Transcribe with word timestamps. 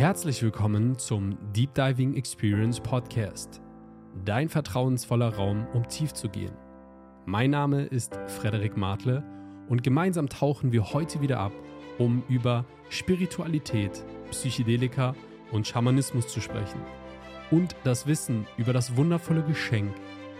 Herzlich 0.00 0.42
willkommen 0.42 0.98
zum 0.98 1.36
Deep 1.52 1.74
Diving 1.74 2.14
Experience 2.14 2.80
Podcast. 2.80 3.60
Dein 4.24 4.48
vertrauensvoller 4.48 5.34
Raum, 5.34 5.66
um 5.74 5.86
tief 5.88 6.14
zu 6.14 6.30
gehen. 6.30 6.54
Mein 7.26 7.50
Name 7.50 7.82
ist 7.82 8.18
Frederik 8.28 8.78
Martle 8.78 9.22
und 9.68 9.82
gemeinsam 9.82 10.30
tauchen 10.30 10.72
wir 10.72 10.94
heute 10.94 11.20
wieder 11.20 11.38
ab, 11.38 11.52
um 11.98 12.22
über 12.30 12.64
Spiritualität, 12.88 14.02
Psychedelika 14.30 15.14
und 15.52 15.66
Schamanismus 15.66 16.28
zu 16.28 16.40
sprechen 16.40 16.80
und 17.50 17.76
das 17.84 18.06
Wissen 18.06 18.46
über 18.56 18.72
das 18.72 18.96
wundervolle 18.96 19.42
Geschenk, 19.42 19.92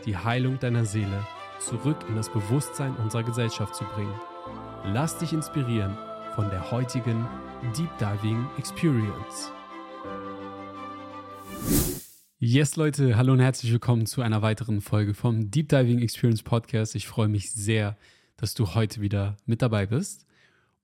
die 0.07 0.17
Heilung 0.17 0.59
deiner 0.59 0.87
Seele, 0.87 1.27
zurück 1.59 1.99
in 2.09 2.17
das 2.17 2.31
Bewusstsein 2.31 2.97
unserer 2.97 3.25
Gesellschaft 3.25 3.75
zu 3.75 3.85
bringen. 3.85 4.15
Lass 4.85 5.19
dich 5.19 5.35
inspirieren 5.35 5.99
von 6.35 6.49
der 6.49 6.71
heutigen 6.71 7.29
Deep 7.77 7.91
Diving 7.99 8.47
Experience. 8.57 9.53
Yes, 12.39 12.77
Leute, 12.77 13.19
hallo 13.19 13.34
und 13.34 13.41
herzlich 13.41 13.71
willkommen 13.71 14.07
zu 14.07 14.23
einer 14.23 14.41
weiteren 14.41 14.80
Folge 14.80 15.12
vom 15.12 15.51
Deep 15.51 15.69
Diving 15.69 16.01
Experience 16.01 16.43
Podcast. 16.43 16.95
Ich 16.95 17.07
freue 17.07 17.29
mich 17.29 17.53
sehr, 17.53 17.98
dass 18.39 18.55
du 18.55 18.75
heute 18.75 19.03
wieder 19.03 19.37
mit 19.45 19.61
dabei 19.61 19.84
bist. 19.84 20.25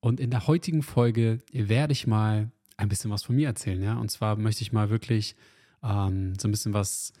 Und 0.01 0.19
in 0.19 0.29
der 0.29 0.45
heutigen 0.45 0.83
Folge 0.83 1.39
werde 1.51 1.93
ich 1.93 2.05
mal 2.05 2.51
ein 2.77 2.89
bisschen 2.89 3.09
was 3.09 3.23
von 3.23 3.35
mir 3.35 3.47
erzählen, 3.47 3.81
ja. 3.81 3.97
Und 3.97 4.11
zwar 4.11 4.35
möchte 4.35 4.61
ich 4.61 4.71
mal 4.71 4.91
wirklich 4.91 5.35
ähm, 5.83 6.35
so 6.39 6.47
ein 6.47 6.51
bisschen 6.51 6.75
was 6.75 7.11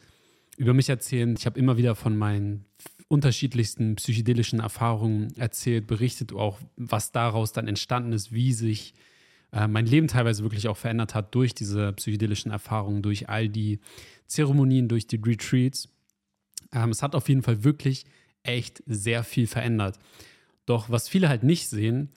über 0.55 0.75
mich 0.75 0.87
erzählen. 0.87 1.35
Ich 1.35 1.47
habe 1.47 1.59
immer 1.59 1.77
wieder 1.77 1.95
von 1.95 2.15
meinen 2.15 2.65
unterschiedlichsten 3.07 3.95
psychedelischen 3.95 4.59
Erfahrungen 4.59 5.35
erzählt, 5.35 5.87
berichtet 5.87 6.31
auch, 6.31 6.59
was 6.75 7.11
daraus 7.11 7.53
dann 7.53 7.67
entstanden 7.67 8.13
ist, 8.13 8.31
wie 8.31 8.53
sich 8.53 8.93
äh, 9.51 9.67
mein 9.67 9.85
Leben 9.85 10.07
teilweise 10.07 10.43
wirklich 10.43 10.67
auch 10.67 10.77
verändert 10.77 11.15
hat 11.15 11.33
durch 11.33 11.53
diese 11.53 11.93
psychedelischen 11.93 12.51
Erfahrungen, 12.51 13.01
durch 13.01 13.29
all 13.29 13.49
die 13.49 13.79
Zeremonien, 14.27 14.87
durch 14.87 15.07
die 15.07 15.21
Retreats. 15.23 15.89
Ähm, 16.73 16.89
es 16.89 17.01
hat 17.01 17.15
auf 17.15 17.29
jeden 17.29 17.43
Fall 17.43 17.63
wirklich 17.63 18.05
echt 18.43 18.83
sehr 18.85 19.23
viel 19.23 19.47
verändert. 19.47 19.99
Doch 20.65 20.89
was 20.89 21.07
viele 21.07 21.29
halt 21.29 21.43
nicht 21.43 21.69
sehen, 21.69 22.09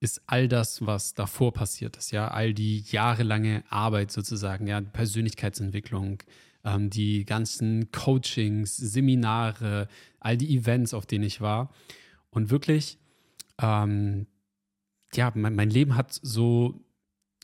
ist 0.00 0.20
all 0.26 0.48
das, 0.48 0.84
was 0.84 1.14
davor 1.14 1.52
passiert 1.52 1.96
ist, 1.96 2.10
ja, 2.10 2.28
all 2.28 2.54
die 2.54 2.80
jahrelange 2.90 3.62
Arbeit 3.70 4.10
sozusagen, 4.10 4.66
ja, 4.66 4.80
Persönlichkeitsentwicklung, 4.80 6.24
ähm, 6.64 6.90
die 6.90 7.24
ganzen 7.24 7.92
Coachings, 7.92 8.76
Seminare, 8.76 9.86
all 10.18 10.36
die 10.36 10.56
Events, 10.56 10.92
auf 10.92 11.06
denen 11.06 11.22
ich 11.22 11.40
war. 11.40 11.72
Und 12.30 12.50
wirklich, 12.50 12.98
ähm, 13.60 14.26
ja, 15.14 15.32
mein, 15.34 15.54
mein 15.54 15.70
Leben 15.70 15.96
hat 15.96 16.18
so, 16.22 16.80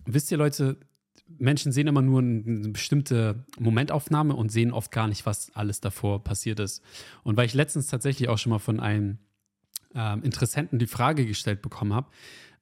wisst 0.06 0.30
ihr 0.30 0.38
Leute, 0.38 0.78
Menschen 1.26 1.72
sehen 1.72 1.86
immer 1.86 2.02
nur 2.02 2.20
eine 2.20 2.68
bestimmte 2.70 3.44
Momentaufnahme 3.58 4.34
und 4.34 4.50
sehen 4.50 4.72
oft 4.72 4.90
gar 4.90 5.08
nicht, 5.08 5.26
was 5.26 5.54
alles 5.54 5.80
davor 5.80 6.24
passiert 6.24 6.60
ist. 6.60 6.82
Und 7.22 7.36
weil 7.36 7.46
ich 7.46 7.54
letztens 7.54 7.88
tatsächlich 7.88 8.28
auch 8.28 8.38
schon 8.38 8.50
mal 8.50 8.58
von 8.58 8.80
einem 8.80 9.18
ähm, 9.94 10.22
Interessenten 10.22 10.78
die 10.78 10.86
Frage 10.86 11.26
gestellt 11.26 11.60
bekommen 11.60 11.92
habe, 11.92 12.08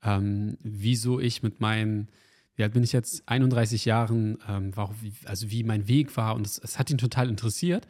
ähm, 0.02 0.58
wieso 0.62 1.20
ich 1.20 1.42
mit 1.42 1.60
meinen, 1.60 2.08
wie 2.56 2.64
alt 2.64 2.72
bin 2.72 2.82
ich 2.82 2.92
jetzt, 2.92 3.28
31 3.28 3.84
Jahren, 3.84 4.38
ähm, 4.48 4.76
war, 4.76 4.94
also 5.24 5.50
wie 5.50 5.62
mein 5.62 5.86
Weg 5.88 6.16
war 6.16 6.34
und 6.34 6.46
es, 6.46 6.58
es 6.58 6.78
hat 6.78 6.90
ihn 6.90 6.98
total 6.98 7.28
interessiert. 7.28 7.86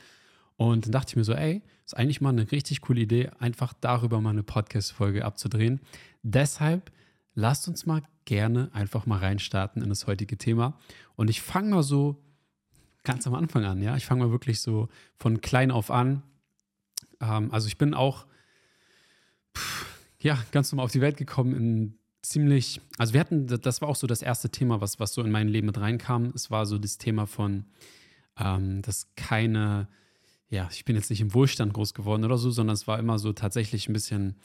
Und 0.57 0.87
dann 0.87 0.93
dachte 0.93 1.11
ich 1.11 1.17
mir 1.17 1.25
so, 1.25 1.35
ey, 1.35 1.63
ist 1.85 1.97
eigentlich 1.97 2.21
mal 2.21 2.31
eine 2.31 2.51
richtig 2.51 2.81
coole 2.81 3.03
Idee, 3.03 3.31
einfach 3.39 3.75
darüber 3.75 4.21
mal 4.21 4.31
eine 4.31 4.43
Podcast-Folge 4.43 5.25
abzudrehen. 5.25 5.81
Deshalb 6.23 6.91
lasst 7.37 7.69
uns 7.69 7.87
mal 7.87 8.03
gerne 8.25 8.71
einfach 8.73 9.07
mal 9.07 9.21
reinstarten 9.21 9.83
in 9.83 9.89
das 9.89 10.09
heutige 10.09 10.37
Thema. 10.37 10.77
Und 11.15 11.31
ich 11.31 11.43
fange 11.43 11.71
mal 11.71 11.85
so 11.85 12.21
ganz 13.05 13.27
am 13.29 13.35
Anfang 13.35 13.65
an, 13.65 13.81
ja. 13.81 13.97
Ich 13.97 14.05
fange 14.05 14.25
mal 14.25 14.33
wirklich 14.33 14.61
so 14.61 14.89
von 15.17 15.41
klein 15.41 15.71
auf 15.71 15.93
an. 15.93 16.23
Ähm, 17.21 17.53
also 17.53 17.69
ich 17.69 17.79
bin 17.79 17.95
auch, 17.95 18.27
pff, 19.57 19.87
ja, 20.19 20.43
ganz 20.51 20.73
normal 20.73 20.87
auf 20.87 20.93
die 20.93 21.01
Welt 21.01 21.17
gekommen 21.17 21.55
in 21.55 21.99
ziemlich, 22.23 22.81
also 22.99 23.13
wir 23.13 23.21
hatten, 23.21 23.47
das 23.47 23.81
war 23.81 23.89
auch 23.89 23.97
so 23.97 24.09
das 24.09 24.23
erste 24.23 24.51
Thema, 24.51 24.81
was, 24.81 24.99
was 24.99 25.13
so 25.13 25.23
in 25.23 25.31
mein 25.31 25.47
Leben 25.47 25.67
mit 25.67 25.79
reinkam. 25.79 26.33
Es 26.35 26.51
war 26.51 26.67
so 26.67 26.79
das 26.79 26.99
Thema 26.99 27.27
von, 27.27 27.67
ähm, 28.39 28.83
dass 28.83 29.15
keine, 29.15 29.89
ja, 30.49 30.69
ich 30.73 30.85
bin 30.85 30.97
jetzt 30.97 31.11
nicht 31.11 31.21
im 31.21 31.35
Wohlstand 31.35 31.75
groß 31.75 31.95
geworden 31.95 32.25
oder 32.25 32.39
so, 32.39 32.51
sondern 32.51 32.75
es 32.75 32.89
war 32.89 32.99
immer 32.99 33.19
so 33.19 33.33
tatsächlich 33.33 33.89
ein 33.89 33.93
bisschen 33.93 34.37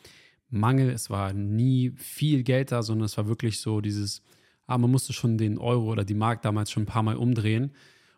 Mangel. 0.51 0.89
Es 0.89 1.09
war 1.09 1.33
nie 1.33 1.91
viel 1.97 2.43
Geld 2.43 2.71
da, 2.71 2.83
sondern 2.83 3.05
es 3.05 3.17
war 3.17 3.27
wirklich 3.27 3.59
so 3.59 3.81
dieses, 3.81 4.21
ah, 4.67 4.77
man 4.77 4.91
musste 4.91 5.13
schon 5.13 5.37
den 5.37 5.57
Euro 5.57 5.91
oder 5.91 6.05
die 6.05 6.13
Mark 6.13 6.41
damals 6.41 6.71
schon 6.71 6.83
ein 6.83 6.87
paar 6.87 7.03
Mal 7.03 7.15
umdrehen, 7.15 7.71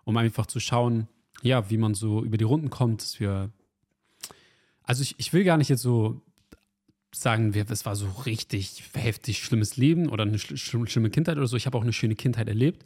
um 0.04 0.18
einfach 0.18 0.46
zu 0.46 0.60
schauen, 0.60 1.08
ja, 1.42 1.70
wie 1.70 1.78
man 1.78 1.94
so 1.94 2.24
über 2.24 2.38
die 2.38 2.44
Runden 2.44 2.70
kommt, 2.70 3.02
dass 3.02 3.20
wir, 3.20 3.52
also 4.84 5.02
ich, 5.02 5.16
ich 5.18 5.34
will 5.34 5.44
gar 5.44 5.58
nicht 5.58 5.70
jetzt 5.70 5.82
so 5.82 6.22
sagen, 7.14 7.54
es 7.54 7.86
war 7.86 7.96
so 7.96 8.08
richtig 8.26 8.84
heftig 8.94 9.44
schlimmes 9.44 9.78
Leben 9.78 10.10
oder 10.10 10.24
eine 10.24 10.40
schlimme 10.40 11.10
Kindheit 11.10 11.38
oder 11.38 11.48
so. 11.48 11.56
Ich 11.56 11.66
habe 11.66 11.78
auch 11.78 11.84
eine 11.84 11.94
schöne 11.94 12.16
Kindheit 12.16 12.48
erlebt. 12.48 12.84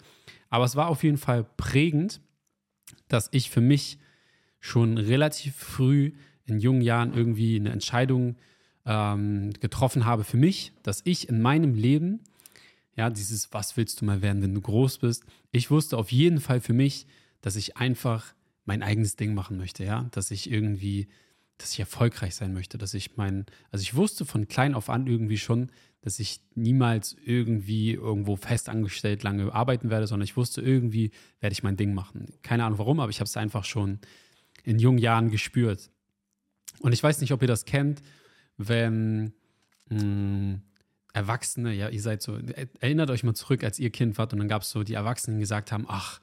Aber 0.49 0.65
es 0.65 0.75
war 0.75 0.87
auf 0.87 1.03
jeden 1.03 1.17
Fall 1.17 1.43
prägend, 1.43 2.21
dass 3.07 3.29
ich 3.31 3.49
für 3.49 3.61
mich 3.61 3.99
schon 4.59 4.97
relativ 4.97 5.55
früh 5.55 6.13
in 6.45 6.59
jungen 6.59 6.81
Jahren 6.81 7.13
irgendwie 7.13 7.57
eine 7.57 7.71
Entscheidung 7.71 8.35
ähm, 8.87 9.51
getroffen 9.59 10.05
habe 10.05 10.23
für 10.23 10.37
mich, 10.37 10.71
dass 10.81 11.01
ich 11.03 11.27
in 11.27 11.41
meinem 11.41 11.75
Leben, 11.75 12.21
ja, 12.95 13.09
dieses, 13.09 13.53
was 13.53 13.75
willst 13.77 14.01
du 14.01 14.05
mal 14.05 14.21
werden, 14.21 14.41
wenn 14.41 14.55
du 14.55 14.61
groß 14.61 14.99
bist, 14.99 15.25
ich 15.51 15.69
wusste 15.69 15.97
auf 15.97 16.11
jeden 16.11 16.39
Fall 16.39 16.61
für 16.61 16.73
mich, 16.73 17.05
dass 17.41 17.57
ich 17.57 17.77
einfach 17.77 18.33
mein 18.65 18.81
eigenes 18.81 19.17
Ding 19.17 19.33
machen 19.33 19.57
möchte, 19.57 19.83
ja, 19.83 20.07
dass 20.11 20.31
ich 20.31 20.49
irgendwie, 20.49 21.07
dass 21.57 21.73
ich 21.73 21.79
erfolgreich 21.81 22.35
sein 22.35 22.53
möchte, 22.53 22.77
dass 22.77 22.93
ich 22.93 23.17
mein, 23.17 23.45
also 23.71 23.83
ich 23.83 23.93
wusste 23.95 24.25
von 24.25 24.47
klein 24.47 24.73
auf 24.73 24.89
an 24.89 25.05
irgendwie 25.05 25.37
schon, 25.37 25.69
dass 26.01 26.19
ich 26.19 26.39
niemals 26.55 27.17
irgendwie 27.25 27.91
irgendwo 27.91 28.37
festangestellt 28.37 29.23
lange 29.23 29.53
arbeiten 29.53 29.89
werde, 29.89 30.07
sondern 30.07 30.23
ich 30.23 30.37
wusste 30.37 30.61
irgendwie 30.61 31.11
werde 31.41 31.53
ich 31.53 31.63
mein 31.63 31.75
Ding 31.75 31.93
machen. 31.93 32.33
Keine 32.41 32.63
Ahnung 32.63 32.79
warum, 32.79 33.01
aber 33.01 33.09
ich 33.09 33.19
habe 33.19 33.27
es 33.27 33.35
einfach 33.35 33.65
schon 33.65 33.99
in 34.63 34.79
jungen 34.79 34.99
Jahren 34.99 35.29
gespürt. 35.29 35.89
Und 36.79 36.93
ich 36.93 37.03
weiß 37.03 37.19
nicht, 37.19 37.33
ob 37.33 37.41
ihr 37.41 37.47
das 37.47 37.65
kennt 37.65 38.01
wenn 38.57 39.33
mh, 39.89 39.99
hm, 39.99 40.61
Erwachsene, 41.13 41.73
ja, 41.73 41.89
ihr 41.89 42.01
seid 42.01 42.21
so, 42.21 42.37
erinnert 42.79 43.09
euch 43.09 43.23
mal 43.23 43.33
zurück, 43.33 43.63
als 43.63 43.79
ihr 43.79 43.89
Kind 43.89 44.19
wart 44.19 44.33
und 44.33 44.39
dann 44.39 44.47
gab 44.47 44.61
es 44.61 44.69
so 44.69 44.83
die 44.83 44.93
Erwachsenen, 44.93 45.37
die 45.37 45.41
gesagt 45.41 45.71
haben, 45.71 45.85
ach, 45.87 46.19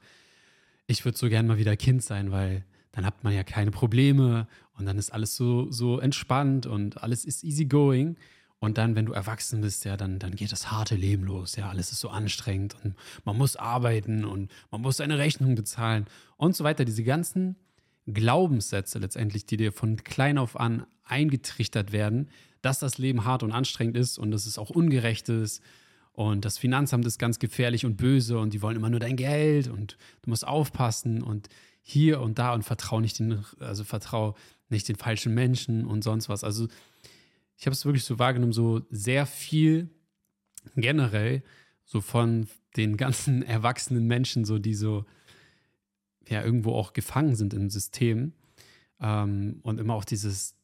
ich 0.87 1.03
würde 1.03 1.17
so 1.17 1.27
gern 1.27 1.47
mal 1.47 1.57
wieder 1.57 1.75
Kind 1.75 2.01
sein, 2.01 2.31
weil 2.31 2.63
dann 2.93 3.05
hat 3.05 3.23
man 3.23 3.33
ja 3.33 3.43
keine 3.43 3.71
Probleme 3.71 4.47
und 4.77 4.85
dann 4.85 4.97
ist 4.97 5.11
alles 5.11 5.35
so, 5.35 5.69
so 5.69 5.99
entspannt 5.99 6.65
und 6.65 7.03
alles 7.03 7.25
ist 7.25 7.43
easy 7.43 7.65
going. 7.65 8.15
Und 8.59 8.77
dann, 8.77 8.95
wenn 8.95 9.05
du 9.05 9.11
erwachsen 9.11 9.61
bist, 9.61 9.83
ja, 9.83 9.97
dann, 9.97 10.17
dann 10.17 10.35
geht 10.35 10.51
das 10.51 10.71
harte 10.71 10.95
Leben 10.95 11.25
los. 11.25 11.57
Ja, 11.57 11.69
alles 11.69 11.91
ist 11.91 11.99
so 11.99 12.09
anstrengend 12.09 12.75
und 12.83 12.95
man 13.25 13.37
muss 13.37 13.57
arbeiten 13.57 14.23
und 14.23 14.49
man 14.71 14.81
muss 14.81 14.97
seine 14.97 15.17
Rechnung 15.17 15.55
bezahlen 15.55 16.05
und 16.37 16.55
so 16.55 16.63
weiter. 16.63 16.85
Diese 16.85 17.03
ganzen 17.03 17.57
Glaubenssätze 18.07 18.99
letztendlich, 18.99 19.45
die 19.45 19.57
dir 19.57 19.71
von 19.71 20.03
klein 20.03 20.37
auf 20.37 20.59
an 20.59 20.85
eingetrichtert 21.03 21.91
werden, 21.91 22.29
dass 22.61 22.79
das 22.79 22.97
Leben 22.97 23.25
hart 23.25 23.43
und 23.43 23.51
anstrengend 23.51 23.97
ist 23.97 24.17
und 24.17 24.31
dass 24.31 24.45
es 24.45 24.57
auch 24.57 24.69
ungerecht 24.69 25.29
ist 25.29 25.61
und 26.15 26.45
das 26.45 26.57
Finanzamt 26.57 27.05
ist 27.05 27.19
ganz 27.19 27.39
gefährlich 27.39 27.85
und 27.85 27.97
böse 27.97 28.39
und 28.39 28.53
die 28.53 28.61
wollen 28.61 28.77
immer 28.77 28.89
nur 28.89 29.01
dein 29.01 29.17
Geld 29.17 29.67
und 29.67 29.97
du 30.21 30.29
musst 30.29 30.47
aufpassen 30.47 31.21
und 31.21 31.49
hier 31.81 32.21
und 32.21 32.39
da 32.39 32.53
und 32.53 32.63
vertrau 32.63 33.01
nicht 33.01 33.19
den, 33.19 33.43
also 33.59 33.83
vertrau 33.83 34.35
nicht 34.69 34.87
den 34.87 34.95
falschen 34.95 35.33
Menschen 35.33 35.85
und 35.85 36.03
sonst 36.03 36.29
was. 36.29 36.45
Also 36.45 36.67
ich 37.57 37.65
habe 37.65 37.73
es 37.73 37.83
wirklich 37.85 38.05
so 38.05 38.17
wahrgenommen, 38.17 38.53
so 38.53 38.81
sehr 38.89 39.25
viel 39.25 39.89
generell 40.77 41.43
so 41.83 41.99
von 41.99 42.47
den 42.77 42.95
ganzen 42.95 43.43
erwachsenen 43.43 44.07
Menschen, 44.07 44.45
so 44.45 44.57
die 44.57 44.73
so 44.73 45.05
ja 46.29 46.43
irgendwo 46.43 46.73
auch 46.73 46.93
gefangen 46.93 47.35
sind 47.35 47.53
im 47.53 47.69
System 47.69 48.33
ähm, 49.01 49.59
und 49.63 49.79
immer 49.79 49.93
auch 49.93 50.05
dieses, 50.05 50.55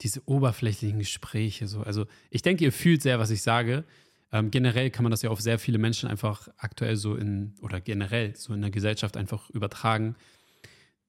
diese 0.00 0.26
oberflächlichen 0.26 0.98
Gespräche. 0.98 1.66
So. 1.66 1.80
Also 1.80 2.06
ich 2.30 2.42
denke, 2.42 2.64
ihr 2.64 2.72
fühlt 2.72 3.02
sehr, 3.02 3.18
was 3.18 3.30
ich 3.30 3.42
sage. 3.42 3.84
Ähm, 4.30 4.50
generell 4.50 4.90
kann 4.90 5.04
man 5.04 5.10
das 5.10 5.22
ja 5.22 5.30
auf 5.30 5.40
sehr 5.40 5.58
viele 5.58 5.78
Menschen 5.78 6.08
einfach 6.08 6.48
aktuell 6.58 6.96
so 6.96 7.14
in, 7.14 7.54
oder 7.62 7.80
generell 7.80 8.36
so 8.36 8.52
in 8.52 8.60
der 8.60 8.70
Gesellschaft 8.70 9.16
einfach 9.16 9.48
übertragen. 9.50 10.16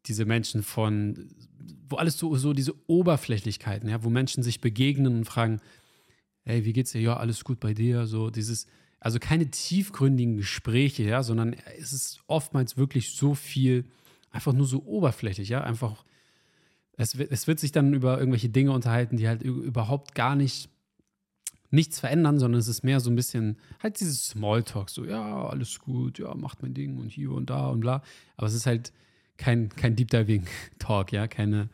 Diese 0.06 0.26
Menschen 0.26 0.64
von, 0.64 1.30
wo 1.88 1.98
alles 1.98 2.18
so, 2.18 2.36
so 2.38 2.54
diese 2.54 2.74
Oberflächlichkeiten, 2.88 3.90
ja, 3.90 4.04
wo 4.04 4.10
Menschen 4.10 4.44
sich 4.44 4.62
begegnen 4.62 5.18
und 5.18 5.26
fragen, 5.26 5.60
hey, 6.44 6.64
wie 6.64 6.72
geht's 6.72 6.94
dir? 6.94 7.02
Ja, 7.02 7.18
alles 7.18 7.44
gut 7.44 7.60
bei 7.60 7.74
dir. 7.74 8.08
So 8.08 8.30
dieses, 8.30 8.66
also 9.00 9.20
keine 9.20 9.50
tiefgründigen 9.50 10.38
Gespräche, 10.38 11.04
ja, 11.04 11.24
sondern 11.24 11.56
es 11.80 11.94
ist 11.94 12.22
oftmals 12.28 12.78
wirklich 12.78 13.16
so 13.16 13.34
viel, 13.34 13.86
einfach 14.32 14.54
nur 14.54 14.68
so 14.68 14.84
oberflächlich, 14.84 15.50
ja, 15.50 15.62
einfach, 15.62 16.04
es 16.98 17.18
wird, 17.18 17.32
es 17.32 17.48
wird 17.48 17.60
sich 17.60 17.72
dann 17.72 17.94
über 17.94 18.20
irgendwelche 18.20 18.50
Dinge 18.50 18.72
unterhalten, 18.72 19.18
die 19.18 19.28
halt 19.28 19.42
überhaupt 19.42 20.16
gar 20.16 20.36
nicht 20.36 20.70
nichts 21.72 22.00
verändern, 22.00 22.40
sondern 22.40 22.60
es 22.60 22.68
ist 22.68 22.84
mehr 22.84 23.00
so 23.00 23.10
ein 23.10 23.16
bisschen 23.16 23.58
halt 23.82 24.00
dieses 24.00 24.30
Smalltalk, 24.30 24.90
so, 24.90 25.06
ja, 25.06 25.48
alles 25.48 25.80
gut, 25.80 26.20
ja, 26.20 26.34
macht 26.36 26.62
mein 26.62 26.74
Ding 26.74 26.98
und 26.98 27.10
hier 27.10 27.32
und 27.32 27.50
da 27.50 27.68
und 27.68 27.82
bla. 27.82 28.02
Aber 28.38 28.48
es 28.48 28.54
ist 28.54 28.66
halt 28.66 28.92
kein, 29.38 29.70
kein 29.70 29.96
Deep 29.96 30.10
Diving 30.10 30.48
Talk, 30.80 31.12
ja, 31.12 31.28
keine 31.28 31.70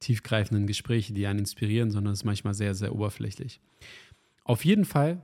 tiefgreifenden 0.00 0.66
Gespräche, 0.66 1.12
die 1.12 1.26
einen 1.26 1.40
inspirieren, 1.40 1.90
sondern 1.90 2.12
es 2.14 2.20
ist 2.20 2.24
manchmal 2.24 2.54
sehr, 2.54 2.74
sehr 2.74 2.94
oberflächlich. 2.94 3.60
Auf 4.44 4.64
jeden 4.64 4.84
Fall 4.84 5.22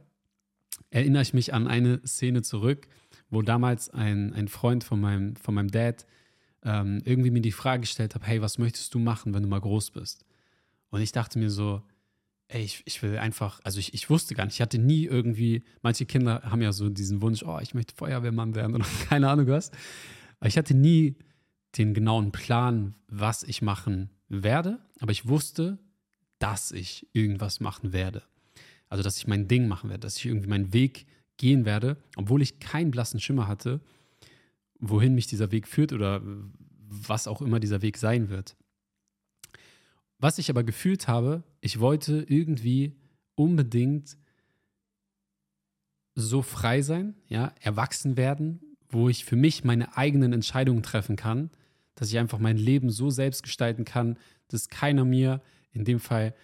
erinnere 0.91 1.23
ich 1.23 1.35
mich 1.35 1.53
an 1.55 1.67
eine 1.67 2.01
Szene 2.07 2.43
zurück, 2.43 2.89
wo 3.29 3.43
damals 3.43 3.91
ein, 3.91 4.33
ein 4.33 4.49
Freund 4.49 4.85
von 4.85 5.01
meinem, 5.01 5.37
von 5.37 5.55
meinem 5.55 5.71
Dad 5.71 6.07
ähm, 6.63 7.01
irgendwie 7.05 7.31
mir 7.31 7.41
die 7.41 7.53
Frage 7.53 7.83
gestellt 7.83 8.15
hat, 8.15 8.27
hey, 8.27 8.43
was 8.43 8.59
möchtest 8.59 8.95
du 8.95 8.99
machen, 8.99 9.35
wenn 9.35 9.43
du 9.43 9.49
mal 9.49 9.61
groß 9.61 9.93
bist? 9.93 10.25
Und 10.91 11.01
ich 11.01 11.13
dachte 11.13 11.39
mir 11.39 11.51
so, 11.51 11.83
ey, 12.49 12.63
ich, 12.63 12.83
ich 12.85 13.03
will 13.03 13.17
einfach, 13.19 13.61
also 13.65 13.79
ich, 13.79 13.95
ich 13.95 14.11
wusste 14.11 14.35
gar 14.35 14.45
nicht, 14.45 14.55
ich 14.55 14.61
hatte 14.61 14.79
nie 14.79 15.05
irgendwie, 15.05 15.63
manche 15.83 16.05
Kinder 16.05 16.43
haben 16.45 16.63
ja 16.63 16.73
so 16.73 16.89
diesen 16.89 17.23
Wunsch, 17.23 17.43
oh, 17.45 17.59
ich 17.63 17.75
möchte 17.75 17.95
Feuerwehrmann 17.95 18.55
werden 18.55 18.75
oder 18.75 18.87
keine 19.09 19.29
Ahnung 19.29 19.47
was. 19.47 19.71
Aber 20.41 20.49
ich 20.49 20.59
hatte 20.59 20.75
nie 20.75 21.17
den 21.79 21.95
genauen 21.95 22.33
Plan, 22.33 22.95
was 23.07 23.43
ich 23.43 23.63
machen 23.63 24.11
werde, 24.29 24.81
aber 24.99 25.13
ich 25.13 25.29
wusste, 25.29 25.79
dass 26.39 26.73
ich 26.73 27.07
irgendwas 27.13 27.61
machen 27.61 27.93
werde. 27.93 28.23
Also, 28.91 29.03
dass 29.03 29.17
ich 29.17 29.27
mein 29.27 29.49
Ding 29.49 29.69
machen 29.69 29.89
werde, 29.89 30.01
dass 30.01 30.19
ich 30.19 30.27
irgendwie 30.27 30.49
meinen 30.49 30.75
Weg 30.75 31.07
gehen 31.39 31.65
werde, 31.65 31.97
obwohl 32.17 32.43
ich 32.43 32.59
keinen 32.59 32.91
blassen 32.91 33.21
Schimmer 33.21 33.49
hatte, 33.49 33.81
wohin 34.79 35.15
mich 35.15 35.27
dieser 35.27 35.53
Weg 35.53 35.67
führt 35.67 35.93
oder 35.93 36.21
was 36.89 37.27
auch 37.27 37.41
immer 37.41 37.61
dieser 37.61 37.83
Weg 37.83 37.97
sein 37.97 38.29
wird. 38.29 38.57
Was 40.19 40.39
ich 40.39 40.51
aber 40.51 40.65
gefühlt 40.65 41.09
habe, 41.09 41.45
ich 41.61 41.81
wollte 41.81 42.27
irgendwie 42.29 42.97
unbedingt 43.37 44.19
so 46.15 46.43
frei 46.43 46.83
sein, 46.83 47.15
ja, 47.29 47.55
erwachsen 47.61 48.17
werden, 48.17 48.61
wo 48.91 49.09
ich 49.09 49.25
für 49.25 49.37
mich 49.37 49.65
meine 49.65 49.97
eigenen 49.97 50.33
Entscheidungen 50.33 50.83
treffen 50.83 51.17
kann, 51.17 51.51
dass 51.95 52.11
ich 52.11 52.19
einfach 52.19 52.39
mein 52.39 52.57
Leben 52.57 52.91
so 52.91 53.09
selbst 53.09 53.43
gestalten 53.43 53.85
kann, 53.85 54.19
dass 54.49 54.69
keiner 54.69 55.05
mir, 55.05 55.41
in 55.73 55.85
dem 55.85 56.01
Fall 56.01 56.35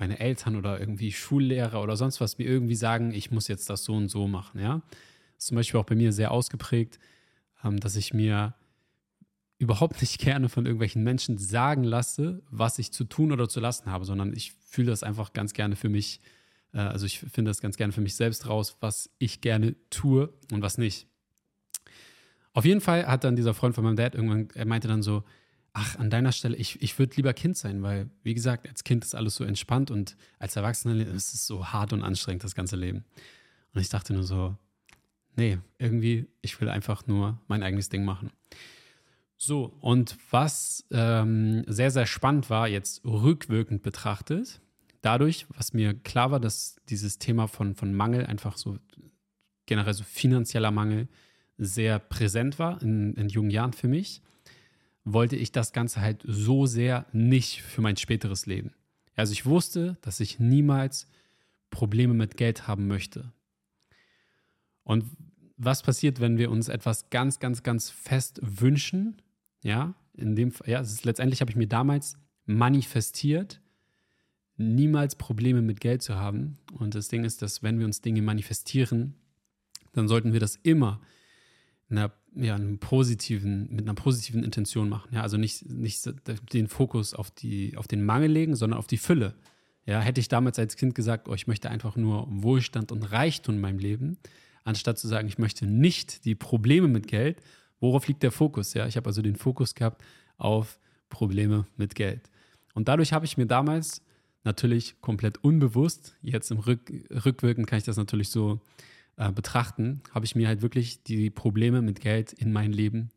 meine 0.00 0.18
Eltern 0.18 0.56
oder 0.56 0.80
irgendwie 0.80 1.12
Schullehrer 1.12 1.82
oder 1.82 1.96
sonst 1.96 2.20
was, 2.20 2.38
mir 2.38 2.44
irgendwie 2.44 2.74
sagen, 2.74 3.12
ich 3.12 3.30
muss 3.30 3.46
jetzt 3.46 3.70
das 3.70 3.84
so 3.84 3.94
und 3.94 4.08
so 4.08 4.26
machen, 4.26 4.60
ja. 4.60 4.82
Das 5.36 5.44
ist 5.44 5.46
zum 5.48 5.56
Beispiel 5.56 5.78
auch 5.78 5.84
bei 5.84 5.94
mir 5.94 6.12
sehr 6.12 6.32
ausgeprägt, 6.32 6.98
ähm, 7.62 7.78
dass 7.78 7.94
ich 7.96 8.12
mir 8.12 8.54
überhaupt 9.58 10.00
nicht 10.00 10.18
gerne 10.20 10.48
von 10.48 10.66
irgendwelchen 10.66 11.04
Menschen 11.04 11.38
sagen 11.38 11.84
lasse, 11.84 12.42
was 12.50 12.78
ich 12.78 12.92
zu 12.92 13.04
tun 13.04 13.30
oder 13.30 13.48
zu 13.48 13.60
lassen 13.60 13.90
habe, 13.90 14.04
sondern 14.04 14.32
ich 14.32 14.52
fühle 14.52 14.90
das 14.90 15.02
einfach 15.02 15.32
ganz 15.32 15.52
gerne 15.52 15.76
für 15.76 15.88
mich, 15.88 16.20
äh, 16.72 16.78
also 16.78 17.06
ich 17.06 17.20
finde 17.20 17.50
das 17.50 17.60
ganz 17.60 17.76
gerne 17.76 17.92
für 17.92 18.00
mich 18.00 18.16
selbst 18.16 18.48
raus, 18.48 18.76
was 18.80 19.10
ich 19.18 19.40
gerne 19.42 19.76
tue 19.90 20.32
und 20.50 20.62
was 20.62 20.78
nicht. 20.78 21.06
Auf 22.52 22.64
jeden 22.64 22.80
Fall 22.80 23.06
hat 23.06 23.22
dann 23.22 23.36
dieser 23.36 23.54
Freund 23.54 23.74
von 23.74 23.84
meinem 23.84 23.96
Dad 23.96 24.14
irgendwann, 24.14 24.48
er 24.54 24.66
meinte 24.66 24.88
dann 24.88 25.02
so, 25.02 25.24
ach, 25.72 25.96
an 25.96 26.10
deiner 26.10 26.32
Stelle, 26.32 26.56
ich, 26.56 26.82
ich 26.82 26.98
würde 26.98 27.16
lieber 27.16 27.32
Kind 27.32 27.56
sein, 27.56 27.82
weil, 27.82 28.10
wie 28.22 28.34
gesagt, 28.34 28.68
als 28.68 28.84
Kind 28.84 29.04
ist 29.04 29.14
alles 29.14 29.36
so 29.36 29.44
entspannt 29.44 29.90
und 29.90 30.16
als 30.38 30.56
Erwachsener 30.56 31.06
ist 31.06 31.34
es 31.34 31.46
so 31.46 31.68
hart 31.68 31.92
und 31.92 32.02
anstrengend, 32.02 32.44
das 32.44 32.54
ganze 32.54 32.76
Leben. 32.76 33.04
Und 33.74 33.80
ich 33.80 33.88
dachte 33.88 34.12
nur 34.12 34.24
so, 34.24 34.56
nee, 35.36 35.58
irgendwie, 35.78 36.26
ich 36.42 36.60
will 36.60 36.68
einfach 36.68 37.06
nur 37.06 37.40
mein 37.46 37.62
eigenes 37.62 37.88
Ding 37.88 38.04
machen. 38.04 38.30
So, 39.36 39.76
und 39.80 40.18
was 40.30 40.84
ähm, 40.90 41.64
sehr, 41.66 41.90
sehr 41.90 42.06
spannend 42.06 42.50
war, 42.50 42.68
jetzt 42.68 43.04
rückwirkend 43.04 43.82
betrachtet, 43.82 44.60
dadurch, 45.00 45.46
was 45.56 45.72
mir 45.72 45.94
klar 45.94 46.30
war, 46.30 46.40
dass 46.40 46.76
dieses 46.88 47.18
Thema 47.18 47.46
von, 47.46 47.74
von 47.74 47.94
Mangel, 47.94 48.26
einfach 48.26 48.56
so 48.56 48.78
generell 49.64 49.94
so 49.94 50.04
finanzieller 50.04 50.70
Mangel, 50.70 51.08
sehr 51.56 51.98
präsent 51.98 52.58
war 52.58 52.82
in, 52.82 53.14
in 53.14 53.28
jungen 53.28 53.50
Jahren 53.50 53.72
für 53.72 53.88
mich, 53.88 54.22
wollte 55.12 55.36
ich 55.36 55.52
das 55.52 55.72
Ganze 55.72 56.00
halt 56.00 56.22
so 56.26 56.66
sehr 56.66 57.06
nicht 57.12 57.62
für 57.62 57.80
mein 57.80 57.96
späteres 57.96 58.46
Leben. 58.46 58.72
Also 59.16 59.32
ich 59.32 59.46
wusste, 59.46 59.98
dass 60.02 60.20
ich 60.20 60.40
niemals 60.40 61.06
Probleme 61.70 62.14
mit 62.14 62.36
Geld 62.36 62.66
haben 62.66 62.86
möchte. 62.86 63.32
Und 64.82 65.04
was 65.56 65.82
passiert, 65.82 66.20
wenn 66.20 66.38
wir 66.38 66.50
uns 66.50 66.68
etwas 66.68 67.10
ganz, 67.10 67.38
ganz, 67.38 67.62
ganz 67.62 67.90
fest 67.90 68.40
wünschen 68.42 69.20
ja, 69.62 69.94
in 70.14 70.36
dem 70.36 70.52
ja, 70.66 70.80
ist, 70.80 71.04
letztendlich 71.04 71.40
habe 71.40 71.50
ich 71.50 71.56
mir 71.56 71.68
damals 71.68 72.16
manifestiert, 72.46 73.60
niemals 74.56 75.14
Probleme 75.16 75.62
mit 75.62 75.80
Geld 75.80 76.02
zu 76.02 76.16
haben. 76.16 76.58
Und 76.72 76.94
das 76.94 77.08
Ding 77.08 77.24
ist, 77.24 77.42
dass 77.42 77.62
wenn 77.62 77.78
wir 77.78 77.86
uns 77.86 78.00
Dinge 78.00 78.22
manifestieren, 78.22 79.14
dann 79.92 80.08
sollten 80.08 80.32
wir 80.32 80.40
das 80.40 80.56
immer 80.56 81.00
einer, 81.88 82.12
ja, 82.34 82.54
einem 82.54 82.78
positiven, 82.78 83.68
mit 83.70 83.82
einer 83.82 83.94
positiven 83.94 84.44
Intention 84.44 84.88
machen. 84.88 85.10
Ja, 85.12 85.22
also 85.22 85.36
nicht, 85.36 85.68
nicht 85.68 86.08
den 86.52 86.68
Fokus 86.68 87.14
auf, 87.14 87.30
die, 87.30 87.76
auf 87.76 87.88
den 87.88 88.04
Mangel 88.04 88.30
legen, 88.30 88.56
sondern 88.56 88.78
auf 88.78 88.86
die 88.86 88.98
Fülle. 88.98 89.34
Ja, 89.86 90.00
hätte 90.00 90.20
ich 90.20 90.28
damals 90.28 90.58
als 90.58 90.76
Kind 90.76 90.94
gesagt, 90.94 91.28
oh, 91.28 91.34
ich 91.34 91.46
möchte 91.46 91.70
einfach 91.70 91.96
nur 91.96 92.26
Wohlstand 92.30 92.92
und 92.92 93.02
Reichtum 93.02 93.56
in 93.56 93.60
meinem 93.60 93.78
Leben, 93.78 94.18
anstatt 94.64 94.98
zu 94.98 95.08
sagen, 95.08 95.26
ich 95.26 95.38
möchte 95.38 95.66
nicht 95.66 96.24
die 96.24 96.34
Probleme 96.34 96.86
mit 96.86 97.08
Geld, 97.08 97.42
Worauf 97.80 98.06
liegt 98.06 98.22
der 98.22 98.30
Fokus? 98.30 98.74
Ja, 98.74 98.86
ich 98.86 98.96
habe 98.96 99.08
also 99.08 99.22
den 99.22 99.36
Fokus 99.36 99.74
gehabt 99.74 100.02
auf 100.36 100.78
Probleme 101.08 101.66
mit 101.76 101.94
Geld. 101.94 102.30
Und 102.74 102.88
dadurch 102.88 103.12
habe 103.12 103.24
ich 103.24 103.36
mir 103.36 103.46
damals 103.46 104.02
natürlich 104.44 105.00
komplett 105.00 105.42
unbewusst, 105.42 106.14
jetzt 106.22 106.50
im 106.50 106.58
Rück, 106.58 106.92
Rückwirken 107.24 107.66
kann 107.66 107.78
ich 107.78 107.84
das 107.84 107.96
natürlich 107.96 108.28
so 108.28 108.60
äh, 109.20 109.30
betrachten, 109.32 110.00
habe 110.12 110.24
ich 110.24 110.34
mir 110.34 110.48
halt 110.48 110.62
wirklich 110.62 111.02
die 111.02 111.28
Probleme 111.28 111.82
mit 111.82 112.00
Geld 112.00 112.32
in 112.32 112.52
mein 112.52 112.72
Leben 112.72 113.10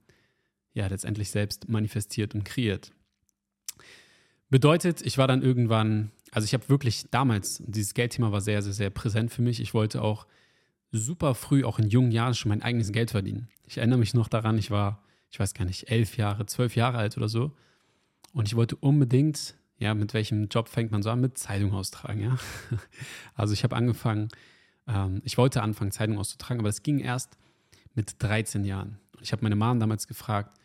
ja 0.74 0.86
letztendlich 0.88 1.30
selbst 1.30 1.70
manifestiert 1.70 2.36
und 2.36 2.44
kreiert. 2.44 2.92
Bedeutet, 4.50 5.02
ich 5.02 5.18
war 5.18 5.30
dann 5.30 5.42
irgendwann, 5.42 6.12
also 6.32 6.44
ich 6.44 6.54
habe 6.54 6.68
wirklich 6.68 7.06
damals, 7.10 7.64
dieses 7.66 7.94
Geldthema 7.94 8.34
war 8.34 8.42
sehr, 8.42 8.62
sehr, 8.62 8.74
sehr 8.74 8.90
präsent 8.90 9.32
für 9.32 9.42
mich. 9.42 9.62
Ich 9.62 9.74
wollte 9.74 10.02
auch 10.02 10.28
super 10.92 11.36
früh, 11.36 11.64
auch 11.64 11.80
in 11.80 11.88
jungen 11.88 12.12
Jahren, 12.12 12.34
schon 12.34 12.50
mein 12.50 12.64
eigenes 12.64 12.92
Geld 12.92 13.12
verdienen. 13.12 13.48
Ich 13.66 13.78
erinnere 13.78 14.00
mich 14.00 14.14
noch 14.14 14.28
daran, 14.28 14.58
ich 14.58 14.72
war, 14.72 15.02
ich 15.32 15.40
weiß 15.40 15.54
gar 15.54 15.64
nicht, 15.64 15.90
elf 15.90 16.18
Jahre, 16.18 16.46
zwölf 16.48 16.76
Jahre 16.76 16.98
alt 16.98 17.16
oder 17.16 17.30
so. 17.30 17.54
Und 18.34 18.50
ich 18.50 18.58
wollte 18.58 18.76
unbedingt, 18.76 19.56
ja, 19.78 19.94
mit 19.94 20.14
welchem 20.14 20.50
Job 20.50 20.68
fängt 20.68 20.92
man 20.92 21.02
so 21.02 21.12
an? 21.12 21.22
Mit 21.22 21.38
Zeitung 21.38 21.72
austragen, 21.74 22.20
ja. 22.20 22.38
Also 23.36 23.54
ich 23.54 23.64
habe 23.64 23.78
angefangen, 23.78 24.28
ähm, 24.88 25.22
ich 25.24 25.38
wollte 25.38 25.62
anfangen, 25.62 25.92
Zeitung 25.92 26.18
auszutragen, 26.18 26.60
aber 26.60 26.70
es 26.70 26.84
ging 26.84 27.00
erst 27.00 27.38
mit 27.94 28.22
13 28.22 28.66
Jahren. 28.66 29.00
Ich 29.22 29.32
habe 29.32 29.44
meine 29.44 29.56
Mom 29.56 29.80
damals 29.80 30.08
gefragt, 30.08 30.58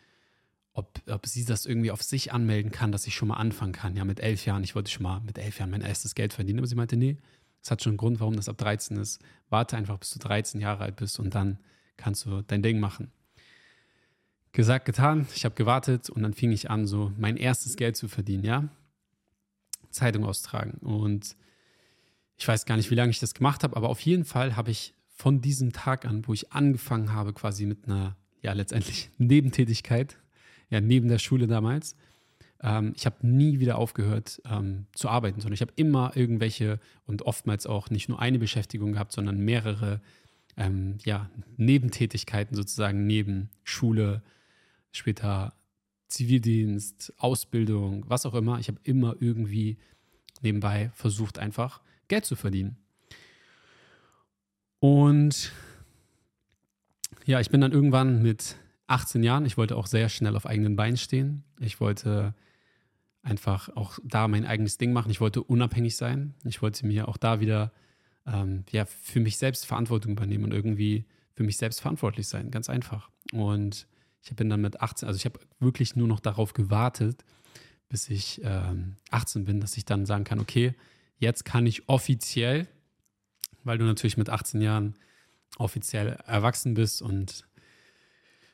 ob, 0.73 1.01
ob 1.07 1.25
sie 1.25 1.45
das 1.45 1.65
irgendwie 1.65 1.91
auf 1.91 2.03
sich 2.03 2.31
anmelden 2.31 2.71
kann, 2.71 2.91
dass 2.91 3.07
ich 3.07 3.15
schon 3.15 3.29
mal 3.29 3.37
anfangen 3.37 3.73
kann. 3.73 3.95
Ja, 3.95 4.05
mit 4.05 4.19
elf 4.19 4.45
Jahren. 4.45 4.63
Ich 4.63 4.75
wollte 4.75 4.91
schon 4.91 5.03
mal 5.03 5.19
mit 5.21 5.37
elf 5.37 5.59
Jahren 5.59 5.71
mein 5.71 5.81
erstes 5.81 6.15
Geld 6.15 6.33
verdienen. 6.33 6.59
Aber 6.59 6.67
sie 6.67 6.75
meinte, 6.75 6.95
nee, 6.95 7.17
das 7.61 7.71
hat 7.71 7.83
schon 7.83 7.91
einen 7.91 7.97
Grund, 7.97 8.19
warum 8.19 8.35
das 8.35 8.49
ab 8.49 8.57
13 8.57 8.97
ist. 8.97 9.21
Warte 9.49 9.77
einfach, 9.77 9.97
bis 9.97 10.11
du 10.11 10.19
13 10.19 10.61
Jahre 10.61 10.83
alt 10.83 10.95
bist 10.95 11.19
und 11.19 11.35
dann 11.35 11.59
kannst 11.97 12.25
du 12.25 12.41
dein 12.41 12.61
Ding 12.61 12.79
machen. 12.79 13.11
Gesagt, 14.51 14.85
getan. 14.85 15.27
Ich 15.35 15.45
habe 15.45 15.55
gewartet 15.55 16.09
und 16.09 16.23
dann 16.23 16.33
fing 16.33 16.51
ich 16.51 16.69
an, 16.69 16.87
so 16.87 17.11
mein 17.17 17.37
erstes 17.37 17.75
Geld 17.75 17.95
zu 17.95 18.07
verdienen, 18.07 18.43
ja. 18.43 18.69
Zeitung 19.89 20.25
austragen. 20.25 20.77
Und 20.79 21.35
ich 22.39 22.47
weiß 22.47 22.65
gar 22.65 22.77
nicht, 22.77 22.89
wie 22.89 22.95
lange 22.95 23.11
ich 23.11 23.19
das 23.19 23.33
gemacht 23.33 23.63
habe, 23.63 23.75
aber 23.75 23.89
auf 23.89 23.99
jeden 23.99 24.23
Fall 24.23 24.55
habe 24.55 24.71
ich 24.71 24.93
von 25.09 25.41
diesem 25.41 25.73
Tag 25.73 26.05
an, 26.05 26.25
wo 26.25 26.33
ich 26.33 26.53
angefangen 26.53 27.11
habe, 27.11 27.33
quasi 27.33 27.65
mit 27.65 27.85
einer, 27.85 28.15
ja, 28.41 28.53
letztendlich 28.53 29.09
Nebentätigkeit, 29.17 30.17
ja, 30.69 30.79
neben 30.79 31.09
der 31.09 31.19
Schule 31.19 31.47
damals, 31.47 31.95
ähm, 32.61 32.93
ich 32.95 33.05
habe 33.05 33.27
nie 33.27 33.59
wieder 33.59 33.77
aufgehört 33.77 34.41
ähm, 34.49 34.85
zu 34.93 35.09
arbeiten, 35.09 35.41
sondern 35.41 35.55
ich 35.55 35.61
habe 35.61 35.73
immer 35.75 36.15
irgendwelche 36.15 36.79
und 37.05 37.23
oftmals 37.23 37.67
auch 37.67 37.89
nicht 37.89 38.07
nur 38.07 38.21
eine 38.21 38.39
Beschäftigung 38.39 38.93
gehabt, 38.93 39.11
sondern 39.11 39.39
mehrere 39.39 39.99
ähm, 40.55 40.97
ja, 41.03 41.29
Nebentätigkeiten 41.57 42.55
sozusagen 42.55 43.05
neben 43.05 43.49
Schule, 43.65 44.23
später 44.91 45.53
Zivildienst, 46.07 47.13
Ausbildung, 47.17 48.05
was 48.07 48.25
auch 48.25 48.33
immer. 48.33 48.59
Ich 48.59 48.69
habe 48.69 48.79
immer 48.83 49.17
irgendwie 49.19 49.77
nebenbei 50.41 50.89
versucht, 50.95 51.37
einfach 51.37 51.81
Geld 52.09 52.25
zu 52.25 52.35
verdienen. 52.35 52.77
Und 54.79 55.51
ja, 57.25 57.39
ich 57.39 57.49
bin 57.49 57.61
dann 57.61 57.71
irgendwann 57.71 58.21
mit 58.21 58.57
18 58.87 59.23
Jahren, 59.23 59.45
ich 59.45 59.57
wollte 59.57 59.77
auch 59.77 59.87
sehr 59.87 60.09
schnell 60.09 60.35
auf 60.35 60.45
eigenen 60.45 60.75
Beinen 60.75 60.97
stehen. 60.97 61.43
Ich 61.59 61.79
wollte 61.79 62.33
einfach 63.21 63.69
auch 63.75 63.99
da 64.03 64.27
mein 64.27 64.45
eigenes 64.45 64.77
Ding 64.77 64.93
machen. 64.93 65.11
Ich 65.11 65.21
wollte 65.21 65.43
unabhängig 65.43 65.95
sein. 65.95 66.33
Ich 66.43 66.61
wollte 66.61 66.85
mir 66.85 67.07
auch 67.07 67.17
da 67.17 67.39
wieder 67.39 67.71
ähm, 68.25 68.63
ja, 68.71 68.85
für 68.85 69.19
mich 69.19 69.37
selbst 69.37 69.65
Verantwortung 69.65 70.13
übernehmen 70.13 70.45
und 70.45 70.53
irgendwie 70.53 71.05
für 71.33 71.43
mich 71.43 71.57
selbst 71.57 71.81
verantwortlich 71.81 72.27
sein. 72.27 72.51
Ganz 72.51 72.69
einfach. 72.69 73.09
Und 73.31 73.87
ich 74.21 74.35
bin 74.35 74.49
dann 74.49 74.61
mit 74.61 74.81
18, 74.81 75.07
also 75.07 75.17
ich 75.17 75.25
habe 75.25 75.39
wirklich 75.59 75.95
nur 75.95 76.07
noch 76.07 76.19
darauf 76.19 76.53
gewartet, 76.53 77.23
bis 77.89 78.09
ich 78.09 78.41
ähm, 78.43 78.95
18 79.11 79.45
bin, 79.45 79.59
dass 79.59 79.77
ich 79.77 79.85
dann 79.85 80.05
sagen 80.05 80.23
kann, 80.23 80.39
okay, 80.39 80.75
jetzt 81.19 81.45
kann 81.45 81.65
ich 81.65 81.87
offiziell 81.87 82.67
weil 83.63 83.77
du 83.77 83.85
natürlich 83.85 84.17
mit 84.17 84.29
18 84.29 84.61
Jahren 84.61 84.95
offiziell 85.57 86.17
erwachsen 86.25 86.73
bist 86.73 87.01
und 87.01 87.45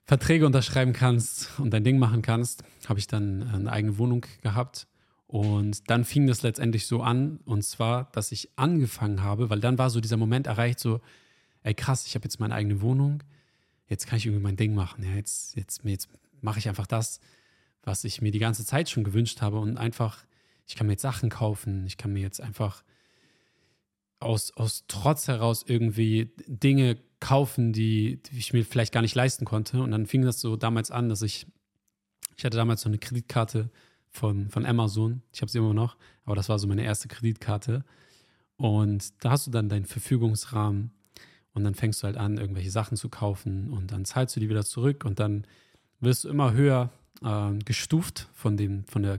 Verträge 0.03 0.45
unterschreiben 0.45 0.93
kannst 0.93 1.59
und 1.59 1.71
dein 1.71 1.83
Ding 1.83 1.97
machen 1.97 2.21
kannst, 2.21 2.63
habe 2.87 2.99
ich 2.99 3.07
dann 3.07 3.43
eine 3.43 3.71
eigene 3.71 3.97
Wohnung 3.97 4.25
gehabt. 4.41 4.87
Und 5.27 5.89
dann 5.89 6.05
fing 6.05 6.27
das 6.27 6.43
letztendlich 6.43 6.85
so 6.85 7.01
an, 7.01 7.39
und 7.45 7.63
zwar, 7.63 8.11
dass 8.11 8.31
ich 8.31 8.49
angefangen 8.57 9.23
habe, 9.23 9.49
weil 9.49 9.59
dann 9.59 9.77
war 9.77 9.89
so 9.89 9.99
dieser 9.99 10.17
Moment 10.17 10.45
erreicht, 10.47 10.79
so, 10.79 11.01
ey 11.63 11.73
krass, 11.73 12.05
ich 12.05 12.13
habe 12.15 12.25
jetzt 12.25 12.39
meine 12.39 12.53
eigene 12.53 12.81
Wohnung, 12.81 13.23
jetzt 13.87 14.05
kann 14.05 14.17
ich 14.17 14.25
irgendwie 14.27 14.43
mein 14.43 14.57
Ding 14.57 14.75
machen. 14.75 15.03
Ja, 15.03 15.15
jetzt, 15.15 15.55
jetzt, 15.55 15.83
jetzt 15.83 16.09
mache 16.41 16.59
ich 16.59 16.69
einfach 16.69 16.87
das, 16.87 17.19
was 17.83 18.03
ich 18.03 18.21
mir 18.21 18.31
die 18.31 18.39
ganze 18.39 18.65
Zeit 18.65 18.89
schon 18.89 19.03
gewünscht 19.03 19.41
habe 19.41 19.59
und 19.59 19.77
einfach, 19.77 20.25
ich 20.67 20.75
kann 20.75 20.87
mir 20.87 20.93
jetzt 20.93 21.01
Sachen 21.01 21.29
kaufen, 21.29 21.85
ich 21.85 21.97
kann 21.97 22.13
mir 22.13 22.21
jetzt 22.21 22.41
einfach 22.41 22.83
aus, 24.19 24.51
aus 24.55 24.85
Trotz 24.87 25.27
heraus 25.27 25.63
irgendwie 25.67 26.33
Dinge 26.47 26.97
kaufen, 27.19 27.73
die, 27.73 28.21
die 28.23 28.37
ich 28.37 28.53
mir 28.53 28.65
vielleicht 28.65 28.93
gar 28.93 29.01
nicht 29.01 29.15
leisten 29.15 29.45
konnte. 29.45 29.81
Und 29.81 29.91
dann 29.91 30.05
fing 30.05 30.23
das 30.23 30.39
so 30.39 30.55
damals 30.55 30.91
an, 30.91 31.09
dass 31.09 31.21
ich, 31.21 31.47
ich 32.37 32.45
hatte 32.45 32.57
damals 32.57 32.81
so 32.81 32.89
eine 32.89 32.97
Kreditkarte 32.97 33.69
von, 34.09 34.49
von 34.49 34.65
Amazon. 34.65 35.21
Ich 35.33 35.41
habe 35.41 35.51
sie 35.51 35.59
immer 35.59 35.73
noch, 35.73 35.97
aber 36.25 36.35
das 36.35 36.49
war 36.49 36.59
so 36.59 36.67
meine 36.67 36.83
erste 36.83 37.07
Kreditkarte. 37.07 37.83
Und 38.57 39.23
da 39.23 39.31
hast 39.31 39.47
du 39.47 39.51
dann 39.51 39.69
deinen 39.69 39.85
Verfügungsrahmen 39.85 40.91
und 41.53 41.63
dann 41.63 41.75
fängst 41.75 42.01
du 42.01 42.05
halt 42.05 42.17
an, 42.17 42.37
irgendwelche 42.37 42.71
Sachen 42.71 42.97
zu 42.97 43.09
kaufen 43.09 43.69
und 43.69 43.91
dann 43.91 44.05
zahlst 44.05 44.35
du 44.35 44.39
die 44.39 44.49
wieder 44.49 44.63
zurück 44.63 45.03
und 45.05 45.19
dann 45.19 45.45
wirst 45.99 46.23
du 46.23 46.29
immer 46.29 46.53
höher 46.53 46.91
äh, 47.21 47.53
gestuft 47.65 48.29
von 48.33 48.57
dem, 48.57 48.85
von 48.85 49.03
der 49.03 49.17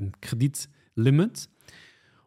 Kreditlimit. 0.96 1.48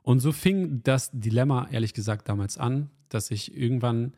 Und 0.03 0.19
so 0.19 0.31
fing 0.31 0.81
das 0.83 1.11
Dilemma, 1.11 1.67
ehrlich 1.71 1.93
gesagt, 1.93 2.29
damals 2.29 2.57
an, 2.57 2.89
dass 3.09 3.31
ich 3.31 3.55
irgendwann 3.55 4.13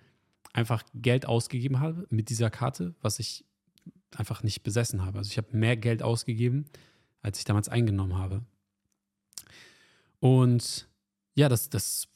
einfach 0.53 0.83
Geld 0.93 1.25
ausgegeben 1.25 1.79
habe 1.79 2.05
mit 2.09 2.29
dieser 2.29 2.49
Karte, 2.49 2.93
was 3.01 3.19
ich 3.19 3.45
einfach 4.15 4.43
nicht 4.43 4.63
besessen 4.63 5.03
habe. 5.03 5.17
Also 5.17 5.31
ich 5.31 5.37
habe 5.37 5.55
mehr 5.55 5.77
Geld 5.77 6.03
ausgegeben, 6.03 6.65
als 7.21 7.39
ich 7.39 7.45
damals 7.45 7.69
eingenommen 7.69 8.17
habe. 8.17 8.43
Und 10.19 10.87
ja, 11.33 11.49
das, 11.49 11.69
das 11.69 12.07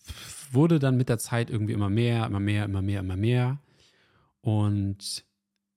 wurde 0.52 0.80
dann 0.80 0.98
mit 0.98 1.10
der 1.10 1.18
Zeit 1.18 1.50
irgendwie 1.50 1.74
immer 1.74 1.90
mehr, 1.90 2.26
immer 2.26 2.42
mehr, 2.42 2.66
immer 2.66 2.82
mehr, 2.82 3.00
immer 3.00 3.18
mehr. 3.18 3.60
Und 4.42 5.26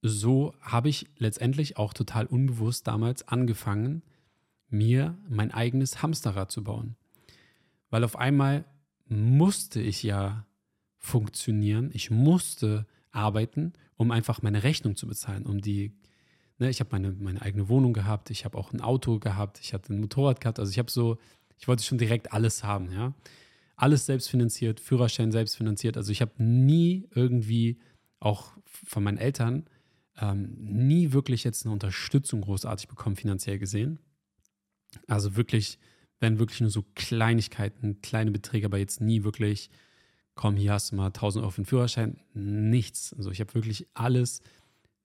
so 0.03 0.55
habe 0.61 0.89
ich 0.89 1.09
letztendlich 1.17 1.77
auch 1.77 1.95
total 1.95 2.27
unbewusst 2.27 2.87
damals 2.87 3.27
angefangen, 3.27 4.03
mir 4.69 5.17
mein 5.29 5.51
eigenes 5.53 6.03
Hamsterrad 6.03 6.51
zu 6.51 6.63
bauen. 6.65 6.97
Weil 7.91 8.05
auf 8.05 8.17
einmal 8.17 8.65
musste 9.07 9.81
ich 9.81 10.03
ja 10.03 10.47
funktionieren, 10.99 11.91
ich 11.93 12.11
musste 12.11 12.87
arbeiten, 13.11 13.73
um 13.97 14.11
einfach 14.11 14.43
meine 14.43 14.63
Rechnung 14.63 14.97
zu 14.97 15.07
bezahlen, 15.07 15.47
um 15.47 15.61
die, 15.61 15.93
ne, 16.59 16.69
ich 16.69 16.81
habe 16.81 16.91
meine, 16.93 17.13
meine 17.13 17.41
eigene 17.43 17.69
Wohnung 17.69 17.93
gehabt, 17.93 18.31
ich 18.31 18.45
habe 18.45 18.59
auch 18.59 18.73
ein 18.73 18.81
Auto 18.81 19.19
gehabt, 19.19 19.61
ich 19.61 19.73
hatte 19.73 19.95
ein 19.95 20.01
Motorrad 20.01 20.41
gehabt, 20.41 20.59
also 20.59 20.71
ich 20.71 20.79
habe 20.79 20.91
so, 20.91 21.19
ich 21.59 21.67
wollte 21.67 21.83
schon 21.83 21.99
direkt 21.99 22.33
alles 22.33 22.63
haben, 22.63 22.93
ja. 22.93 23.15
Alles 23.77 24.07
selbst 24.07 24.29
finanziert, 24.29 24.81
Führerschein 24.81 25.31
selbst 25.31 25.57
finanziert, 25.57 25.97
also 25.97 26.13
ich 26.13 26.21
habe 26.21 26.33
nie 26.43 27.09
irgendwie, 27.15 27.79
auch 28.21 28.57
von 28.65 29.05
meinen 29.05 29.19
Eltern, 29.19 29.67
ähm, 30.21 30.57
nie 30.59 31.13
wirklich 31.13 31.45
jetzt 31.45 31.65
eine 31.65 31.73
Unterstützung 31.73 32.41
großartig 32.41 32.89
bekommen, 32.89 33.17
finanziell 33.17 33.59
gesehen. 33.59 34.01
Also 35.07 35.37
wirklich, 35.37 35.79
wenn 36.21 36.39
wirklich 36.39 36.61
nur 36.61 36.71
so 36.71 36.85
Kleinigkeiten, 36.95 38.01
kleine 38.03 38.31
Beträge, 38.31 38.67
aber 38.67 38.79
jetzt 38.79 39.01
nie 39.01 39.25
wirklich, 39.25 39.71
komm, 40.35 40.57
hier 40.57 40.73
hast 40.73 40.93
du 40.93 40.97
mal 40.97 41.07
1000 41.07 41.43
Euro 41.43 41.51
für 41.51 41.63
den 41.63 41.67
Führerschein. 41.67 42.21
Nichts. 42.35 43.13
Also 43.15 43.31
ich 43.31 43.41
habe 43.41 43.55
wirklich 43.55 43.87
alles 43.95 44.43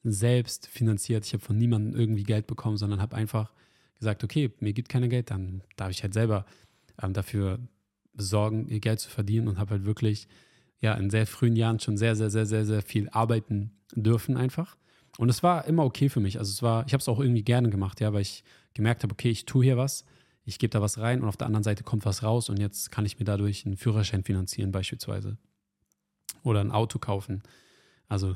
selbst 0.03 0.67
finanziert. 0.67 1.25
Ich 1.25 1.33
habe 1.33 1.43
von 1.43 1.57
niemandem 1.57 1.99
irgendwie 1.99 2.23
Geld 2.23 2.47
bekommen, 2.47 2.77
sondern 2.77 3.01
habe 3.01 3.15
einfach 3.15 3.53
gesagt, 3.97 4.23
okay, 4.23 4.51
mir 4.59 4.73
gibt 4.73 4.89
keiner 4.89 5.07
Geld, 5.07 5.31
dann 5.31 5.63
darf 5.75 5.91
ich 5.91 6.03
halt 6.03 6.13
selber 6.13 6.45
ähm, 7.01 7.13
dafür 7.13 7.59
sorgen, 8.15 8.67
ihr 8.67 8.79
Geld 8.79 8.99
zu 8.99 9.09
verdienen 9.09 9.47
und 9.47 9.57
habe 9.57 9.71
halt 9.71 9.85
wirklich 9.85 10.27
ja 10.79 10.93
in 10.95 11.09
sehr 11.09 11.25
frühen 11.25 11.55
Jahren 11.55 11.79
schon 11.79 11.97
sehr, 11.97 12.15
sehr, 12.15 12.29
sehr, 12.29 12.45
sehr, 12.45 12.65
sehr 12.65 12.81
viel 12.81 13.09
arbeiten 13.09 13.71
dürfen 13.95 14.37
einfach. 14.37 14.77
Und 15.17 15.29
es 15.29 15.43
war 15.43 15.65
immer 15.65 15.85
okay 15.85 16.09
für 16.09 16.19
mich. 16.19 16.39
Also 16.39 16.51
es 16.51 16.61
war, 16.61 16.85
ich 16.85 16.93
habe 16.93 17.01
es 17.01 17.07
auch 17.07 17.19
irgendwie 17.19 17.43
gerne 17.43 17.69
gemacht, 17.69 18.01
ja, 18.01 18.13
weil 18.13 18.21
ich 18.21 18.43
gemerkt 18.73 19.03
habe, 19.03 19.13
okay, 19.13 19.29
ich 19.29 19.45
tue 19.45 19.63
hier 19.63 19.77
was, 19.77 20.05
ich 20.45 20.59
gebe 20.59 20.71
da 20.71 20.81
was 20.81 20.97
rein 20.97 21.21
und 21.21 21.27
auf 21.27 21.37
der 21.37 21.47
anderen 21.47 21.63
Seite 21.63 21.83
kommt 21.83 22.05
was 22.05 22.23
raus 22.23 22.49
und 22.49 22.59
jetzt 22.59 22.91
kann 22.91 23.05
ich 23.05 23.19
mir 23.19 23.25
dadurch 23.25 23.65
einen 23.65 23.77
Führerschein 23.77 24.23
finanzieren 24.23 24.71
beispielsweise. 24.71 25.37
Oder 26.43 26.61
ein 26.61 26.71
Auto 26.71 26.99
kaufen. 26.99 27.43
Also 28.07 28.35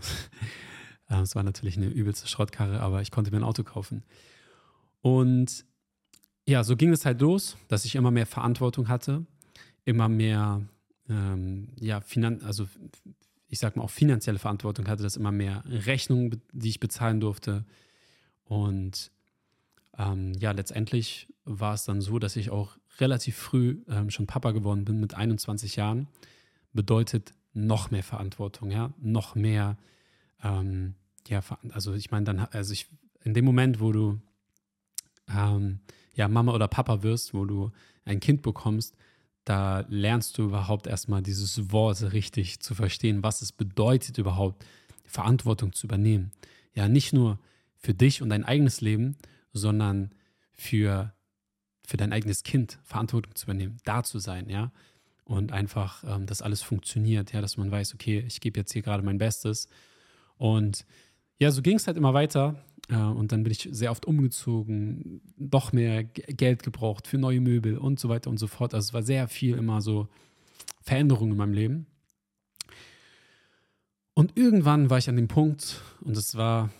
es 1.07 1.35
war 1.35 1.43
natürlich 1.43 1.77
eine 1.77 1.87
übelste 1.87 2.27
Schrottkarre, 2.27 2.79
aber 2.79 3.01
ich 3.01 3.11
konnte 3.11 3.31
mir 3.31 3.37
ein 3.37 3.43
Auto 3.43 3.63
kaufen. 3.63 4.03
Und 5.01 5.65
ja, 6.45 6.63
so 6.63 6.77
ging 6.77 6.91
es 6.91 7.05
halt 7.05 7.19
los, 7.19 7.57
dass 7.67 7.83
ich 7.85 7.95
immer 7.95 8.11
mehr 8.11 8.25
Verantwortung 8.25 8.87
hatte, 8.87 9.25
immer 9.83 10.07
mehr, 10.07 10.61
ähm, 11.09 11.69
ja, 11.79 11.99
Finan 11.99 12.41
also 12.41 12.67
ich 13.49 13.59
sag 13.59 13.75
mal, 13.75 13.83
auch 13.83 13.89
finanzielle 13.89 14.39
Verantwortung 14.39 14.87
hatte, 14.87 15.03
dass 15.03 15.17
immer 15.17 15.31
mehr 15.31 15.63
Rechnungen, 15.65 16.41
die 16.51 16.69
ich 16.69 16.79
bezahlen 16.79 17.19
durfte. 17.19 17.65
Und 18.43 19.11
ähm, 19.97 20.33
ja, 20.39 20.51
letztendlich 20.51 21.27
war 21.43 21.73
es 21.73 21.85
dann 21.85 22.01
so, 22.01 22.19
dass 22.19 22.35
ich 22.35 22.49
auch 22.49 22.77
relativ 22.99 23.35
früh 23.37 23.83
ähm, 23.89 24.09
schon 24.09 24.27
Papa 24.27 24.51
geworden 24.51 24.85
bin 24.85 24.99
mit 24.99 25.13
21 25.13 25.75
Jahren. 25.75 26.07
Bedeutet 26.73 27.33
noch 27.53 27.89
mehr 27.91 28.03
Verantwortung, 28.03 28.71
ja, 28.71 28.93
noch 28.99 29.35
mehr, 29.35 29.77
ähm, 30.43 30.95
ja, 31.27 31.41
also 31.71 31.93
ich 31.93 32.11
meine, 32.11 32.25
dann, 32.25 32.39
also 32.39 32.73
ich, 32.73 32.87
in 33.23 33.33
dem 33.33 33.45
Moment, 33.45 33.79
wo 33.79 33.91
du 33.91 34.19
ähm, 35.29 35.79
ja 36.13 36.27
Mama 36.27 36.53
oder 36.53 36.67
Papa 36.67 37.03
wirst, 37.03 37.33
wo 37.33 37.45
du 37.45 37.71
ein 38.05 38.19
Kind 38.19 38.41
bekommst, 38.41 38.95
da 39.43 39.85
lernst 39.87 40.37
du 40.37 40.43
überhaupt 40.43 40.87
erstmal 40.87 41.21
dieses 41.21 41.71
Wort 41.71 42.11
richtig 42.13 42.59
zu 42.59 42.75
verstehen, 42.75 43.23
was 43.23 43.41
es 43.41 43.51
bedeutet 43.51 44.17
überhaupt, 44.17 44.65
Verantwortung 45.05 45.73
zu 45.73 45.87
übernehmen. 45.87 46.31
Ja, 46.73 46.89
nicht 46.89 47.13
nur 47.13 47.39
für 47.77 47.93
dich 47.93 48.21
und 48.21 48.29
dein 48.29 48.43
eigenes 48.43 48.81
Leben, 48.81 49.15
sondern 49.53 50.13
für, 50.53 51.13
für 51.85 51.97
dein 51.97 52.13
eigenes 52.13 52.43
Kind 52.43 52.79
Verantwortung 52.83 53.35
zu 53.35 53.45
übernehmen, 53.45 53.77
da 53.85 54.03
zu 54.03 54.19
sein, 54.19 54.49
ja. 54.49 54.71
Und 55.23 55.51
einfach, 55.51 56.03
ähm, 56.05 56.25
dass 56.25 56.41
alles 56.41 56.61
funktioniert, 56.61 57.33
ja, 57.33 57.41
dass 57.41 57.57
man 57.57 57.69
weiß, 57.69 57.93
okay, 57.93 58.23
ich 58.25 58.39
gebe 58.39 58.59
jetzt 58.59 58.71
hier 58.71 58.81
gerade 58.81 59.03
mein 59.03 59.17
Bestes. 59.17 59.67
Und 60.37 60.85
ja, 61.37 61.51
so 61.51 61.61
ging 61.61 61.75
es 61.75 61.85
halt 61.85 61.97
immer 61.97 62.13
weiter. 62.13 62.63
Äh, 62.89 62.95
und 62.95 63.31
dann 63.31 63.43
bin 63.43 63.51
ich 63.51 63.67
sehr 63.71 63.91
oft 63.91 64.05
umgezogen, 64.05 65.21
doch 65.37 65.73
mehr 65.73 66.03
Geld 66.03 66.63
gebraucht 66.63 67.07
für 67.07 67.17
neue 67.17 67.41
Möbel 67.41 67.77
und 67.77 67.99
so 67.99 68.09
weiter 68.09 68.29
und 68.29 68.37
so 68.37 68.47
fort. 68.47 68.73
Also 68.73 68.87
es 68.87 68.93
war 68.93 69.03
sehr 69.03 69.27
viel 69.27 69.57
immer 69.57 69.81
so 69.81 70.07
Veränderung 70.81 71.31
in 71.31 71.37
meinem 71.37 71.53
Leben. 71.53 71.87
Und 74.13 74.35
irgendwann 74.35 74.89
war 74.89 74.97
ich 74.97 75.09
an 75.09 75.15
dem 75.15 75.27
Punkt, 75.27 75.81
und 76.01 76.17
es 76.17 76.35
war 76.35 76.71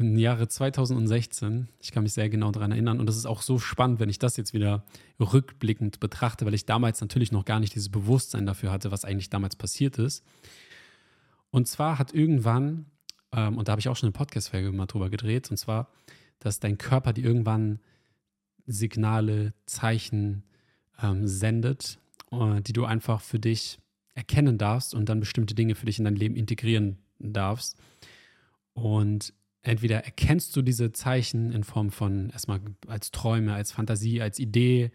im 0.00 0.18
Jahre 0.18 0.48
2016, 0.48 1.68
ich 1.80 1.92
kann 1.92 2.02
mich 2.02 2.12
sehr 2.12 2.28
genau 2.28 2.50
daran 2.50 2.72
erinnern, 2.72 3.00
und 3.00 3.06
das 3.06 3.16
ist 3.16 3.26
auch 3.26 3.42
so 3.42 3.58
spannend, 3.58 4.00
wenn 4.00 4.08
ich 4.08 4.18
das 4.18 4.36
jetzt 4.36 4.54
wieder 4.54 4.84
rückblickend 5.18 6.00
betrachte, 6.00 6.46
weil 6.46 6.54
ich 6.54 6.66
damals 6.66 7.00
natürlich 7.00 7.32
noch 7.32 7.44
gar 7.44 7.60
nicht 7.60 7.74
dieses 7.74 7.90
Bewusstsein 7.90 8.46
dafür 8.46 8.72
hatte, 8.72 8.90
was 8.90 9.04
eigentlich 9.04 9.30
damals 9.30 9.56
passiert 9.56 9.98
ist. 9.98 10.24
Und 11.50 11.68
zwar 11.68 11.98
hat 11.98 12.14
irgendwann 12.14 12.86
ähm, 13.32 13.58
und 13.58 13.68
da 13.68 13.72
habe 13.72 13.80
ich 13.80 13.88
auch 13.88 13.96
schon 13.96 14.08
eine 14.08 14.12
Podcast-Folge 14.12 14.72
mal 14.72 14.86
drüber 14.86 15.10
gedreht, 15.10 15.50
und 15.50 15.56
zwar, 15.56 15.88
dass 16.38 16.60
dein 16.60 16.78
Körper 16.78 17.12
dir 17.12 17.24
irgendwann 17.24 17.80
Signale, 18.66 19.52
Zeichen 19.66 20.44
ähm, 21.02 21.26
sendet, 21.26 21.98
äh, 22.30 22.60
die 22.60 22.72
du 22.72 22.84
einfach 22.84 23.20
für 23.20 23.38
dich 23.38 23.78
erkennen 24.14 24.58
darfst 24.58 24.94
und 24.94 25.08
dann 25.08 25.20
bestimmte 25.20 25.54
Dinge 25.54 25.74
für 25.74 25.86
dich 25.86 25.98
in 25.98 26.04
dein 26.04 26.16
Leben 26.16 26.36
integrieren 26.36 26.98
darfst. 27.18 27.76
Und 28.72 29.32
entweder 29.62 30.04
erkennst 30.04 30.56
du 30.56 30.62
diese 30.62 30.92
Zeichen 30.92 31.52
in 31.52 31.64
Form 31.64 31.90
von 31.90 32.30
erstmal 32.30 32.60
als 32.86 33.10
Träume, 33.10 33.54
als 33.54 33.72
Fantasie, 33.72 34.22
als 34.22 34.38
Idee 34.38 34.90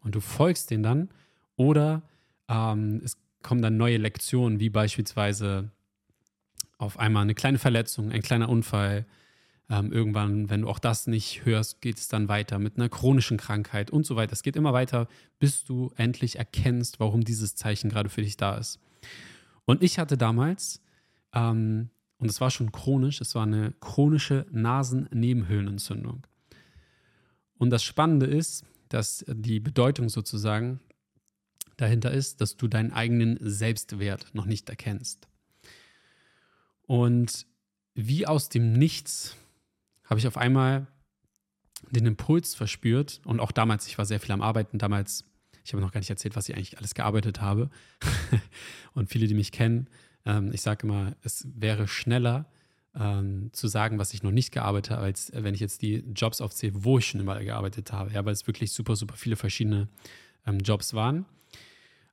und 0.00 0.14
du 0.14 0.20
folgst 0.20 0.70
denen 0.70 0.82
dann, 0.82 1.08
oder 1.56 2.02
ähm, 2.48 3.00
es 3.04 3.18
kommen 3.42 3.62
dann 3.62 3.76
neue 3.76 3.96
Lektionen, 3.98 4.60
wie 4.60 4.70
beispielsweise 4.70 5.70
auf 6.78 6.98
einmal 6.98 7.22
eine 7.22 7.34
kleine 7.34 7.58
Verletzung, 7.58 8.10
ein 8.10 8.22
kleiner 8.22 8.48
Unfall. 8.48 9.06
Ähm, 9.70 9.92
irgendwann, 9.92 10.48
wenn 10.48 10.62
du 10.62 10.68
auch 10.68 10.78
das 10.78 11.06
nicht 11.06 11.44
hörst, 11.44 11.82
geht 11.82 11.98
es 11.98 12.08
dann 12.08 12.28
weiter 12.28 12.58
mit 12.58 12.76
einer 12.76 12.88
chronischen 12.88 13.36
Krankheit 13.36 13.90
und 13.90 14.06
so 14.06 14.16
weiter. 14.16 14.32
Es 14.32 14.42
geht 14.42 14.56
immer 14.56 14.72
weiter, 14.72 15.08
bis 15.38 15.64
du 15.64 15.92
endlich 15.96 16.36
erkennst, 16.36 17.00
warum 17.00 17.22
dieses 17.22 17.54
Zeichen 17.54 17.90
gerade 17.90 18.08
für 18.08 18.22
dich 18.22 18.36
da 18.38 18.56
ist. 18.56 18.80
Und 19.66 19.82
ich 19.82 19.98
hatte 19.98 20.16
damals, 20.16 20.80
ähm, 21.34 21.90
und 22.18 22.28
es 22.28 22.40
war 22.40 22.50
schon 22.50 22.72
chronisch, 22.72 23.20
es 23.20 23.34
war 23.34 23.44
eine 23.44 23.72
chronische 23.80 24.46
Nasennebenhöhlenentzündung. 24.50 26.26
Und 27.54 27.70
das 27.70 27.82
Spannende 27.82 28.26
ist, 28.26 28.64
dass 28.88 29.24
die 29.28 29.60
Bedeutung 29.60 30.08
sozusagen, 30.08 30.80
dahinter 31.76 32.10
ist, 32.10 32.40
dass 32.40 32.56
du 32.56 32.66
deinen 32.66 32.92
eigenen 32.92 33.38
Selbstwert 33.40 34.34
noch 34.34 34.46
nicht 34.46 34.68
erkennst. 34.68 35.28
Und 36.82 37.46
wie 37.94 38.26
aus 38.26 38.48
dem 38.48 38.72
Nichts 38.72 39.36
habe 40.04 40.18
ich 40.18 40.26
auf 40.26 40.36
einmal 40.36 40.88
den 41.90 42.06
Impuls 42.06 42.54
verspürt 42.54 43.20
und 43.24 43.40
auch 43.40 43.52
damals, 43.52 43.86
ich 43.86 43.98
war 43.98 44.06
sehr 44.06 44.18
viel 44.18 44.32
am 44.32 44.42
Arbeiten, 44.42 44.78
damals, 44.78 45.24
ich 45.64 45.72
habe 45.72 45.82
noch 45.82 45.92
gar 45.92 46.00
nicht 46.00 46.10
erzählt, 46.10 46.34
was 46.34 46.48
ich 46.48 46.56
eigentlich 46.56 46.78
alles 46.78 46.94
gearbeitet 46.94 47.40
habe. 47.40 47.70
und 48.94 49.10
viele, 49.10 49.26
die 49.28 49.34
mich 49.34 49.52
kennen, 49.52 49.88
ähm, 50.28 50.52
ich 50.52 50.60
sage 50.60 50.86
immer, 50.86 51.16
es 51.22 51.48
wäre 51.54 51.88
schneller 51.88 52.46
ähm, 52.94 53.50
zu 53.52 53.66
sagen, 53.66 53.98
was 53.98 54.12
ich 54.12 54.22
noch 54.22 54.30
nicht 54.30 54.52
gearbeitet 54.52 54.92
habe, 54.92 55.02
als 55.02 55.32
wenn 55.34 55.54
ich 55.54 55.60
jetzt 55.60 55.82
die 55.82 56.04
Jobs 56.14 56.40
aufzähle, 56.40 56.72
wo 56.76 56.98
ich 56.98 57.06
schon 57.06 57.20
überall 57.20 57.44
gearbeitet 57.44 57.92
habe. 57.92 58.12
Ja, 58.12 58.24
weil 58.24 58.32
es 58.32 58.46
wirklich 58.46 58.72
super, 58.72 58.94
super 58.94 59.16
viele 59.16 59.36
verschiedene 59.36 59.88
ähm, 60.46 60.58
Jobs 60.58 60.94
waren. 60.94 61.24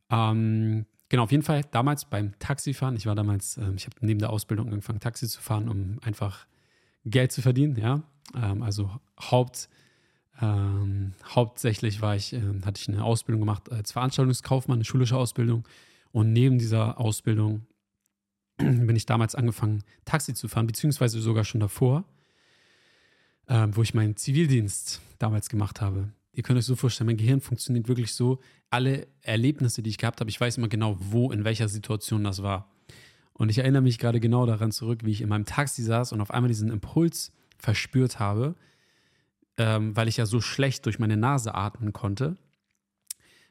Ähm, 0.10 0.86
genau, 1.10 1.24
auf 1.24 1.32
jeden 1.32 1.44
Fall 1.44 1.64
damals 1.72 2.06
beim 2.06 2.38
Taxifahren. 2.40 2.96
Ich 2.96 3.06
war 3.06 3.16
damals, 3.16 3.58
ähm, 3.58 3.76
ich 3.76 3.86
habe 3.86 3.98
neben 4.00 4.20
der 4.20 4.30
Ausbildung 4.30 4.70
angefangen, 4.70 5.00
Taxi 5.02 5.28
zu 5.28 5.42
fahren, 5.42 5.68
um 5.68 6.00
einfach 6.02 6.48
Geld 7.04 7.34
zu 7.34 7.42
verdienen. 7.42 7.76
Ja, 7.78 8.04
ähm, 8.34 8.64
also 8.64 8.90
Haupt, 9.20 9.68
ähm, 10.42 11.14
hauptsächlich 11.34 12.02
war 12.02 12.16
ich, 12.16 12.34
äh, 12.34 12.42
hatte 12.66 12.80
ich 12.80 12.88
eine 12.88 13.04
Ausbildung 13.04 13.42
gemacht 13.42 13.72
als 13.72 13.92
Veranstaltungskaufmann, 13.92 14.78
eine 14.78 14.86
schulische 14.86 15.18
Ausbildung. 15.18 15.68
Und 16.12 16.32
neben 16.32 16.60
dieser 16.60 16.98
Ausbildung 17.00 17.66
bin 18.58 18.96
ich 18.96 19.06
damals 19.06 19.36
angefangen, 19.36 19.84
Taxi 20.06 20.34
zu 20.34 20.48
fahren, 20.48 20.68
beziehungsweise 20.68 21.20
sogar 21.20 21.44
schon 21.44 21.62
davor, 21.62 22.06
äh, 23.48 23.68
wo 23.72 23.82
ich 23.82 23.94
meinen 23.94 24.16
Zivildienst 24.16 25.02
damals 25.20 25.50
gemacht 25.50 25.82
habe. 25.82 26.12
Ihr 26.32 26.44
könnt 26.44 26.60
euch 26.60 26.66
so 26.66 26.76
vorstellen, 26.76 27.08
mein 27.08 27.18
Gehirn 27.18 27.42
funktioniert 27.42 27.88
wirklich 27.88 28.14
so. 28.14 28.40
Alle 28.70 29.08
Erlebnisse, 29.22 29.82
die 29.82 29.90
ich 29.90 29.98
gehabt 29.98 30.20
habe, 30.20 30.30
ich 30.30 30.40
weiß 30.40 30.58
immer 30.58 30.68
genau, 30.68 30.98
wo, 31.00 31.32
in 31.32 31.46
welcher 31.46 31.70
Situation 31.70 32.24
das 32.24 32.44
war. 32.44 32.70
Und 33.34 33.50
ich 33.50 33.58
erinnere 33.58 33.82
mich 33.82 34.00
gerade 34.00 34.20
genau 34.20 34.46
daran 34.46 34.72
zurück, 34.72 35.02
wie 35.04 35.12
ich 35.12 35.22
in 35.22 35.30
meinem 35.30 35.46
Taxi 35.46 35.84
saß 35.84 36.12
und 36.14 36.22
auf 36.22 36.32
einmal 36.32 36.50
diesen 36.50 36.70
Impuls 36.70 37.34
verspürt 37.58 38.20
habe, 38.20 38.56
ähm, 39.58 39.96
weil 39.96 40.08
ich 40.08 40.18
ja 40.18 40.26
so 40.26 40.42
schlecht 40.42 40.86
durch 40.86 41.00
meine 41.00 41.18
Nase 41.18 41.56
atmen 41.56 41.94
konnte, 41.94 42.38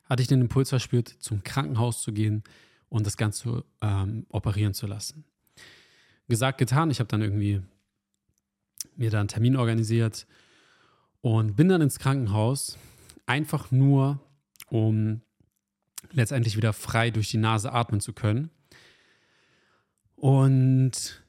hatte 0.04 0.23
ich 0.23 0.28
den 0.28 0.42
Impuls 0.42 0.68
verspürt, 0.70 1.08
zum 1.08 1.42
Krankenhaus 1.42 2.02
zu 2.02 2.12
gehen 2.12 2.44
und 2.94 3.08
das 3.08 3.16
Ganze 3.16 3.64
ähm, 3.80 4.24
operieren 4.28 4.72
zu 4.72 4.86
lassen. 4.86 5.24
Gesagt, 6.28 6.58
getan. 6.58 6.92
Ich 6.92 7.00
habe 7.00 7.08
dann 7.08 7.22
irgendwie 7.22 7.60
mir 8.94 9.10
da 9.10 9.18
einen 9.18 9.26
Termin 9.26 9.56
organisiert 9.56 10.28
und 11.20 11.56
bin 11.56 11.68
dann 11.68 11.80
ins 11.80 11.98
Krankenhaus, 11.98 12.78
einfach 13.26 13.72
nur, 13.72 14.20
um 14.68 15.22
letztendlich 16.12 16.56
wieder 16.56 16.72
frei 16.72 17.10
durch 17.10 17.30
die 17.30 17.36
Nase 17.36 17.72
atmen 17.72 18.00
zu 18.00 18.12
können. 18.12 18.50
Und 20.14 21.24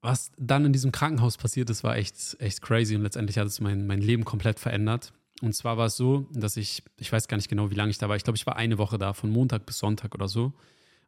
was 0.00 0.32
dann 0.38 0.64
in 0.64 0.72
diesem 0.72 0.92
Krankenhaus 0.92 1.36
passiert 1.36 1.68
ist, 1.68 1.84
war 1.84 1.96
echt, 1.96 2.38
echt 2.40 2.62
crazy 2.62 2.96
und 2.96 3.02
letztendlich 3.02 3.36
hat 3.36 3.48
es 3.48 3.60
mein, 3.60 3.86
mein 3.86 4.00
Leben 4.00 4.24
komplett 4.24 4.58
verändert. 4.58 5.12
Und 5.42 5.54
zwar 5.54 5.76
war 5.76 5.86
es 5.86 5.96
so, 5.98 6.26
dass 6.32 6.56
ich, 6.56 6.82
ich 6.98 7.12
weiß 7.12 7.28
gar 7.28 7.36
nicht 7.36 7.50
genau, 7.50 7.70
wie 7.70 7.74
lange 7.74 7.90
ich 7.90 7.98
da 7.98 8.08
war. 8.08 8.16
Ich 8.16 8.24
glaube, 8.24 8.38
ich 8.38 8.46
war 8.46 8.56
eine 8.56 8.78
Woche 8.78 8.96
da, 8.96 9.12
von 9.12 9.28
Montag 9.28 9.66
bis 9.66 9.78
Sonntag 9.78 10.14
oder 10.14 10.28
so. 10.28 10.54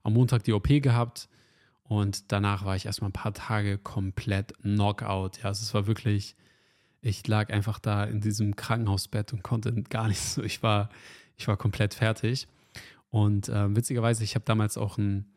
Am 0.03 0.15
Montag 0.15 0.45
die 0.45 0.53
OP 0.53 0.69
gehabt 0.69 1.29
und 1.85 2.31
danach 2.33 2.65
war 2.65 2.77
ich 2.77 2.87
erstmal 2.87 3.09
ein 3.09 3.15
paar 3.15 3.33
Tage 3.33 3.79
komplett 3.79 4.53
Knockout. 4.59 5.39
Ja, 5.39 5.47
also 5.47 5.63
es 5.63 5.73
war 5.73 5.87
wirklich, 5.87 6.37
ich 7.01 7.27
lag 7.27 7.51
einfach 7.51 7.79
da 7.79 8.05
in 8.05 8.21
diesem 8.21 8.57
Krankenhausbett 8.57 9.33
und 9.33 9.43
konnte 9.43 9.73
gar 9.85 10.09
nicht 10.09 10.21
so. 10.21 10.43
Ich 10.43 10.63
war, 10.63 10.91
ich 11.37 11.49
war 11.49 11.57
komplett 11.57 11.95
fertig. 11.95 12.47
Und 13.11 13.49
äh, 13.49 13.75
witzigerweise, 13.75 14.23
ich 14.23 14.35
habe 14.35 14.45
damals 14.45 14.77
auch 14.77 14.99
einen 14.99 15.33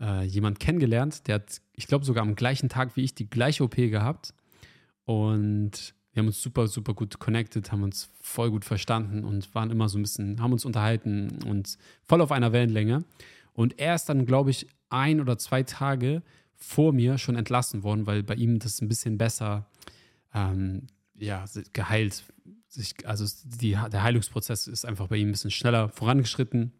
äh, 0.00 0.24
jemand 0.24 0.60
kennengelernt, 0.60 1.28
der 1.28 1.36
hat, 1.36 1.60
ich 1.74 1.86
glaube, 1.86 2.06
sogar 2.06 2.22
am 2.22 2.34
gleichen 2.36 2.70
Tag 2.70 2.96
wie 2.96 3.02
ich 3.02 3.14
die 3.14 3.28
gleiche 3.28 3.62
OP 3.62 3.76
gehabt. 3.76 4.32
Und 5.04 5.94
wir 6.12 6.20
haben 6.20 6.26
uns 6.26 6.42
super, 6.42 6.68
super 6.68 6.94
gut 6.94 7.18
connected, 7.18 7.70
haben 7.70 7.82
uns 7.82 8.10
voll 8.20 8.50
gut 8.50 8.64
verstanden 8.64 9.24
und 9.24 9.54
waren 9.54 9.70
immer 9.70 9.90
so 9.90 9.98
ein 9.98 10.02
bisschen, 10.02 10.40
haben 10.40 10.52
uns 10.52 10.64
unterhalten 10.64 11.38
und 11.46 11.76
voll 12.02 12.22
auf 12.22 12.32
einer 12.32 12.52
Wellenlänge. 12.52 13.04
Und 13.52 13.78
er 13.78 13.94
ist 13.94 14.06
dann, 14.08 14.26
glaube 14.26 14.50
ich, 14.50 14.66
ein 14.88 15.20
oder 15.20 15.38
zwei 15.38 15.62
Tage 15.62 16.22
vor 16.54 16.92
mir 16.92 17.18
schon 17.18 17.36
entlassen 17.36 17.82
worden, 17.82 18.06
weil 18.06 18.22
bei 18.22 18.34
ihm 18.34 18.58
das 18.58 18.80
ein 18.80 18.88
bisschen 18.88 19.18
besser 19.18 19.66
ähm, 20.34 20.86
ja, 21.14 21.44
geheilt. 21.72 22.24
Sich, 22.68 23.06
also 23.06 23.26
die, 23.44 23.72
der 23.72 24.02
Heilungsprozess 24.02 24.66
ist 24.66 24.86
einfach 24.86 25.08
bei 25.08 25.16
ihm 25.16 25.28
ein 25.28 25.32
bisschen 25.32 25.50
schneller 25.50 25.88
vorangeschritten 25.88 26.72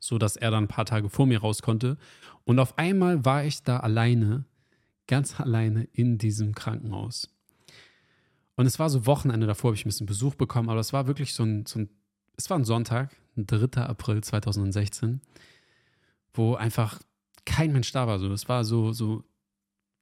so 0.00 0.18
dass 0.18 0.36
er 0.36 0.50
dann 0.50 0.64
ein 0.64 0.68
paar 0.68 0.84
Tage 0.84 1.08
vor 1.08 1.26
mir 1.26 1.40
raus 1.40 1.62
konnte. 1.62 1.96
Und 2.44 2.58
auf 2.58 2.78
einmal 2.78 3.24
war 3.24 3.44
ich 3.44 3.62
da 3.62 3.80
alleine, 3.80 4.44
ganz 5.06 5.40
alleine 5.40 5.84
in 5.92 6.18
diesem 6.18 6.54
Krankenhaus. 6.54 7.28
Und 8.56 8.66
es 8.66 8.78
war 8.78 8.90
so 8.90 9.06
Wochenende 9.06 9.46
davor, 9.46 9.70
habe 9.70 9.76
ich 9.76 9.84
ein 9.84 9.88
bisschen 9.88 10.06
Besuch 10.06 10.34
bekommen, 10.34 10.68
aber 10.68 10.80
es 10.80 10.92
war 10.92 11.06
wirklich 11.06 11.34
so 11.34 11.44
ein, 11.44 11.66
so 11.66 11.80
ein 11.80 11.90
es 12.36 12.48
war 12.50 12.58
ein 12.58 12.64
Sonntag, 12.64 13.16
3. 13.36 13.82
April 13.82 14.22
2016, 14.22 15.20
wo 16.38 16.54
einfach 16.54 17.00
kein 17.44 17.72
Mensch 17.72 17.92
da 17.92 18.06
war. 18.06 18.18
So. 18.18 18.32
Es 18.32 18.48
war 18.48 18.64
so, 18.64 18.92
so 18.92 19.24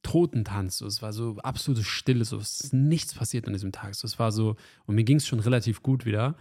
Totentanz, 0.03 0.79
so. 0.79 0.87
es 0.87 1.03
war 1.03 1.13
so 1.13 1.39
absolute 1.39 1.83
Stille, 1.83 2.25
so. 2.25 2.37
es 2.37 2.61
ist 2.61 2.75
nichts 2.75 3.15
passiert 3.15 3.47
an 3.47 3.55
diesem 3.55 3.73
Tag. 3.73 3.95
So. 3.95 4.07
Es 4.07 4.19
war 4.19 4.31
so, 4.31 4.57
und 4.85 4.95
mir 4.95 5.05
ging 5.05 5.17
es 5.17 5.27
schon 5.27 5.41
relativ 5.41 5.83
gut 5.83 6.05
wieder. 6.05 6.37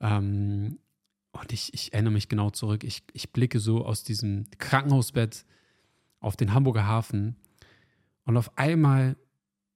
Ähm, 0.00 0.78
und 1.32 1.52
ich, 1.52 1.74
ich 1.74 1.92
erinnere 1.92 2.12
mich 2.12 2.28
genau 2.28 2.50
zurück. 2.50 2.84
Ich, 2.84 3.02
ich 3.12 3.32
blicke 3.32 3.60
so 3.60 3.84
aus 3.84 4.02
diesem 4.02 4.46
Krankenhausbett 4.58 5.44
auf 6.20 6.36
den 6.36 6.54
Hamburger 6.54 6.86
Hafen. 6.86 7.36
Und 8.24 8.36
auf 8.36 8.56
einmal, 8.56 9.16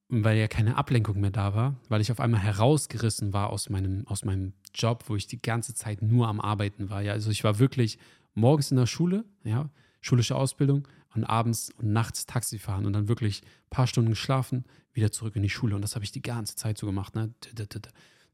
weil 0.09 0.37
ja 0.37 0.49
keine 0.49 0.77
Ablenkung 0.77 1.21
mehr 1.21 1.31
da 1.31 1.55
war, 1.55 1.77
weil 1.89 2.01
ich 2.01 2.13
auf 2.13 2.21
einmal 2.21 2.41
herausgerissen 2.41 3.33
war 3.33 3.51
aus 3.51 3.69
meinem, 3.69 4.07
aus 4.07 4.25
meinem 4.25 4.53
Job, 4.75 5.05
wo 5.09 5.17
ich 5.17 5.27
die 5.27 5.41
ganze 5.41 5.75
Zeit 5.75 6.03
nur 6.03 6.29
am 6.29 6.41
Arbeiten 6.41 6.91
war. 6.91 7.03
Ja, 7.03 7.13
also 7.13 7.31
ich 7.31 7.45
war 7.45 7.59
wirklich 7.59 7.99
morgens 8.35 8.71
in 8.71 8.77
der 8.77 8.87
Schule, 8.87 9.25
ja, 9.45 9.71
schulische 10.01 10.37
Ausbildung 10.37 10.87
und 11.15 11.25
abends 11.25 11.71
und 11.79 11.93
nachts 11.93 12.27
Taxi 12.27 12.59
fahren 12.59 12.87
und 12.87 12.93
dann 12.93 13.09
wirklich 13.09 13.43
ein 13.43 13.71
paar 13.71 13.87
Stunden 13.87 14.11
geschlafen, 14.11 14.65
wieder 14.93 15.11
zurück 15.11 15.37
in 15.37 15.43
die 15.43 15.51
Schule. 15.51 15.75
Und 15.75 15.83
das 15.83 15.95
habe 15.95 16.05
ich 16.05 16.13
die 16.13 16.23
ganze 16.23 16.57
Zeit 16.57 16.79
so 16.79 16.87
gemacht, 16.87 17.15
ne? 17.15 17.33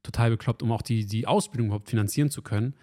Total 0.03 0.31
bekloppt, 0.31 0.63
um 0.63 0.71
auch 0.71 0.81
die, 0.81 1.05
die 1.05 1.27
Ausbildung 1.27 1.67
überhaupt 1.67 1.89
finanzieren 1.89 2.31
zu 2.31 2.41
können. 2.41 2.73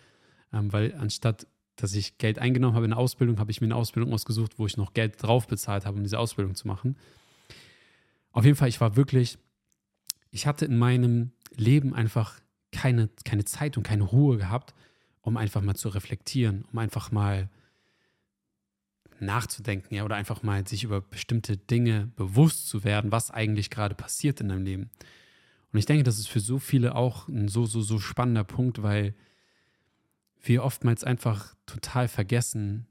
Ähm, 0.52 0.72
weil 0.72 0.94
anstatt, 0.94 1.46
dass 1.76 1.94
ich 1.94 2.18
Geld 2.18 2.38
eingenommen 2.38 2.74
habe 2.74 2.84
in 2.84 2.92
der 2.92 2.98
Ausbildung, 2.98 3.38
habe 3.38 3.50
ich 3.50 3.60
mir 3.60 3.66
eine 3.66 3.76
Ausbildung 3.76 4.12
ausgesucht, 4.12 4.58
wo 4.58 4.66
ich 4.66 4.76
noch 4.76 4.94
Geld 4.94 5.20
drauf 5.22 5.46
bezahlt 5.48 5.84
habe, 5.84 5.96
um 5.96 6.02
diese 6.04 6.18
Ausbildung 6.18 6.54
zu 6.54 6.68
machen. 6.68 6.96
Auf 8.30 8.44
jeden 8.44 8.56
Fall, 8.56 8.68
ich 8.68 8.80
war 8.80 8.94
wirklich, 8.96 9.38
ich 10.30 10.46
hatte 10.46 10.64
in 10.64 10.78
meinem 10.78 11.32
Leben 11.56 11.92
einfach 11.92 12.40
keine, 12.70 13.08
keine 13.24 13.44
Zeit 13.44 13.76
und 13.76 13.82
keine 13.82 14.04
Ruhe 14.04 14.36
gehabt, 14.36 14.74
um 15.28 15.36
einfach 15.36 15.62
mal 15.62 15.76
zu 15.76 15.88
reflektieren, 15.88 16.64
um 16.72 16.78
einfach 16.78 17.10
mal 17.10 17.48
nachzudenken, 19.20 19.94
ja, 19.94 20.04
oder 20.04 20.16
einfach 20.16 20.42
mal 20.42 20.66
sich 20.66 20.84
über 20.84 21.00
bestimmte 21.00 21.56
Dinge 21.56 22.10
bewusst 22.16 22.68
zu 22.68 22.84
werden, 22.84 23.12
was 23.12 23.30
eigentlich 23.30 23.70
gerade 23.70 23.94
passiert 23.94 24.40
in 24.40 24.48
deinem 24.48 24.64
Leben. 24.64 24.90
Und 25.72 25.78
ich 25.78 25.86
denke, 25.86 26.04
das 26.04 26.18
ist 26.18 26.28
für 26.28 26.40
so 26.40 26.58
viele 26.58 26.94
auch 26.94 27.28
ein 27.28 27.48
so, 27.48 27.66
so, 27.66 27.80
so 27.80 27.98
spannender 27.98 28.44
Punkt, 28.44 28.82
weil 28.82 29.14
wir 30.40 30.64
oftmals 30.64 31.04
einfach 31.04 31.54
total 31.66 32.08
vergessen 32.08 32.86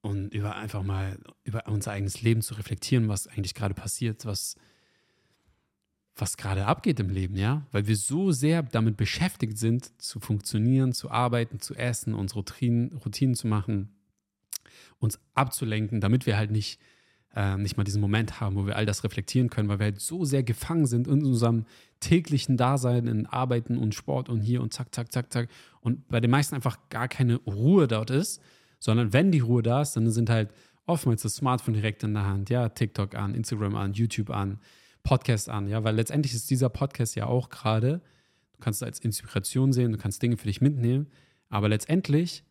und 0.00 0.34
über 0.34 0.56
einfach 0.56 0.82
mal 0.82 1.18
über 1.44 1.66
unser 1.68 1.92
eigenes 1.92 2.22
Leben 2.22 2.42
zu 2.42 2.54
reflektieren, 2.54 3.08
was 3.08 3.28
eigentlich 3.28 3.54
gerade 3.54 3.74
passiert, 3.74 4.26
was, 4.26 4.56
was 6.14 6.36
gerade 6.36 6.66
abgeht 6.66 7.00
im 7.00 7.08
Leben, 7.08 7.36
ja, 7.36 7.66
weil 7.72 7.86
wir 7.86 7.96
so 7.96 8.32
sehr 8.32 8.62
damit 8.62 8.96
beschäftigt 8.96 9.58
sind, 9.58 10.00
zu 10.00 10.20
funktionieren, 10.20 10.92
zu 10.92 11.10
arbeiten, 11.10 11.60
zu 11.60 11.74
essen, 11.74 12.14
unsere 12.14 12.40
Routinen, 12.40 12.92
Routinen 12.98 13.34
zu 13.34 13.46
machen, 13.46 13.88
uns 14.98 15.18
abzulenken, 15.34 16.00
damit 16.00 16.26
wir 16.26 16.36
halt 16.36 16.50
nicht 16.50 16.78
äh, 17.34 17.56
nicht 17.56 17.76
mal 17.76 17.84
diesen 17.84 18.00
Moment 18.00 18.40
haben, 18.40 18.56
wo 18.56 18.66
wir 18.66 18.76
all 18.76 18.86
das 18.86 19.04
reflektieren 19.04 19.48
können, 19.48 19.68
weil 19.68 19.78
wir 19.78 19.84
halt 19.84 20.00
so 20.00 20.24
sehr 20.24 20.42
gefangen 20.42 20.86
sind 20.86 21.06
in 21.08 21.24
unserem 21.24 21.64
täglichen 22.00 22.56
Dasein, 22.56 23.06
in 23.06 23.26
Arbeiten 23.26 23.78
und 23.78 23.94
Sport 23.94 24.28
und 24.28 24.40
hier 24.40 24.60
und 24.60 24.74
zack, 24.74 24.94
zack, 24.94 25.12
zack, 25.12 25.32
zack. 25.32 25.48
Und 25.80 26.08
bei 26.08 26.20
den 26.20 26.30
meisten 26.30 26.54
einfach 26.54 26.78
gar 26.90 27.08
keine 27.08 27.36
Ruhe 27.36 27.88
dort 27.88 28.10
ist, 28.10 28.42
sondern 28.78 29.12
wenn 29.12 29.30
die 29.30 29.40
Ruhe 29.40 29.62
da 29.62 29.82
ist, 29.82 29.94
dann 29.94 30.10
sind 30.10 30.28
halt 30.28 30.50
oftmals 30.86 31.22
das 31.22 31.36
Smartphone 31.36 31.74
direkt 31.74 32.02
in 32.02 32.14
der 32.14 32.26
Hand, 32.26 32.50
ja, 32.50 32.68
TikTok 32.68 33.14
an, 33.14 33.34
Instagram 33.34 33.76
an, 33.76 33.92
YouTube 33.94 34.30
an, 34.30 34.58
Podcast 35.02 35.48
an, 35.48 35.68
ja, 35.68 35.84
weil 35.84 35.94
letztendlich 35.94 36.34
ist 36.34 36.50
dieser 36.50 36.68
Podcast 36.68 37.14
ja 37.16 37.26
auch 37.26 37.48
gerade, 37.48 38.00
du 38.52 38.58
kannst 38.60 38.82
es 38.82 38.86
als 38.86 38.98
Inspiration 39.00 39.72
sehen, 39.72 39.92
du 39.92 39.98
kannst 39.98 40.22
Dinge 40.22 40.36
für 40.36 40.46
dich 40.46 40.60
mitnehmen, 40.60 41.08
aber 41.48 41.68
letztendlich, 41.68 42.44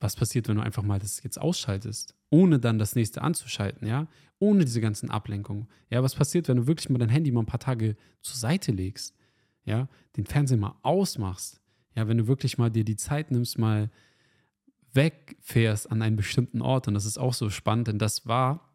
was 0.00 0.16
passiert, 0.16 0.48
wenn 0.48 0.56
du 0.56 0.62
einfach 0.62 0.82
mal 0.82 0.98
das 0.98 1.22
jetzt 1.22 1.40
ausschaltest? 1.40 2.16
ohne 2.30 2.58
dann 2.58 2.78
das 2.78 2.94
nächste 2.94 3.22
anzuschalten, 3.22 3.86
ja, 3.86 4.08
ohne 4.38 4.64
diese 4.64 4.80
ganzen 4.80 5.10
Ablenkungen. 5.10 5.68
Ja, 5.90 6.02
was 6.02 6.14
passiert, 6.14 6.48
wenn 6.48 6.56
du 6.56 6.66
wirklich 6.66 6.90
mal 6.90 6.98
dein 6.98 7.08
Handy 7.08 7.30
mal 7.30 7.40
ein 7.40 7.46
paar 7.46 7.60
Tage 7.60 7.96
zur 8.20 8.36
Seite 8.36 8.72
legst, 8.72 9.14
ja, 9.64 9.88
den 10.16 10.26
Fernseher 10.26 10.58
mal 10.58 10.76
ausmachst, 10.82 11.60
Ja, 11.94 12.08
wenn 12.08 12.18
du 12.18 12.26
wirklich 12.26 12.58
mal 12.58 12.70
dir 12.70 12.84
die 12.84 12.96
Zeit 12.96 13.30
nimmst, 13.30 13.58
mal 13.58 13.90
wegfährst 14.92 15.90
an 15.90 16.02
einen 16.02 16.16
bestimmten 16.16 16.60
Ort. 16.60 16.88
Und 16.88 16.94
das 16.94 17.06
ist 17.06 17.18
auch 17.18 17.34
so 17.34 17.48
spannend, 17.48 17.88
denn 17.88 17.98
das 17.98 18.26
war 18.26 18.70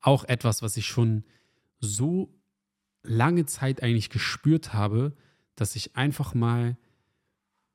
auch 0.00 0.24
etwas, 0.24 0.62
was 0.62 0.76
ich 0.76 0.86
schon 0.86 1.24
so 1.80 2.32
lange 3.02 3.46
Zeit 3.46 3.82
eigentlich 3.82 4.10
gespürt 4.10 4.72
habe, 4.72 5.14
dass 5.54 5.76
ich 5.76 5.96
einfach 5.96 6.34
mal 6.34 6.76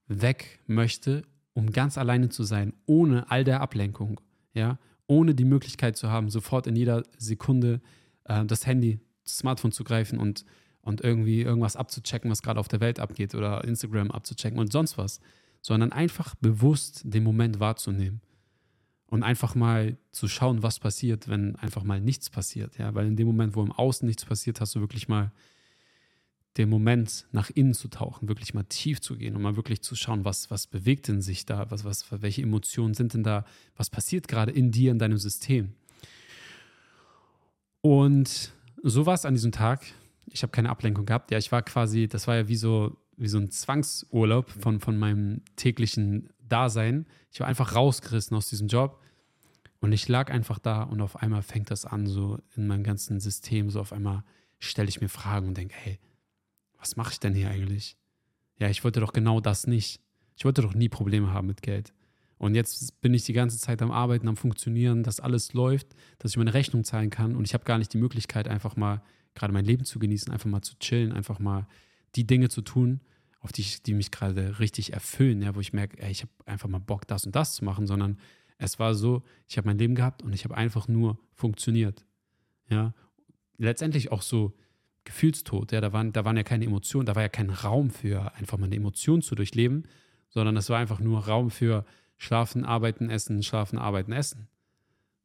weg 0.07 0.59
möchte, 0.67 1.23
um 1.53 1.71
ganz 1.71 1.97
alleine 1.97 2.29
zu 2.29 2.43
sein, 2.43 2.73
ohne 2.85 3.29
all 3.31 3.43
der 3.43 3.61
Ablenkung, 3.61 4.21
ja, 4.53 4.77
ohne 5.07 5.35
die 5.35 5.45
Möglichkeit 5.45 5.97
zu 5.97 6.09
haben, 6.09 6.29
sofort 6.29 6.67
in 6.67 6.75
jeder 6.75 7.03
Sekunde 7.17 7.81
äh, 8.25 8.45
das 8.45 8.65
Handy, 8.65 8.99
das 9.23 9.37
Smartphone 9.37 9.71
zu 9.71 9.83
greifen 9.83 10.19
und, 10.19 10.45
und 10.81 11.01
irgendwie 11.01 11.41
irgendwas 11.41 11.75
abzuchecken, 11.75 12.29
was 12.29 12.41
gerade 12.41 12.59
auf 12.59 12.67
der 12.67 12.79
Welt 12.79 12.99
abgeht 12.99 13.35
oder 13.35 13.63
Instagram 13.63 14.11
abzuchecken 14.11 14.59
und 14.59 14.71
sonst 14.71 14.97
was, 14.97 15.19
sondern 15.61 15.91
einfach 15.91 16.35
bewusst 16.35 17.01
den 17.05 17.23
Moment 17.23 17.59
wahrzunehmen 17.59 18.21
und 19.07 19.23
einfach 19.23 19.55
mal 19.55 19.97
zu 20.11 20.27
schauen, 20.27 20.63
was 20.63 20.79
passiert, 20.79 21.27
wenn 21.27 21.55
einfach 21.57 21.83
mal 21.83 22.01
nichts 22.01 22.29
passiert, 22.29 22.77
ja, 22.77 22.93
weil 22.95 23.07
in 23.07 23.15
dem 23.15 23.27
Moment, 23.27 23.55
wo 23.55 23.63
im 23.63 23.71
Außen 23.71 24.05
nichts 24.05 24.25
passiert, 24.25 24.61
hast 24.61 24.75
du 24.75 24.79
wirklich 24.79 25.07
mal 25.07 25.31
den 26.57 26.69
Moment 26.69 27.27
nach 27.31 27.49
innen 27.49 27.73
zu 27.73 27.89
tauchen, 27.89 28.29
wirklich 28.29 28.53
mal 28.53 28.63
tief 28.63 29.01
zu 29.01 29.17
gehen 29.17 29.35
und 29.35 29.41
mal 29.41 29.57
wirklich 29.57 29.81
zu 29.81 29.95
schauen, 29.95 30.23
was, 30.23 30.49
was 30.49 30.67
bewegt 30.67 31.07
denn 31.07 31.21
sich 31.21 31.45
da, 31.45 31.69
was, 31.69 31.83
was, 31.83 32.05
welche 32.09 32.41
Emotionen 32.41 32.93
sind 32.93 33.13
denn 33.13 33.23
da, 33.23 33.45
was 33.75 33.89
passiert 33.89 34.27
gerade 34.27 34.51
in 34.51 34.71
dir, 34.71 34.91
in 34.91 34.99
deinem 34.99 35.17
System. 35.17 35.73
Und 37.81 38.53
so 38.83 39.05
war 39.05 39.15
es 39.15 39.25
an 39.25 39.33
diesem 39.33 39.51
Tag. 39.51 39.85
Ich 40.27 40.43
habe 40.43 40.51
keine 40.51 40.69
Ablenkung 40.69 41.05
gehabt. 41.05 41.29
Ja, 41.31 41.37
ich 41.37 41.51
war 41.51 41.61
quasi, 41.61 42.07
das 42.07 42.25
war 42.27 42.35
ja 42.35 42.47
wie 42.47 42.55
so, 42.55 42.97
wie 43.17 43.27
so 43.27 43.37
ein 43.37 43.51
Zwangsurlaub 43.51 44.49
von, 44.49 44.79
von 44.79 44.97
meinem 44.97 45.41
täglichen 45.57 46.29
Dasein. 46.47 47.05
Ich 47.31 47.39
war 47.39 47.47
einfach 47.47 47.75
rausgerissen 47.75 48.35
aus 48.35 48.49
diesem 48.49 48.67
Job. 48.67 49.01
Und 49.79 49.91
ich 49.91 50.07
lag 50.07 50.31
einfach 50.31 50.57
da 50.57 50.83
und 50.83 51.01
auf 51.01 51.17
einmal 51.17 51.41
fängt 51.41 51.69
das 51.69 51.85
an, 51.85 52.07
so 52.07 52.39
in 52.55 52.67
meinem 52.67 52.83
ganzen 52.83 53.19
System, 53.19 53.69
so 53.69 53.79
auf 53.79 53.93
einmal 53.93 54.23
stelle 54.57 54.89
ich 54.89 55.01
mir 55.01 55.09
Fragen 55.09 55.49
und 55.49 55.57
denke, 55.57 55.75
hey, 55.77 55.99
was 56.79 56.95
mache 56.95 57.11
ich 57.11 57.19
denn 57.19 57.35
hier 57.35 57.49
eigentlich? 57.49 57.97
Ja, 58.57 58.69
ich 58.69 58.83
wollte 58.83 58.99
doch 58.99 59.13
genau 59.13 59.41
das 59.41 59.67
nicht. 59.67 60.01
Ich 60.37 60.45
wollte 60.45 60.61
doch 60.61 60.73
nie 60.73 60.89
Probleme 60.89 61.33
haben 61.33 61.47
mit 61.47 61.61
Geld. 61.61 61.93
Und 62.37 62.55
jetzt 62.55 62.99
bin 63.01 63.13
ich 63.13 63.23
die 63.25 63.33
ganze 63.33 63.57
Zeit 63.57 63.81
am 63.81 63.91
Arbeiten, 63.91 64.27
am 64.27 64.37
Funktionieren, 64.37 65.03
dass 65.03 65.19
alles 65.19 65.53
läuft, 65.53 65.87
dass 66.19 66.31
ich 66.31 66.37
meine 66.37 66.53
Rechnung 66.53 66.83
zahlen 66.83 67.09
kann 67.09 67.35
und 67.35 67.45
ich 67.45 67.53
habe 67.53 67.63
gar 67.63 67.77
nicht 67.77 67.93
die 67.93 67.97
Möglichkeit, 67.97 68.47
einfach 68.47 68.75
mal 68.75 69.01
gerade 69.35 69.53
mein 69.53 69.65
Leben 69.65 69.85
zu 69.85 69.99
genießen, 69.99 70.31
einfach 70.31 70.49
mal 70.49 70.61
zu 70.61 70.77
chillen, 70.79 71.11
einfach 71.11 71.39
mal 71.39 71.67
die 72.15 72.27
Dinge 72.27 72.49
zu 72.49 72.61
tun, 72.61 73.01
auf 73.45 73.51
die, 73.51 73.63
die 73.85 73.93
mich 73.93 74.09
gerade 74.09 74.57
richtig 74.59 74.93
erfüllen, 74.93 75.43
ja, 75.43 75.53
wo 75.53 75.59
ich 75.59 75.71
merke, 75.71 76.01
ey, 76.01 76.09
ich 76.09 76.23
habe 76.23 76.31
einfach 76.47 76.67
mal 76.67 76.79
Bock, 76.79 77.07
das 77.07 77.27
und 77.27 77.35
das 77.35 77.53
zu 77.53 77.63
machen, 77.63 77.85
sondern 77.85 78.17
es 78.57 78.79
war 78.79 78.95
so, 78.95 79.21
ich 79.47 79.59
habe 79.59 79.67
mein 79.67 79.77
Leben 79.77 79.93
gehabt 79.93 80.23
und 80.23 80.33
ich 80.33 80.45
habe 80.45 80.57
einfach 80.57 80.87
nur 80.87 81.19
funktioniert. 81.31 82.05
Ja, 82.69 82.95
letztendlich 83.57 84.11
auch 84.11 84.23
so 84.23 84.57
Gefühlstod. 85.03 85.71
Ja, 85.71 85.79
da 85.79 85.93
waren, 85.93 86.11
da 86.11 86.25
waren 86.25 86.37
ja 86.37 86.41
keine 86.41 86.65
Emotionen, 86.65 87.05
da 87.05 87.13
war 87.13 87.21
ja 87.21 87.29
kein 87.29 87.51
Raum 87.51 87.91
für 87.91 88.33
einfach 88.33 88.57
mal 88.57 88.65
eine 88.65 88.77
Emotion 88.77 89.21
zu 89.21 89.35
durchleben, 89.35 89.83
sondern 90.29 90.57
es 90.57 90.71
war 90.71 90.79
einfach 90.79 90.99
nur 90.99 91.27
Raum 91.27 91.51
für 91.51 91.85
Schlafen, 92.17 92.65
Arbeiten, 92.65 93.11
Essen, 93.11 93.43
Schlafen, 93.43 93.77
Arbeiten, 93.77 94.11
Essen. 94.11 94.47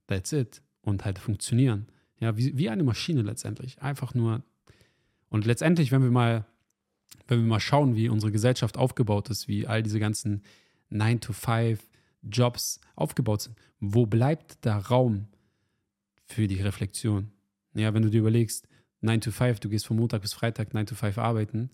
That's 0.09 0.33
it. 0.33 0.61
Und 0.83 1.07
halt 1.07 1.19
funktionieren. 1.19 1.87
Ja, 2.19 2.37
wie, 2.37 2.59
wie 2.59 2.69
eine 2.69 2.85
Maschine 2.85 3.23
letztendlich. 3.23 3.81
Einfach 3.81 4.13
nur. 4.13 4.43
Und 5.31 5.47
letztendlich, 5.47 5.91
wenn 5.91 6.03
wir 6.03 6.11
mal, 6.11 6.45
wenn 7.31 7.41
wir 7.41 7.47
mal 7.47 7.61
schauen, 7.61 7.97
wie 7.97 8.09
unsere 8.09 8.33
Gesellschaft 8.33 8.77
aufgebaut 8.77 9.31
ist, 9.31 9.49
wie 9.49 9.67
all 9.67 9.83
diese 9.83 10.01
ganzen 10.01 10.43
9-to-5-Jobs 10.93 12.81
aufgebaut 12.97 13.43
sind, 13.43 13.57
wo 13.79 14.07
bleibt 14.07 14.59
da 14.63 14.79
Raum 14.79 15.29
für 16.27 16.49
die 16.49 16.61
Reflexion? 16.61 17.31
Ja, 17.75 17.95
wenn 17.95 18.03
du 18.03 18.11
dir 18.11 18.21
überlegst, 18.21 18.69
9 19.01 19.21
to 19.21 19.31
5, 19.31 19.61
du 19.61 19.69
gehst 19.69 19.87
von 19.87 19.97
Montag 19.97 20.23
bis 20.23 20.33
Freitag 20.33 20.75
9 20.75 20.87
to 20.87 20.95
5 20.95 21.19
arbeiten. 21.19 21.71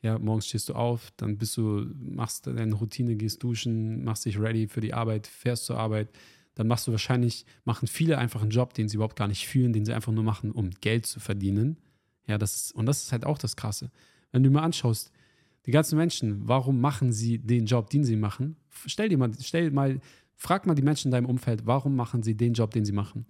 Ja, 0.00 0.18
morgens 0.18 0.46
stehst 0.46 0.68
du 0.68 0.74
auf, 0.74 1.12
dann 1.16 1.38
bist 1.38 1.56
du, 1.56 1.86
machst 1.94 2.46
deine 2.46 2.74
Routine, 2.74 3.14
gehst 3.16 3.42
duschen, 3.42 4.02
machst 4.04 4.24
dich 4.24 4.38
ready 4.38 4.66
für 4.66 4.80
die 4.80 4.94
Arbeit, 4.94 5.26
fährst 5.26 5.66
zur 5.66 5.78
Arbeit. 5.78 6.08
Dann 6.54 6.66
machst 6.66 6.86
du 6.86 6.92
wahrscheinlich, 6.92 7.46
machen 7.64 7.86
viele 7.86 8.18
einfach 8.18 8.42
einen 8.42 8.50
Job, 8.50 8.74
den 8.74 8.88
sie 8.88 8.96
überhaupt 8.96 9.16
gar 9.16 9.28
nicht 9.28 9.46
fühlen, 9.46 9.72
den 9.72 9.84
sie 9.84 9.92
einfach 9.92 10.12
nur 10.12 10.24
machen, 10.24 10.50
um 10.50 10.70
Geld 10.80 11.06
zu 11.06 11.20
verdienen. 11.20 11.76
Ja, 12.26 12.38
das 12.38 12.54
ist, 12.56 12.72
und 12.72 12.86
das 12.86 13.02
ist 13.02 13.12
halt 13.12 13.24
auch 13.24 13.38
das 13.38 13.56
Krasse. 13.56 13.90
Wenn 14.32 14.42
du 14.42 14.50
mal 14.50 14.62
anschaust, 14.62 15.12
die 15.66 15.70
ganzen 15.70 15.96
Menschen, 15.96 16.48
warum 16.48 16.80
machen 16.80 17.12
sie 17.12 17.38
den 17.38 17.66
Job, 17.66 17.90
den 17.90 18.04
sie 18.04 18.16
machen? 18.16 18.56
Stell 18.86 19.08
dir 19.08 19.18
mal, 19.18 19.30
stell 19.40 19.70
mal, 19.70 20.00
frag 20.34 20.66
mal 20.66 20.74
die 20.74 20.82
Menschen 20.82 21.08
in 21.08 21.12
deinem 21.12 21.26
Umfeld, 21.26 21.66
warum 21.66 21.94
machen 21.94 22.22
sie 22.22 22.34
den 22.34 22.54
Job, 22.54 22.72
den 22.72 22.84
sie 22.84 22.92
machen? 22.92 23.26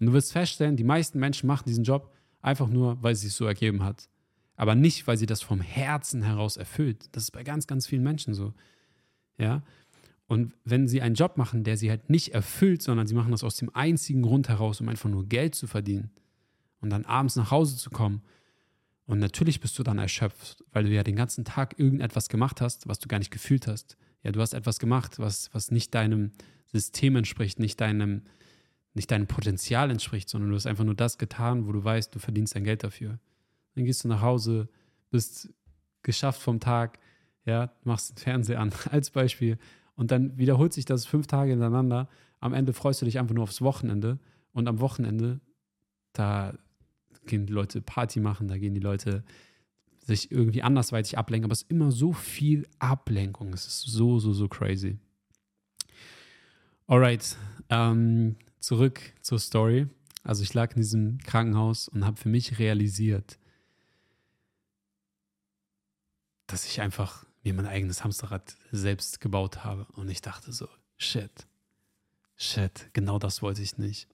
Und 0.00 0.06
du 0.06 0.12
wirst 0.12 0.32
feststellen, 0.32 0.76
die 0.76 0.84
meisten 0.84 1.18
Menschen 1.18 1.46
machen 1.46 1.64
diesen 1.66 1.84
Job, 1.84 2.10
Einfach 2.46 2.68
nur, 2.68 3.02
weil 3.02 3.12
es 3.12 3.22
so 3.22 3.44
ergeben 3.44 3.82
hat. 3.82 4.08
Aber 4.54 4.76
nicht, 4.76 5.08
weil 5.08 5.16
sie 5.16 5.26
das 5.26 5.42
vom 5.42 5.60
Herzen 5.60 6.22
heraus 6.22 6.56
erfüllt. 6.56 7.08
Das 7.10 7.24
ist 7.24 7.32
bei 7.32 7.42
ganz, 7.42 7.66
ganz 7.66 7.88
vielen 7.88 8.04
Menschen 8.04 8.34
so. 8.34 8.54
Ja. 9.36 9.64
Und 10.28 10.54
wenn 10.64 10.86
sie 10.86 11.02
einen 11.02 11.16
Job 11.16 11.38
machen, 11.38 11.64
der 11.64 11.76
sie 11.76 11.90
halt 11.90 12.08
nicht 12.08 12.34
erfüllt, 12.34 12.82
sondern 12.82 13.08
sie 13.08 13.16
machen 13.16 13.32
das 13.32 13.42
aus 13.42 13.56
dem 13.56 13.74
einzigen 13.74 14.22
Grund 14.22 14.48
heraus, 14.48 14.80
um 14.80 14.88
einfach 14.88 15.10
nur 15.10 15.26
Geld 15.26 15.56
zu 15.56 15.66
verdienen 15.66 16.12
und 16.80 16.90
dann 16.90 17.04
abends 17.04 17.34
nach 17.34 17.50
Hause 17.50 17.76
zu 17.76 17.90
kommen. 17.90 18.22
Und 19.06 19.20
natürlich 19.20 19.60
bist 19.60 19.78
du 19.78 19.82
dann 19.84 19.98
erschöpft, 19.98 20.64
weil 20.72 20.84
du 20.84 20.90
ja 20.90 21.04
den 21.04 21.16
ganzen 21.16 21.44
Tag 21.44 21.78
irgendetwas 21.78 22.28
gemacht 22.28 22.60
hast, 22.60 22.88
was 22.88 22.98
du 22.98 23.08
gar 23.08 23.18
nicht 23.18 23.30
gefühlt 23.30 23.68
hast. 23.68 23.96
Ja, 24.22 24.32
du 24.32 24.40
hast 24.40 24.52
etwas 24.52 24.80
gemacht, 24.80 25.20
was, 25.20 25.52
was 25.54 25.70
nicht 25.70 25.94
deinem 25.94 26.32
System 26.66 27.14
entspricht, 27.14 27.60
nicht 27.60 27.80
deinem, 27.80 28.22
nicht 28.94 29.10
deinem 29.10 29.28
Potenzial 29.28 29.90
entspricht, 29.90 30.28
sondern 30.28 30.50
du 30.50 30.56
hast 30.56 30.66
einfach 30.66 30.84
nur 30.84 30.96
das 30.96 31.18
getan, 31.18 31.66
wo 31.68 31.72
du 31.72 31.84
weißt, 31.84 32.12
du 32.14 32.18
verdienst 32.18 32.56
dein 32.56 32.64
Geld 32.64 32.82
dafür. 32.82 33.20
Dann 33.76 33.84
gehst 33.84 34.02
du 34.02 34.08
nach 34.08 34.22
Hause, 34.22 34.68
bist 35.10 35.50
geschafft 36.02 36.42
vom 36.42 36.58
Tag, 36.58 36.98
ja, 37.44 37.72
machst 37.84 38.10
den 38.10 38.16
Fernseher 38.16 38.58
an 38.60 38.72
als 38.90 39.10
Beispiel 39.10 39.58
und 39.94 40.10
dann 40.10 40.36
wiederholt 40.36 40.72
sich 40.72 40.84
das 40.84 41.06
fünf 41.06 41.28
Tage 41.28 41.50
hintereinander. 41.50 42.08
Am 42.40 42.54
Ende 42.54 42.72
freust 42.72 43.00
du 43.00 43.06
dich 43.06 43.20
einfach 43.20 43.34
nur 43.34 43.44
aufs 43.44 43.62
Wochenende 43.62 44.18
und 44.52 44.66
am 44.66 44.80
Wochenende, 44.80 45.40
da 46.12 46.54
gehen 47.26 47.46
die 47.46 47.52
Leute 47.52 47.80
Party 47.80 48.20
machen, 48.20 48.48
da 48.48 48.58
gehen 48.58 48.74
die 48.74 48.80
Leute 48.80 49.24
sich 50.06 50.30
irgendwie 50.30 50.62
andersweitig 50.62 51.18
ablenken, 51.18 51.46
aber 51.46 51.52
es 51.52 51.62
ist 51.62 51.70
immer 51.70 51.90
so 51.90 52.12
viel 52.12 52.66
Ablenkung. 52.78 53.52
Es 53.52 53.66
ist 53.66 53.82
so, 53.82 54.20
so, 54.20 54.32
so 54.32 54.48
crazy. 54.48 54.98
Alright. 56.86 57.36
Ähm, 57.68 58.36
zurück 58.60 59.00
zur 59.20 59.40
Story. 59.40 59.88
Also 60.22 60.44
ich 60.44 60.54
lag 60.54 60.72
in 60.72 60.80
diesem 60.80 61.18
Krankenhaus 61.18 61.88
und 61.88 62.04
habe 62.04 62.16
für 62.16 62.28
mich 62.28 62.58
realisiert, 62.60 63.38
dass 66.46 66.66
ich 66.66 66.80
einfach 66.80 67.26
mir 67.42 67.54
mein 67.54 67.66
eigenes 67.66 68.04
Hamsterrad 68.04 68.56
selbst 68.70 69.20
gebaut 69.20 69.64
habe. 69.64 69.86
Und 69.92 70.08
ich 70.08 70.20
dachte 70.20 70.52
so, 70.52 70.68
shit, 70.96 71.46
shit, 72.36 72.88
genau 72.92 73.18
das 73.18 73.42
wollte 73.42 73.62
ich 73.62 73.78
nicht. 73.78 74.08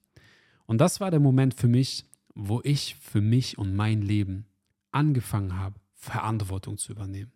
Und 0.66 0.78
das 0.78 1.00
war 1.00 1.10
der 1.10 1.20
Moment 1.20 1.54
für 1.54 1.68
mich, 1.68 2.04
wo 2.34 2.60
ich 2.64 2.96
für 2.96 3.20
mich 3.20 3.58
und 3.58 3.74
mein 3.74 4.02
Leben 4.02 4.46
angefangen 4.90 5.56
habe, 5.56 5.80
Verantwortung 5.94 6.78
zu 6.78 6.92
übernehmen. 6.92 7.32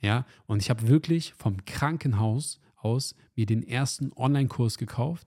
Ja, 0.00 0.26
und 0.46 0.60
ich 0.60 0.70
habe 0.70 0.88
wirklich 0.88 1.32
vom 1.34 1.64
Krankenhaus 1.64 2.60
aus 2.76 3.14
mir 3.34 3.46
den 3.46 3.62
ersten 3.62 4.12
Online-Kurs 4.12 4.76
gekauft 4.78 5.26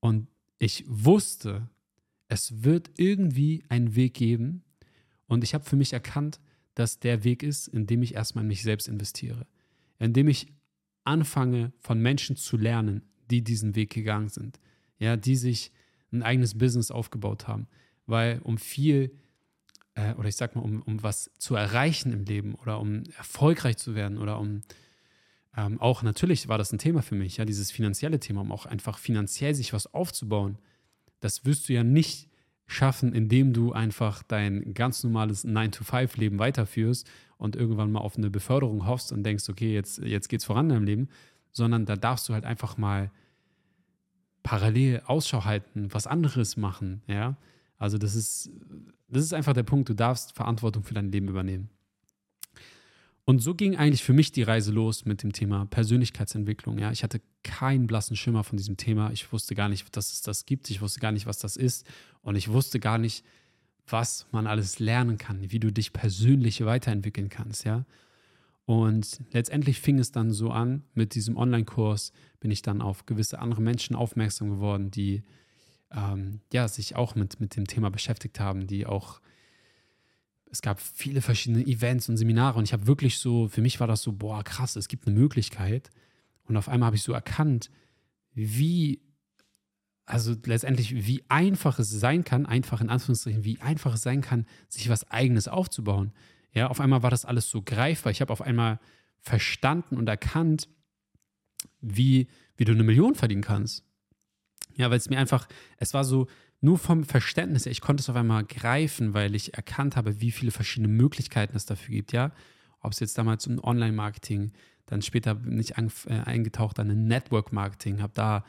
und 0.00 0.28
ich 0.58 0.84
wusste, 0.86 1.68
es 2.28 2.62
wird 2.62 2.90
irgendwie 2.96 3.62
einen 3.68 3.94
Weg 3.94 4.14
geben. 4.14 4.64
Und 5.26 5.44
ich 5.44 5.54
habe 5.54 5.64
für 5.64 5.76
mich 5.76 5.92
erkannt, 5.92 6.40
dass 6.74 6.98
der 6.98 7.24
Weg 7.24 7.42
ist, 7.42 7.68
indem 7.68 8.02
ich 8.02 8.14
erstmal 8.14 8.42
in 8.42 8.48
mich 8.48 8.62
selbst 8.62 8.88
investiere. 8.88 9.46
Indem 9.98 10.28
ich 10.28 10.46
anfange, 11.04 11.72
von 11.80 12.00
Menschen 12.00 12.36
zu 12.36 12.56
lernen, 12.56 13.02
die 13.30 13.42
diesen 13.42 13.74
Weg 13.74 13.90
gegangen 13.90 14.28
sind. 14.28 14.60
Ja, 14.98 15.16
die 15.16 15.36
sich 15.36 15.72
ein 16.12 16.22
eigenes 16.22 16.56
Business 16.58 16.90
aufgebaut 16.90 17.48
haben. 17.48 17.66
Weil 18.06 18.40
um 18.42 18.58
viel, 18.58 19.12
äh, 19.94 20.14
oder 20.14 20.28
ich 20.28 20.36
sag 20.36 20.54
mal, 20.54 20.62
um, 20.62 20.82
um 20.82 21.02
was 21.02 21.30
zu 21.38 21.54
erreichen 21.54 22.12
im 22.12 22.24
Leben 22.24 22.54
oder 22.54 22.80
um 22.80 23.04
erfolgreich 23.16 23.76
zu 23.76 23.94
werden 23.94 24.18
oder 24.18 24.38
um 24.38 24.62
ähm, 25.56 25.80
auch 25.80 26.02
natürlich 26.02 26.48
war 26.48 26.58
das 26.58 26.72
ein 26.72 26.78
Thema 26.78 27.02
für 27.02 27.14
mich, 27.14 27.36
ja, 27.36 27.44
dieses 27.44 27.70
finanzielle 27.70 28.18
Thema, 28.20 28.40
um 28.40 28.52
auch 28.52 28.66
einfach 28.66 28.98
finanziell 28.98 29.54
sich 29.54 29.72
was 29.72 29.92
aufzubauen. 29.92 30.58
Das 31.20 31.44
wirst 31.44 31.68
du 31.68 31.74
ja 31.74 31.84
nicht 31.84 32.30
schaffen, 32.66 33.12
indem 33.14 33.52
du 33.52 33.72
einfach 33.72 34.22
dein 34.22 34.72
ganz 34.72 35.04
normales 35.04 35.44
9-to-5-Leben 35.44 36.38
weiterführst 36.38 37.08
und 37.36 37.54
irgendwann 37.54 37.92
mal 37.92 38.00
auf 38.00 38.16
eine 38.16 38.30
Beförderung 38.30 38.86
hoffst 38.86 39.12
und 39.12 39.24
denkst, 39.24 39.48
okay, 39.48 39.74
jetzt, 39.74 39.98
jetzt 39.98 40.28
geht's 40.28 40.44
voran 40.44 40.66
in 40.66 40.74
deinem 40.74 40.84
Leben, 40.84 41.08
sondern 41.52 41.84
da 41.84 41.96
darfst 41.96 42.28
du 42.28 42.32
halt 42.32 42.44
einfach 42.44 42.78
mal 42.78 43.10
parallel 44.42 45.02
Ausschau 45.06 45.44
halten, 45.44 45.88
was 45.92 46.06
anderes 46.06 46.56
machen, 46.56 47.02
ja. 47.06 47.36
Also 47.78 47.98
das 47.98 48.14
ist, 48.14 48.50
das 49.08 49.24
ist 49.24 49.34
einfach 49.34 49.54
der 49.54 49.64
Punkt, 49.64 49.88
du 49.88 49.94
darfst 49.94 50.34
Verantwortung 50.34 50.84
für 50.84 50.94
dein 50.94 51.10
Leben 51.10 51.28
übernehmen. 51.28 51.68
Und 53.24 53.40
so 53.40 53.54
ging 53.54 53.76
eigentlich 53.76 54.02
für 54.02 54.12
mich 54.12 54.32
die 54.32 54.42
Reise 54.42 54.72
los 54.72 55.04
mit 55.04 55.22
dem 55.22 55.32
Thema 55.32 55.66
Persönlichkeitsentwicklung. 55.66 56.78
Ja, 56.78 56.90
ich 56.90 57.04
hatte 57.04 57.20
keinen 57.44 57.86
blassen 57.86 58.16
Schimmer 58.16 58.42
von 58.42 58.56
diesem 58.56 58.76
Thema. 58.76 59.10
Ich 59.12 59.32
wusste 59.32 59.54
gar 59.54 59.68
nicht, 59.68 59.96
dass 59.96 60.12
es 60.12 60.22
das 60.22 60.44
gibt. 60.44 60.70
Ich 60.70 60.80
wusste 60.80 61.00
gar 61.00 61.12
nicht, 61.12 61.26
was 61.26 61.38
das 61.38 61.56
ist. 61.56 61.86
Und 62.22 62.34
ich 62.34 62.50
wusste 62.50 62.80
gar 62.80 62.98
nicht, 62.98 63.24
was 63.86 64.26
man 64.32 64.46
alles 64.46 64.80
lernen 64.80 65.18
kann, 65.18 65.50
wie 65.50 65.60
du 65.60 65.72
dich 65.72 65.92
persönlich 65.92 66.64
weiterentwickeln 66.64 67.28
kannst. 67.28 67.64
Ja, 67.64 67.84
und 68.64 69.20
letztendlich 69.32 69.80
fing 69.80 69.98
es 69.98 70.12
dann 70.12 70.30
so 70.30 70.50
an, 70.50 70.84
mit 70.94 71.14
diesem 71.14 71.36
Online-Kurs 71.36 72.12
bin 72.40 72.50
ich 72.50 72.62
dann 72.62 72.80
auf 72.80 73.06
gewisse 73.06 73.40
andere 73.40 73.60
Menschen 73.60 73.96
aufmerksam 73.96 74.50
geworden, 74.50 74.90
die 74.90 75.22
ähm, 75.90 76.40
ja, 76.52 76.68
sich 76.68 76.96
auch 76.96 77.14
mit, 77.14 77.40
mit 77.40 77.56
dem 77.56 77.66
Thema 77.66 77.90
beschäftigt 77.90 78.38
haben, 78.40 78.66
die 78.66 78.86
auch, 78.86 79.20
es 80.50 80.62
gab 80.62 80.80
viele 80.80 81.22
verschiedene 81.22 81.66
Events 81.66 82.08
und 82.08 82.16
Seminare 82.16 82.58
und 82.58 82.64
ich 82.64 82.72
habe 82.72 82.86
wirklich 82.86 83.18
so, 83.18 83.48
für 83.48 83.62
mich 83.62 83.80
war 83.80 83.86
das 83.86 84.02
so, 84.02 84.12
boah, 84.12 84.44
krass, 84.44 84.76
es 84.76 84.88
gibt 84.88 85.06
eine 85.06 85.18
Möglichkeit. 85.18 85.90
Und 86.44 86.56
auf 86.56 86.68
einmal 86.68 86.88
habe 86.88 86.96
ich 86.96 87.02
so 87.02 87.12
erkannt, 87.12 87.70
wie, 88.34 89.00
also 90.04 90.34
letztendlich, 90.44 91.06
wie 91.06 91.22
einfach 91.28 91.78
es 91.78 91.90
sein 91.90 92.24
kann, 92.24 92.46
einfach 92.46 92.80
in 92.80 92.90
Anführungszeichen, 92.90 93.44
wie 93.44 93.60
einfach 93.60 93.94
es 93.94 94.02
sein 94.02 94.20
kann, 94.20 94.46
sich 94.68 94.88
was 94.88 95.10
Eigenes 95.10 95.48
aufzubauen. 95.48 96.12
Ja, 96.54 96.68
auf 96.68 96.80
einmal 96.80 97.02
war 97.02 97.10
das 97.10 97.24
alles 97.24 97.48
so 97.48 97.62
greifbar. 97.62 98.10
Ich 98.10 98.20
habe 98.20 98.32
auf 98.32 98.42
einmal 98.42 98.78
verstanden 99.20 99.96
und 99.96 100.08
erkannt, 100.08 100.68
wie, 101.80 102.28
wie 102.56 102.64
du 102.64 102.72
eine 102.72 102.82
Million 102.82 103.14
verdienen 103.14 103.42
kannst. 103.42 103.84
Ja, 104.76 104.90
weil 104.90 104.98
es 104.98 105.10
mir 105.10 105.18
einfach, 105.18 105.48
es 105.78 105.94
war 105.94 106.04
so, 106.04 106.26
nur 106.60 106.78
vom 106.78 107.04
Verständnis 107.04 107.66
her, 107.66 107.72
ich 107.72 107.80
konnte 107.80 108.02
es 108.02 108.08
auf 108.08 108.16
einmal 108.16 108.44
greifen, 108.44 109.14
weil 109.14 109.34
ich 109.34 109.54
erkannt 109.54 109.96
habe, 109.96 110.20
wie 110.20 110.30
viele 110.30 110.52
verschiedene 110.52 110.88
Möglichkeiten 110.88 111.56
es 111.56 111.66
dafür 111.66 111.92
gibt, 111.92 112.12
ja. 112.12 112.32
Ob 112.80 112.92
es 112.92 113.00
jetzt 113.00 113.18
damals 113.18 113.46
um 113.46 113.62
Online-Marketing, 113.62 114.52
dann 114.86 115.02
später 115.02 115.34
bin 115.34 115.58
ich 115.58 115.76
äh, 115.76 115.88
eingetaucht 116.24 116.78
an 116.78 116.90
ein 116.90 117.06
Network-Marketing, 117.06 118.00
habe 118.00 118.12
da 118.14 118.44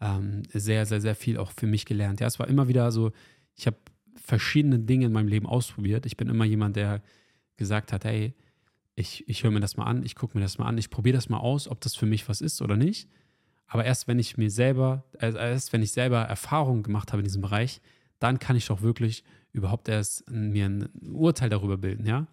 ähm, 0.00 0.42
sehr, 0.52 0.86
sehr, 0.86 1.00
sehr 1.00 1.14
viel 1.14 1.38
auch 1.38 1.52
für 1.52 1.66
mich 1.66 1.86
gelernt. 1.86 2.20
Ja, 2.20 2.26
es 2.26 2.38
war 2.38 2.48
immer 2.48 2.68
wieder 2.68 2.90
so, 2.92 3.12
ich 3.56 3.66
habe 3.66 3.76
verschiedene 4.14 4.78
Dinge 4.78 5.06
in 5.06 5.12
meinem 5.12 5.28
Leben 5.28 5.46
ausprobiert. 5.46 6.06
Ich 6.06 6.16
bin 6.16 6.28
immer 6.28 6.44
jemand, 6.44 6.76
der 6.76 7.02
gesagt 7.56 7.92
hat, 7.92 8.04
hey, 8.04 8.34
ich, 8.94 9.28
ich 9.28 9.44
höre 9.44 9.50
mir 9.50 9.60
das 9.60 9.76
mal 9.76 9.84
an, 9.84 10.02
ich 10.02 10.14
gucke 10.14 10.36
mir 10.36 10.42
das 10.42 10.58
mal 10.58 10.66
an, 10.66 10.78
ich 10.78 10.90
probiere 10.90 11.16
das 11.16 11.28
mal 11.28 11.38
aus, 11.38 11.68
ob 11.68 11.80
das 11.80 11.94
für 11.94 12.06
mich 12.06 12.28
was 12.28 12.40
ist 12.40 12.62
oder 12.62 12.76
nicht. 12.76 13.08
Aber 13.66 13.84
erst 13.84 14.08
wenn 14.08 14.18
ich 14.18 14.36
mir 14.36 14.50
selber, 14.50 15.04
also 15.18 15.38
erst 15.38 15.72
wenn 15.72 15.82
ich 15.82 15.92
selber 15.92 16.22
Erfahrungen 16.22 16.82
gemacht 16.82 17.12
habe 17.12 17.20
in 17.20 17.24
diesem 17.24 17.42
Bereich, 17.42 17.80
dann 18.18 18.38
kann 18.38 18.56
ich 18.56 18.66
doch 18.66 18.80
wirklich 18.80 19.24
überhaupt 19.52 19.88
erst 19.88 20.30
mir 20.30 20.66
ein 20.66 20.88
Urteil 21.12 21.50
darüber 21.50 21.76
bilden, 21.76 22.06
ja. 22.06 22.26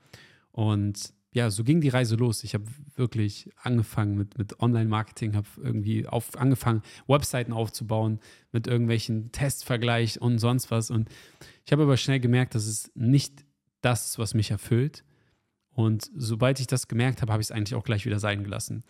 Und 0.52 1.14
ja, 1.34 1.50
so 1.50 1.64
ging 1.64 1.82
die 1.82 1.90
Reise 1.90 2.16
los. 2.16 2.44
Ich 2.44 2.54
habe 2.54 2.66
wirklich 2.96 3.50
angefangen 3.58 4.16
mit, 4.16 4.38
mit 4.38 4.60
Online-Marketing, 4.60 5.36
habe 5.36 5.48
irgendwie 5.58 6.06
auf, 6.06 6.38
angefangen, 6.38 6.84
Webseiten 7.08 7.54
aufzubauen 7.54 8.20
mit 8.52 8.68
irgendwelchen 8.68 9.32
Testvergleich 9.32 10.22
und 10.22 10.38
sonst 10.38 10.70
was. 10.70 10.92
Und 10.92 11.10
ich 11.66 11.72
habe 11.72 11.84
aber 11.84 11.98
schnell 11.98 12.20
gemerkt, 12.20 12.54
dass 12.54 12.68
es 12.68 12.92
nicht 12.94 13.46
das 13.82 14.20
was 14.20 14.36
mich 14.36 14.52
erfüllt. 14.52 15.04
Und 15.74 16.10
sobald 16.16 16.60
ich 16.60 16.68
das 16.68 16.88
gemerkt 16.88 17.22
habe, 17.22 17.32
habe 17.32 17.42
ich 17.42 17.48
es 17.48 17.52
eigentlich 17.52 17.76
auch 17.76 17.84
gleich 17.84 18.06
wieder 18.06 18.20
sein 18.20 18.44
gelassen. 18.44 18.84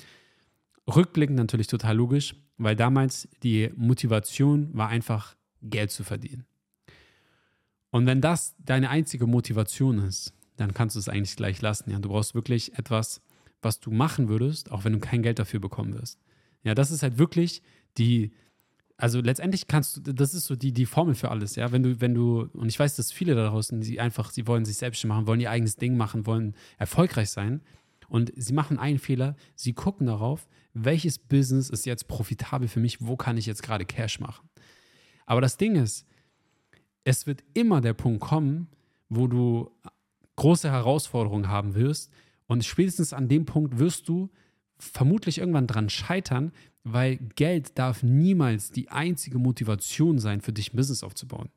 Rückblickend 0.87 1.37
natürlich 1.37 1.67
total 1.67 1.95
logisch, 1.95 2.35
weil 2.57 2.75
damals 2.75 3.27
die 3.41 3.69
Motivation 3.75 4.69
war 4.73 4.89
einfach 4.89 5.35
Geld 5.61 5.91
zu 5.91 6.03
verdienen. 6.03 6.45
Und 7.89 8.05
wenn 8.05 8.21
das 8.21 8.55
deine 8.59 8.89
einzige 8.89 9.27
Motivation 9.27 9.99
ist, 9.99 10.33
dann 10.57 10.73
kannst 10.73 10.95
du 10.95 10.99
es 10.99 11.09
eigentlich 11.09 11.35
gleich 11.35 11.61
lassen. 11.61 11.89
Ja, 11.89 11.99
du 11.99 12.09
brauchst 12.09 12.35
wirklich 12.35 12.77
etwas, 12.77 13.21
was 13.61 13.79
du 13.79 13.91
machen 13.91 14.27
würdest, 14.27 14.71
auch 14.71 14.83
wenn 14.83 14.93
du 14.93 14.99
kein 14.99 15.23
Geld 15.23 15.39
dafür 15.39 15.59
bekommen 15.59 15.93
wirst. 15.93 16.19
Ja, 16.63 16.75
das 16.75 16.91
ist 16.91 17.03
halt 17.03 17.17
wirklich 17.17 17.61
die, 17.97 18.31
also 18.97 19.21
letztendlich 19.21 19.67
kannst 19.67 20.07
du, 20.07 20.13
das 20.13 20.33
ist 20.33 20.45
so 20.45 20.55
die, 20.55 20.71
die 20.71 20.85
Formel 20.85 21.15
für 21.15 21.31
alles, 21.31 21.55
ja. 21.55 21.71
Wenn 21.71 21.83
du, 21.83 21.99
wenn 21.99 22.13
du, 22.13 22.49
und 22.53 22.69
ich 22.69 22.79
weiß, 22.79 22.95
dass 22.95 23.11
viele 23.11 23.35
da 23.35 23.49
draußen, 23.49 23.81
die 23.81 23.99
einfach, 23.99 24.31
sie 24.31 24.47
wollen 24.47 24.65
sich 24.65 24.77
selbst 24.77 25.03
machen, 25.05 25.27
wollen 25.27 25.39
ihr 25.39 25.51
eigenes 25.51 25.75
Ding 25.75 25.97
machen, 25.97 26.25
wollen 26.25 26.55
erfolgreich 26.77 27.29
sein. 27.29 27.61
Und 28.07 28.31
sie 28.35 28.53
machen 28.53 28.77
einen 28.77 28.99
Fehler, 28.99 29.35
sie 29.55 29.73
gucken 29.73 30.07
darauf, 30.07 30.47
welches 30.73 31.17
Business 31.17 31.69
ist 31.69 31.85
jetzt 31.85 32.07
profitabel 32.07 32.67
für 32.67 32.79
mich, 32.79 33.01
wo 33.01 33.15
kann 33.15 33.37
ich 33.37 33.45
jetzt 33.45 33.63
gerade 33.63 33.85
Cash 33.85 34.19
machen. 34.19 34.47
Aber 35.25 35.41
das 35.41 35.57
Ding 35.57 35.75
ist, 35.75 36.05
es 37.03 37.25
wird 37.27 37.43
immer 37.53 37.81
der 37.81 37.93
Punkt 37.93 38.21
kommen, 38.21 38.67
wo 39.09 39.27
du 39.27 39.71
große 40.35 40.69
Herausforderungen 40.69 41.47
haben 41.47 41.75
wirst. 41.75 42.11
Und 42.47 42.63
spätestens 42.65 43.13
an 43.13 43.27
dem 43.27 43.45
Punkt 43.45 43.79
wirst 43.79 44.07
du 44.09 44.29
vermutlich 44.83 45.39
irgendwann 45.39 45.67
dran 45.67 45.89
scheitern, 45.89 46.51
weil 46.83 47.17
Geld 47.17 47.77
darf 47.77 48.03
niemals 48.03 48.71
die 48.71 48.89
einzige 48.89 49.39
Motivation 49.39 50.19
sein, 50.19 50.41
für 50.41 50.53
dich 50.53 50.73
ein 50.73 50.77
Business 50.77 51.03
aufzubauen, 51.03 51.49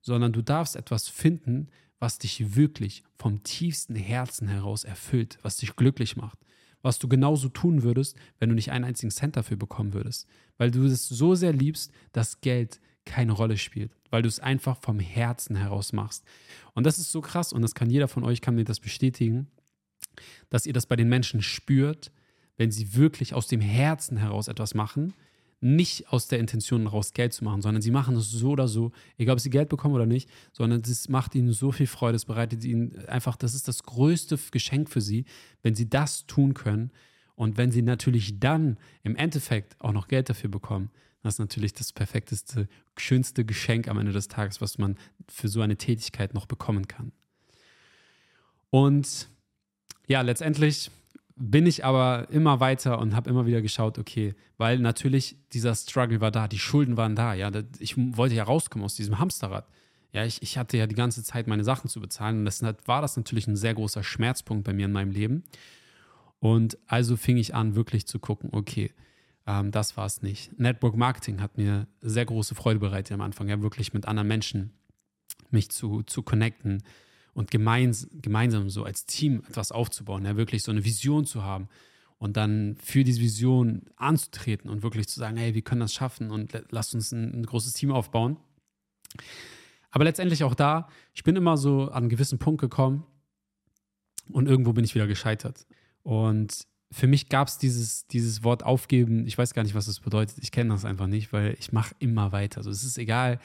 sondern 0.00 0.32
du 0.32 0.42
darfst 0.42 0.76
etwas 0.76 1.08
finden, 1.08 1.68
was 1.98 2.18
dich 2.18 2.56
wirklich 2.56 3.02
vom 3.18 3.42
tiefsten 3.42 3.94
Herzen 3.94 4.48
heraus 4.48 4.84
erfüllt, 4.84 5.38
was 5.42 5.58
dich 5.58 5.76
glücklich 5.76 6.16
macht, 6.16 6.38
was 6.82 6.98
du 6.98 7.08
genauso 7.08 7.48
tun 7.48 7.82
würdest, 7.82 8.16
wenn 8.38 8.48
du 8.48 8.54
nicht 8.54 8.70
einen 8.70 8.84
einzigen 8.84 9.10
Cent 9.10 9.36
dafür 9.36 9.56
bekommen 9.56 9.92
würdest, 9.92 10.26
weil 10.56 10.70
du 10.70 10.86
es 10.86 11.08
so 11.08 11.34
sehr 11.34 11.52
liebst, 11.52 11.92
dass 12.12 12.40
Geld 12.40 12.80
keine 13.04 13.32
Rolle 13.32 13.58
spielt, 13.58 13.92
weil 14.10 14.22
du 14.22 14.28
es 14.28 14.40
einfach 14.40 14.78
vom 14.80 14.98
Herzen 14.98 15.56
heraus 15.56 15.92
machst. 15.92 16.24
Und 16.74 16.84
das 16.84 16.98
ist 16.98 17.12
so 17.12 17.20
krass 17.20 17.52
und 17.52 17.62
das 17.62 17.74
kann 17.74 17.90
jeder 17.90 18.08
von 18.08 18.24
euch 18.24 18.40
kann 18.40 18.54
mir 18.54 18.64
das 18.64 18.80
bestätigen, 18.80 19.48
dass 20.48 20.66
ihr 20.66 20.72
das 20.72 20.86
bei 20.86 20.96
den 20.96 21.08
Menschen 21.08 21.42
spürt, 21.42 22.12
wenn 22.60 22.70
sie 22.70 22.94
wirklich 22.94 23.32
aus 23.32 23.46
dem 23.46 23.62
Herzen 23.62 24.18
heraus 24.18 24.46
etwas 24.46 24.74
machen, 24.74 25.14
nicht 25.62 26.12
aus 26.12 26.28
der 26.28 26.40
Intention 26.40 26.82
heraus 26.82 27.14
Geld 27.14 27.32
zu 27.32 27.42
machen, 27.42 27.62
sondern 27.62 27.80
sie 27.80 27.90
machen 27.90 28.14
es 28.16 28.30
so 28.30 28.50
oder 28.50 28.68
so, 28.68 28.92
egal 29.16 29.32
ob 29.32 29.40
sie 29.40 29.48
Geld 29.48 29.70
bekommen 29.70 29.94
oder 29.94 30.04
nicht, 30.04 30.28
sondern 30.52 30.82
es 30.82 31.08
macht 31.08 31.34
ihnen 31.34 31.54
so 31.54 31.72
viel 31.72 31.86
Freude, 31.86 32.16
es 32.16 32.26
bereitet 32.26 32.62
ihnen 32.62 32.98
einfach, 33.06 33.36
das 33.36 33.54
ist 33.54 33.66
das 33.66 33.82
größte 33.84 34.38
Geschenk 34.50 34.90
für 34.90 35.00
sie, 35.00 35.24
wenn 35.62 35.74
sie 35.74 35.88
das 35.88 36.26
tun 36.26 36.52
können 36.52 36.90
und 37.34 37.56
wenn 37.56 37.70
sie 37.70 37.80
natürlich 37.80 38.38
dann 38.40 38.76
im 39.04 39.16
Endeffekt 39.16 39.80
auch 39.80 39.92
noch 39.92 40.06
Geld 40.06 40.28
dafür 40.28 40.50
bekommen. 40.50 40.90
Das 41.22 41.36
ist 41.36 41.38
natürlich 41.38 41.72
das 41.72 41.94
perfekteste, 41.94 42.68
schönste 42.94 43.46
Geschenk 43.46 43.88
am 43.88 43.96
Ende 43.96 44.12
des 44.12 44.28
Tages, 44.28 44.60
was 44.60 44.76
man 44.76 44.98
für 45.28 45.48
so 45.48 45.62
eine 45.62 45.78
Tätigkeit 45.78 46.34
noch 46.34 46.44
bekommen 46.44 46.88
kann. 46.88 47.12
Und 48.68 49.30
ja, 50.08 50.20
letztendlich 50.20 50.90
bin 51.40 51.66
ich 51.66 51.86
aber 51.86 52.28
immer 52.30 52.60
weiter 52.60 52.98
und 52.98 53.16
habe 53.16 53.30
immer 53.30 53.46
wieder 53.46 53.62
geschaut, 53.62 53.98
okay, 53.98 54.34
weil 54.58 54.78
natürlich 54.78 55.36
dieser 55.54 55.74
Struggle 55.74 56.20
war 56.20 56.30
da, 56.30 56.46
die 56.46 56.58
Schulden 56.58 56.98
waren 56.98 57.16
da, 57.16 57.32
ja, 57.32 57.50
ich 57.78 57.94
wollte 57.96 58.34
ja 58.34 58.44
rauskommen 58.44 58.84
aus 58.84 58.94
diesem 58.94 59.18
Hamsterrad. 59.18 59.66
Ja, 60.12 60.24
ich, 60.24 60.42
ich 60.42 60.58
hatte 60.58 60.76
ja 60.76 60.86
die 60.86 60.94
ganze 60.94 61.22
Zeit 61.22 61.46
meine 61.46 61.64
Sachen 61.64 61.88
zu 61.88 62.00
bezahlen 62.00 62.40
und 62.40 62.44
das 62.44 62.62
war 62.84 63.00
das 63.00 63.16
natürlich 63.16 63.46
ein 63.46 63.56
sehr 63.56 63.74
großer 63.74 64.02
Schmerzpunkt 64.02 64.64
bei 64.64 64.74
mir 64.74 64.84
in 64.84 64.92
meinem 64.92 65.12
Leben. 65.12 65.44
Und 66.40 66.76
also 66.86 67.16
fing 67.16 67.38
ich 67.38 67.54
an, 67.54 67.74
wirklich 67.74 68.06
zu 68.06 68.18
gucken, 68.18 68.50
okay, 68.52 68.92
ähm, 69.46 69.70
das 69.70 69.96
war 69.96 70.06
es 70.06 70.20
nicht. 70.20 70.58
Network 70.58 70.96
Marketing 70.96 71.40
hat 71.40 71.56
mir 71.56 71.86
sehr 72.02 72.26
große 72.26 72.54
Freude 72.54 72.80
bereitet 72.80 73.12
am 73.12 73.22
Anfang, 73.22 73.48
ja, 73.48 73.62
wirklich 73.62 73.94
mit 73.94 74.06
anderen 74.06 74.28
Menschen 74.28 74.72
mich 75.50 75.70
zu, 75.70 76.02
zu 76.02 76.22
connecten, 76.22 76.82
und 77.34 77.50
gemeins, 77.50 78.08
gemeinsam 78.12 78.70
so 78.70 78.84
als 78.84 79.06
Team 79.06 79.42
etwas 79.48 79.72
aufzubauen, 79.72 80.24
ja, 80.24 80.36
wirklich 80.36 80.62
so 80.62 80.70
eine 80.70 80.84
Vision 80.84 81.24
zu 81.24 81.42
haben 81.42 81.68
und 82.18 82.36
dann 82.36 82.76
für 82.82 83.02
diese 83.02 83.20
Vision 83.20 83.82
anzutreten 83.96 84.70
und 84.70 84.82
wirklich 84.82 85.08
zu 85.08 85.18
sagen, 85.18 85.36
hey, 85.36 85.54
wir 85.54 85.62
können 85.62 85.80
das 85.80 85.94
schaffen 85.94 86.30
und 86.30 86.52
lasst 86.70 86.94
uns 86.94 87.12
ein, 87.12 87.40
ein 87.40 87.46
großes 87.46 87.72
Team 87.72 87.92
aufbauen. 87.92 88.36
Aber 89.90 90.04
letztendlich 90.04 90.44
auch 90.44 90.54
da, 90.54 90.88
ich 91.14 91.24
bin 91.24 91.34
immer 91.34 91.56
so 91.56 91.88
an 91.88 91.94
einen 91.94 92.08
gewissen 92.08 92.38
Punkt 92.38 92.60
gekommen 92.60 93.04
und 94.30 94.46
irgendwo 94.46 94.72
bin 94.72 94.84
ich 94.84 94.94
wieder 94.94 95.06
gescheitert. 95.06 95.66
Und 96.02 96.66
für 96.92 97.06
mich 97.06 97.28
gab 97.28 97.48
es 97.48 97.58
dieses, 97.58 98.06
dieses 98.06 98.42
Wort 98.42 98.64
aufgeben, 98.64 99.26
ich 99.26 99.38
weiß 99.38 99.54
gar 99.54 99.62
nicht, 99.62 99.74
was 99.74 99.86
das 99.86 100.00
bedeutet, 100.00 100.38
ich 100.40 100.52
kenne 100.52 100.70
das 100.70 100.84
einfach 100.84 101.06
nicht, 101.06 101.32
weil 101.32 101.56
ich 101.58 101.72
mache 101.72 101.94
immer 102.00 102.32
weiter. 102.32 102.58
Also 102.58 102.70
es 102.70 102.84
ist 102.84 102.98
egal, 102.98 103.40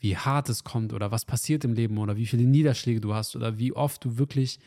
wie 0.00 0.16
hart 0.16 0.48
es 0.48 0.64
kommt 0.64 0.92
oder 0.92 1.10
was 1.10 1.24
passiert 1.24 1.64
im 1.64 1.74
Leben 1.74 1.98
oder 1.98 2.16
wie 2.16 2.26
viele 2.26 2.44
Niederschläge 2.44 3.00
du 3.00 3.14
hast 3.14 3.36
oder 3.36 3.58
wie 3.58 3.72
oft 3.72 4.04
du 4.04 4.18
wirklich 4.18 4.58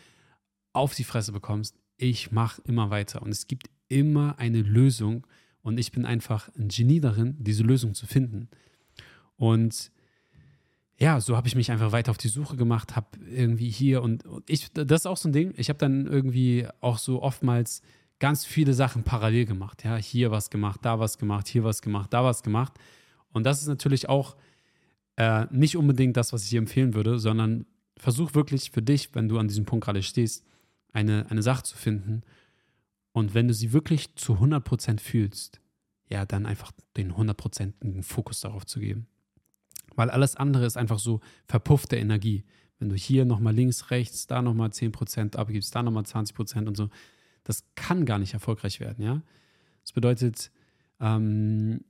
auf 0.72 0.96
die 0.96 1.04
Fresse 1.04 1.32
bekommst. 1.32 1.76
Ich 1.98 2.32
mache 2.32 2.62
immer 2.66 2.90
weiter 2.90 3.22
und 3.22 3.30
es 3.30 3.48
gibt 3.48 3.70
immer 3.88 4.40
eine 4.40 4.62
Lösung 4.62 5.28
und 5.62 5.80
ich 5.80 5.92
bin 5.92 6.06
einfach 6.06 6.50
ein 6.56 6.68
Genie 6.68 7.00
darin, 7.00 7.36
diese 7.40 7.64
Lösung 7.64 7.94
zu 7.94 8.06
finden. 8.06 8.50
Und 9.36 9.92
ja, 10.98 11.20
so 11.20 11.36
habe 11.36 11.48
ich 11.48 11.56
mich 11.56 11.72
einfach 11.72 11.92
weiter 11.92 12.12
auf 12.12 12.18
die 12.18 12.28
Suche 12.28 12.56
gemacht, 12.56 12.96
habe 12.96 13.08
irgendwie 13.30 13.70
hier 13.70 14.02
und, 14.04 14.24
ich, 14.48 14.72
das 14.74 15.02
ist 15.02 15.06
auch 15.06 15.18
so 15.18 15.30
ein 15.30 15.34
Ding, 15.34 15.54
ich 15.58 15.70
habe 15.70 15.80
dann 15.80 16.06
irgendwie 16.06 16.68
auch 16.82 16.98
so 16.98 17.22
oftmals 17.22 17.82
ganz 18.20 18.46
viele 18.46 18.74
Sachen 18.74 19.04
parallel 19.04 19.46
gemacht. 19.46 19.84
Ja, 19.84 19.98
hier 19.98 20.32
was 20.32 20.50
gemacht, 20.50 20.82
da 20.84 21.00
was 21.00 21.18
gemacht, 21.18 21.48
hier 21.48 21.64
was 21.64 21.82
gemacht, 21.82 22.14
da 22.14 22.24
was 22.24 22.44
gemacht. 22.44 22.74
Und 23.32 23.46
das 23.46 23.62
ist 23.62 23.68
natürlich 23.68 24.08
auch 24.08 24.38
äh, 25.18 25.46
nicht 25.52 25.78
unbedingt 25.78 26.18
das, 26.18 26.34
was 26.34 26.44
ich 26.44 26.50
dir 26.50 26.60
empfehlen 26.60 26.94
würde, 26.94 27.20
sondern 27.20 27.66
versuch 27.98 28.34
wirklich 28.34 28.72
für 28.72 28.82
dich, 28.82 29.14
wenn 29.16 29.30
du 29.30 29.38
an 29.40 29.48
diesem 29.48 29.66
Punkt 29.66 29.86
gerade 29.86 30.04
stehst, 30.04 30.46
eine, 30.92 31.30
eine 31.30 31.42
Sache 31.42 31.64
zu 31.64 31.78
finden 31.78 32.24
und 33.14 33.34
wenn 33.34 33.48
du 33.48 33.54
sie 33.54 33.74
wirklich 33.74 34.16
zu 34.16 34.34
100% 34.34 35.00
fühlst, 35.00 35.62
ja, 36.10 36.26
dann 36.26 36.46
einfach 36.46 36.72
den 36.98 37.14
100%igen 37.14 38.04
Fokus 38.04 38.42
darauf 38.42 38.66
zu 38.66 38.80
geben. 38.80 39.08
Weil 39.96 40.10
alles 40.10 40.36
andere 40.36 40.66
ist 40.66 40.78
einfach 40.78 41.00
so 41.00 41.22
verpuffte 41.46 41.96
Energie. 41.96 42.44
Wenn 42.80 42.90
du 42.90 42.96
hier 42.96 43.26
nochmal 43.26 43.54
links, 43.54 43.92
rechts, 43.92 44.28
da 44.28 44.42
nochmal 44.42 44.70
10% 44.70 45.36
abgibst, 45.36 45.74
da 45.74 45.84
nochmal 45.84 46.04
20% 46.04 46.68
und 46.68 46.76
so, 46.76 46.90
das 47.44 47.64
kann 47.76 48.06
gar 48.06 48.20
nicht 48.20 48.34
erfolgreich 48.34 48.80
werden, 48.80 49.04
ja. 49.04 49.22
Das 49.82 49.92
bedeutet, 49.92 50.52
ähm, 51.00 51.84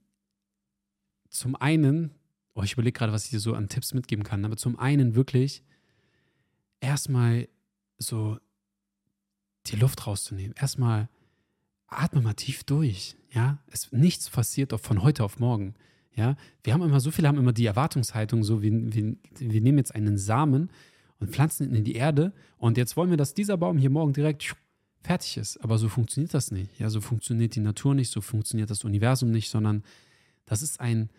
zum 1.29 1.55
einen, 1.55 2.11
oh, 2.55 2.63
ich 2.63 2.73
überlege 2.73 2.97
gerade, 2.97 3.13
was 3.13 3.25
ich 3.25 3.31
dir 3.31 3.39
so 3.39 3.53
an 3.53 3.69
Tipps 3.69 3.93
mitgeben 3.93 4.23
kann, 4.23 4.45
aber 4.45 4.57
zum 4.57 4.77
einen 4.77 5.15
wirklich 5.15 5.63
erstmal 6.79 7.47
so 7.97 8.37
die 9.67 9.75
Luft 9.75 10.05
rauszunehmen. 10.05 10.53
Erstmal 10.59 11.09
atme 11.87 12.21
mal 12.21 12.33
tief 12.33 12.63
durch. 12.63 13.15
Ja, 13.31 13.59
es, 13.71 13.91
nichts 13.91 14.29
passiert 14.29 14.73
von 14.79 15.01
heute 15.01 15.23
auf 15.23 15.39
morgen. 15.39 15.75
Ja, 16.15 16.35
wir 16.63 16.73
haben 16.73 16.83
immer 16.83 16.99
so 16.99 17.09
viele 17.09 17.27
haben 17.27 17.39
immer 17.39 17.53
die 17.53 17.65
Erwartungshaltung, 17.65 18.43
so 18.43 18.61
wir, 18.61 18.71
wir, 18.71 19.15
wir 19.39 19.61
nehmen 19.61 19.79
jetzt 19.79 19.95
einen 19.95 20.17
Samen 20.17 20.69
und 21.19 21.31
pflanzen 21.31 21.69
ihn 21.69 21.75
in 21.75 21.83
die 21.83 21.95
Erde 21.95 22.33
und 22.57 22.77
jetzt 22.77 22.95
wollen 22.97 23.09
wir, 23.09 23.17
dass 23.17 23.33
dieser 23.33 23.57
Baum 23.57 23.77
hier 23.77 23.89
morgen 23.89 24.13
direkt 24.13 24.55
fertig 25.01 25.37
ist. 25.37 25.57
Aber 25.63 25.77
so 25.77 25.89
funktioniert 25.89 26.33
das 26.33 26.51
nicht. 26.51 26.79
Ja, 26.79 26.89
so 26.89 27.01
funktioniert 27.01 27.55
die 27.55 27.61
Natur 27.61 27.95
nicht, 27.95 28.11
so 28.11 28.21
funktioniert 28.21 28.69
das 28.69 28.83
Universum 28.83 29.31
nicht, 29.31 29.49
sondern 29.49 29.83
das 30.45 30.61
ist 30.61 30.79
ein 30.79 31.09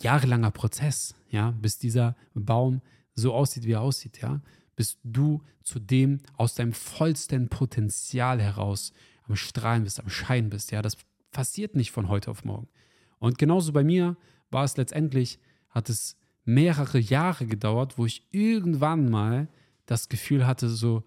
jahrelanger 0.00 0.50
Prozess, 0.50 1.14
ja, 1.28 1.50
bis 1.50 1.78
dieser 1.78 2.16
Baum 2.34 2.80
so 3.14 3.34
aussieht, 3.34 3.64
wie 3.64 3.72
er 3.72 3.82
aussieht, 3.82 4.20
ja, 4.20 4.40
bis 4.76 4.98
du 5.04 5.42
zu 5.62 5.78
dem 5.78 6.20
aus 6.36 6.54
deinem 6.54 6.72
vollsten 6.72 7.48
Potenzial 7.48 8.40
heraus 8.40 8.92
am 9.28 9.36
Strahlen 9.36 9.84
bist, 9.84 10.00
am 10.00 10.08
Schein 10.08 10.50
bist. 10.50 10.72
Ja, 10.72 10.82
das 10.82 10.96
passiert 11.30 11.74
nicht 11.74 11.92
von 11.92 12.08
heute 12.08 12.30
auf 12.30 12.44
morgen. 12.44 12.68
Und 13.18 13.38
genauso 13.38 13.72
bei 13.72 13.84
mir 13.84 14.16
war 14.50 14.64
es 14.64 14.76
letztendlich, 14.76 15.38
hat 15.70 15.88
es 15.88 16.16
mehrere 16.44 16.98
Jahre 16.98 17.46
gedauert, 17.46 17.98
wo 17.98 18.06
ich 18.06 18.26
irgendwann 18.30 19.10
mal 19.10 19.48
das 19.86 20.08
Gefühl 20.08 20.46
hatte, 20.46 20.68
so, 20.68 21.04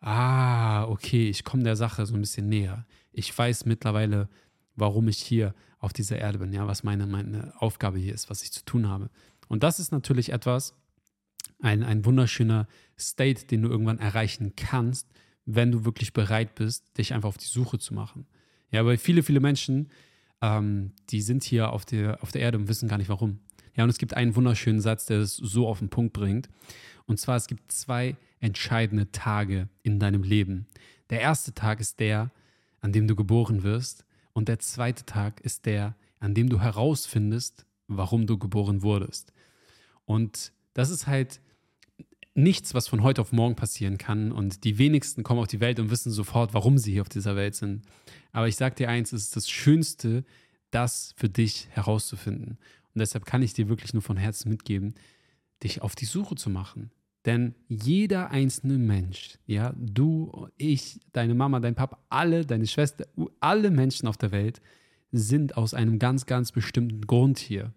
ah, 0.00 0.84
okay, 0.84 1.28
ich 1.28 1.44
komme 1.44 1.62
der 1.62 1.76
Sache 1.76 2.06
so 2.06 2.14
ein 2.14 2.20
bisschen 2.20 2.48
näher. 2.48 2.86
Ich 3.12 3.36
weiß 3.36 3.66
mittlerweile, 3.66 4.28
warum 4.76 5.08
ich 5.08 5.18
hier 5.18 5.54
auf 5.78 5.92
dieser 5.92 6.18
Erde 6.18 6.38
bin, 6.38 6.52
ja, 6.52 6.66
was 6.66 6.82
meine, 6.82 7.06
meine 7.06 7.52
Aufgabe 7.60 7.98
hier 7.98 8.14
ist, 8.14 8.30
was 8.30 8.42
ich 8.42 8.52
zu 8.52 8.64
tun 8.64 8.88
habe. 8.88 9.10
Und 9.48 9.62
das 9.62 9.80
ist 9.80 9.92
natürlich 9.92 10.32
etwas, 10.32 10.74
ein, 11.60 11.82
ein 11.82 12.04
wunderschöner 12.04 12.66
State, 12.98 13.46
den 13.46 13.62
du 13.62 13.68
irgendwann 13.68 13.98
erreichen 13.98 14.54
kannst, 14.56 15.08
wenn 15.46 15.72
du 15.72 15.84
wirklich 15.84 16.12
bereit 16.12 16.54
bist, 16.54 16.96
dich 16.98 17.12
einfach 17.12 17.28
auf 17.28 17.38
die 17.38 17.46
Suche 17.46 17.78
zu 17.78 17.94
machen. 17.94 18.26
Ja, 18.70 18.84
weil 18.84 18.96
viele, 18.96 19.22
viele 19.22 19.40
Menschen, 19.40 19.90
ähm, 20.40 20.92
die 21.10 21.22
sind 21.22 21.44
hier 21.44 21.72
auf 21.72 21.84
der, 21.84 22.22
auf 22.22 22.32
der 22.32 22.42
Erde 22.42 22.58
und 22.58 22.68
wissen 22.68 22.88
gar 22.88 22.98
nicht 22.98 23.08
warum. 23.08 23.40
Ja, 23.76 23.84
und 23.84 23.90
es 23.90 23.98
gibt 23.98 24.14
einen 24.14 24.36
wunderschönen 24.36 24.80
Satz, 24.80 25.06
der 25.06 25.20
es 25.20 25.36
so 25.36 25.66
auf 25.66 25.78
den 25.78 25.88
Punkt 25.88 26.12
bringt. 26.12 26.48
Und 27.06 27.18
zwar, 27.18 27.36
es 27.36 27.46
gibt 27.46 27.72
zwei 27.72 28.16
entscheidende 28.40 29.10
Tage 29.10 29.68
in 29.82 29.98
deinem 29.98 30.22
Leben. 30.22 30.66
Der 31.10 31.20
erste 31.20 31.52
Tag 31.52 31.80
ist 31.80 32.00
der, 32.00 32.30
an 32.80 32.92
dem 32.92 33.06
du 33.06 33.16
geboren 33.16 33.62
wirst. 33.62 34.04
Und 34.32 34.48
der 34.48 34.58
zweite 34.58 35.04
Tag 35.04 35.40
ist 35.40 35.66
der, 35.66 35.96
an 36.18 36.34
dem 36.34 36.48
du 36.48 36.60
herausfindest, 36.60 37.66
warum 37.88 38.26
du 38.26 38.38
geboren 38.38 38.82
wurdest. 38.82 39.32
Und 40.04 40.52
das 40.74 40.90
ist 40.90 41.06
halt 41.06 41.40
nichts, 42.34 42.74
was 42.74 42.88
von 42.88 43.02
heute 43.02 43.20
auf 43.20 43.32
morgen 43.32 43.56
passieren 43.56 43.98
kann. 43.98 44.32
Und 44.32 44.64
die 44.64 44.78
wenigsten 44.78 45.22
kommen 45.22 45.40
auf 45.40 45.48
die 45.48 45.60
Welt 45.60 45.80
und 45.80 45.90
wissen 45.90 46.12
sofort, 46.12 46.54
warum 46.54 46.78
sie 46.78 46.92
hier 46.92 47.02
auf 47.02 47.08
dieser 47.08 47.36
Welt 47.36 47.54
sind. 47.54 47.82
Aber 48.32 48.48
ich 48.48 48.56
sage 48.56 48.76
dir 48.76 48.88
eins, 48.88 49.12
es 49.12 49.24
ist 49.24 49.36
das 49.36 49.50
Schönste, 49.50 50.24
das 50.70 51.14
für 51.16 51.28
dich 51.28 51.68
herauszufinden. 51.70 52.58
Und 52.94 52.98
deshalb 52.98 53.24
kann 53.24 53.42
ich 53.42 53.52
dir 53.52 53.68
wirklich 53.68 53.92
nur 53.92 54.02
von 54.02 54.16
Herzen 54.16 54.48
mitgeben, 54.48 54.94
dich 55.62 55.82
auf 55.82 55.94
die 55.94 56.04
Suche 56.04 56.36
zu 56.36 56.50
machen. 56.50 56.90
Denn 57.26 57.54
jeder 57.68 58.30
einzelne 58.30 58.78
Mensch, 58.78 59.38
ja, 59.46 59.74
du, 59.76 60.48
ich, 60.56 61.00
deine 61.12 61.34
Mama, 61.34 61.60
dein 61.60 61.74
Papa, 61.74 61.98
alle, 62.08 62.46
deine 62.46 62.66
Schwester, 62.66 63.06
alle 63.40 63.70
Menschen 63.70 64.08
auf 64.08 64.16
der 64.16 64.32
Welt 64.32 64.60
sind 65.12 65.56
aus 65.56 65.74
einem 65.74 65.98
ganz, 65.98 66.24
ganz 66.24 66.52
bestimmten 66.52 67.06
Grund 67.06 67.38
hier. 67.38 67.74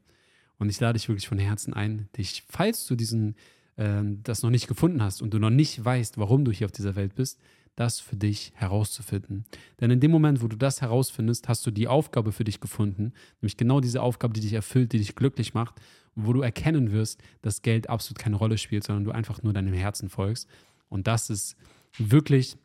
Und 0.60 0.70
ich 0.70 0.80
lade 0.80 0.98
dich 0.98 1.10
wirklich 1.10 1.28
von 1.28 1.40
Herzen 1.40 1.74
ein, 1.74 2.08
dich, 2.16 2.44
falls 2.48 2.86
du 2.86 2.96
diesen 2.96 3.36
ähm, 3.78 4.22
das 4.24 4.44
noch 4.44 4.50
nicht 4.50 4.68
gefunden 4.68 5.02
hast 5.02 5.22
und 5.22 5.34
du 5.34 5.40
noch 5.40 5.50
nicht 5.50 5.84
weißt, 5.84 6.18
warum 6.18 6.46
du 6.46 6.52
hier 6.52 6.66
auf 6.66 6.72
dieser 6.72 6.96
Welt 6.96 7.16
bist, 7.16 7.40
das 7.76 8.00
für 8.00 8.16
dich 8.16 8.52
herauszufinden. 8.56 9.46
Denn 9.80 9.90
in 9.90 10.00
dem 10.00 10.12
Moment, 10.12 10.42
wo 10.42 10.48
du 10.48 10.56
das 10.56 10.82
herausfindest, 10.82 11.48
hast 11.48 11.66
du 11.66 11.72
die 11.72 11.88
Aufgabe 11.88 12.32
für 12.32 12.44
dich 12.44 12.60
gefunden, 12.60 13.14
nämlich 13.42 13.58
genau 13.58 13.80
diese 13.80 14.02
Aufgabe, 14.02 14.34
die 14.34 14.42
dich 14.42 14.54
erfüllt, 14.54 14.94
die 14.94 15.00
dich 15.00 15.16
glücklich 15.16 15.54
macht, 15.54 15.82
wo 16.16 16.34
du 16.34 16.42
erkennen 16.42 16.92
wirst, 16.92 17.22
dass 17.42 17.64
Geld 17.64 17.90
absolut 17.90 18.20
keine 18.20 18.36
Rolle 18.36 18.58
spielt, 18.58 18.84
sondern 18.84 19.04
du 19.04 19.12
einfach 19.12 19.42
nur 19.42 19.54
deinem 19.54 19.74
Herzen 19.74 20.10
folgst. 20.10 20.48
Und 20.90 21.08
das 21.08 21.30
ist 21.30 21.56
wirklich 21.98 22.58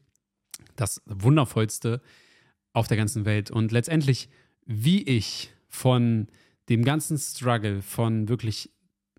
das 0.77 1.03
Wundervollste 1.07 2.03
auf 2.73 2.89
der 2.89 2.97
ganzen 2.97 3.25
Welt. 3.25 3.51
Und 3.51 3.73
letztendlich, 3.73 4.29
wie 4.67 5.03
ich 5.03 5.51
von 5.69 6.29
dem 6.69 6.85
ganzen 6.85 7.17
Struggle, 7.17 7.81
von 7.81 8.29
wirklich 8.29 8.71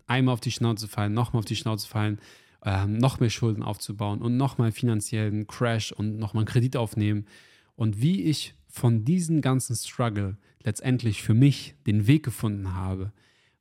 einmal 0.06 0.34
auf 0.34 0.40
die 0.40 0.52
Schnauze 0.52 0.88
fallen, 0.88 1.14
nochmal 1.14 1.40
auf 1.40 1.46
die 1.46 1.56
Schnauze 1.56 1.88
fallen, 1.88 2.20
ähm, 2.64 2.98
noch 2.98 3.20
mehr 3.20 3.30
Schulden 3.30 3.62
aufzubauen 3.62 4.20
und 4.20 4.36
nochmal 4.36 4.72
finanziellen 4.72 5.46
Crash 5.46 5.92
und 5.92 6.18
nochmal 6.18 6.42
einen 6.42 6.48
Kredit 6.48 6.76
aufnehmen. 6.76 7.26
Und 7.76 8.02
wie 8.02 8.22
ich 8.22 8.54
von 8.68 9.04
diesem 9.04 9.40
ganzen 9.40 9.74
Struggle 9.74 10.36
letztendlich 10.62 11.22
für 11.22 11.34
mich 11.34 11.74
den 11.86 12.06
Weg 12.06 12.24
gefunden 12.24 12.74
habe, 12.74 13.12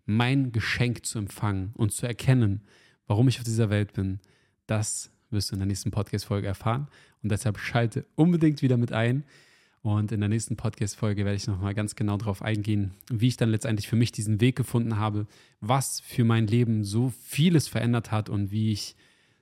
mein 0.06 0.52
Geschenk 0.52 1.06
zu 1.06 1.20
empfangen 1.20 1.72
und 1.76 1.94
zu 1.94 2.06
erkennen, 2.06 2.62
warum 3.08 3.28
ich 3.28 3.38
auf 3.38 3.44
dieser 3.44 3.70
Welt 3.70 3.94
bin, 3.94 4.20
das 4.68 5.12
wirst 5.30 5.52
du 5.52 5.56
in 5.56 5.60
der 5.60 5.68
nächsten 5.68 5.92
Podcast-Folge 5.92 6.48
erfahren. 6.48 6.88
Und 7.22 7.32
deshalb 7.32 7.60
schalte 7.60 8.06
unbedingt 8.16 8.62
wieder 8.62 8.78
mit 8.78 8.92
ein. 8.92 9.24
Und 9.82 10.12
in 10.12 10.20
der 10.20 10.30
nächsten 10.30 10.58
Podcast-Folge 10.58 11.24
werde 11.24 11.38
ich 11.38 11.48
nochmal 11.48 11.74
ganz 11.74 11.96
genau 11.96 12.18
darauf 12.18 12.42
eingehen, 12.42 12.92
wie 13.10 13.28
ich 13.28 13.38
dann 13.38 13.50
letztendlich 13.50 13.88
für 13.88 13.96
mich 13.96 14.12
diesen 14.12 14.42
Weg 14.42 14.58
gefunden 14.58 14.98
habe, 14.98 15.26
was 15.62 16.02
für 16.02 16.26
mein 16.26 16.48
Leben 16.48 16.84
so 16.84 17.14
vieles 17.24 17.70
verändert 17.70 18.12
hat 18.12 18.30
und 18.30 18.52
wie 18.52 18.74
ich 18.74 18.96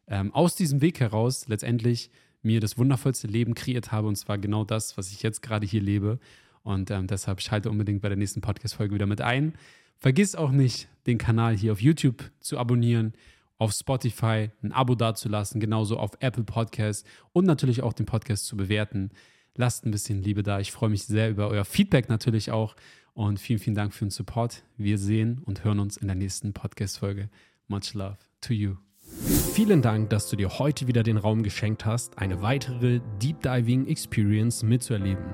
ähm, 0.07 0.33
aus 0.33 0.55
diesem 0.55 0.81
Weg 0.81 0.99
heraus 0.99 1.47
letztendlich 1.47 2.11
mir 2.43 2.59
das 2.59 2.77
wundervollste 2.77 3.27
Leben 3.27 3.55
kreiert 3.55 3.91
habe. 3.91 4.07
Und 4.07 4.15
zwar 4.15 4.37
genau 4.37 4.63
das, 4.63 4.95
was 4.97 5.11
ich 5.11 5.23
jetzt 5.23 5.41
gerade 5.41 5.65
hier 5.65 5.81
lebe. 5.81 6.19
Und 6.61 6.91
ähm, 6.91 7.07
deshalb 7.07 7.41
schalte 7.41 7.71
unbedingt 7.71 8.01
bei 8.01 8.09
der 8.09 8.17
nächsten 8.17 8.41
Podcast-Folge 8.41 8.93
wieder 8.93 9.07
mit 9.07 9.21
ein. 9.21 9.53
Vergiss 9.97 10.35
auch 10.35 10.51
nicht, 10.51 10.87
den 11.07 11.17
Kanal 11.17 11.57
hier 11.57 11.71
auf 11.71 11.81
YouTube 11.81 12.29
zu 12.39 12.59
abonnieren, 12.59 13.13
auf 13.57 13.71
Spotify 13.71 14.51
ein 14.61 14.71
Abo 14.71 14.93
dazulassen, 14.93 15.59
genauso 15.59 15.97
auf 15.97 16.11
Apple 16.19 16.43
Podcasts 16.43 17.09
und 17.33 17.45
natürlich 17.45 17.81
auch 17.81 17.93
den 17.93 18.05
Podcast 18.05 18.45
zu 18.45 18.55
bewerten. 18.55 19.09
Lasst 19.57 19.85
ein 19.85 19.91
bisschen 19.91 20.21
Liebe 20.21 20.43
da. 20.43 20.59
Ich 20.59 20.71
freue 20.71 20.91
mich 20.91 21.03
sehr 21.03 21.31
über 21.31 21.49
euer 21.49 21.65
Feedback 21.65 22.09
natürlich 22.09 22.51
auch. 22.51 22.75
Und 23.13 23.39
vielen, 23.39 23.57
vielen 23.57 23.75
Dank 23.75 23.93
für 23.93 24.05
den 24.05 24.11
Support. 24.11 24.63
Wir 24.77 24.99
sehen 24.99 25.41
und 25.43 25.63
hören 25.63 25.79
uns 25.79 25.97
in 25.97 26.07
der 26.07 26.15
nächsten 26.15 26.53
Podcast-Folge. 26.53 27.29
Much 27.67 27.95
love 27.95 28.17
to 28.41 28.53
you. 28.53 28.75
Vielen 29.53 29.81
Dank, 29.81 30.11
dass 30.11 30.29
du 30.29 30.35
dir 30.35 30.59
heute 30.59 30.87
wieder 30.87 31.01
den 31.01 31.17
Raum 31.17 31.41
geschenkt 31.41 31.85
hast, 31.85 32.19
eine 32.19 32.43
weitere 32.43 33.01
Deep 33.19 33.41
Diving 33.41 33.87
Experience 33.87 34.61
mitzuerleben. 34.61 35.25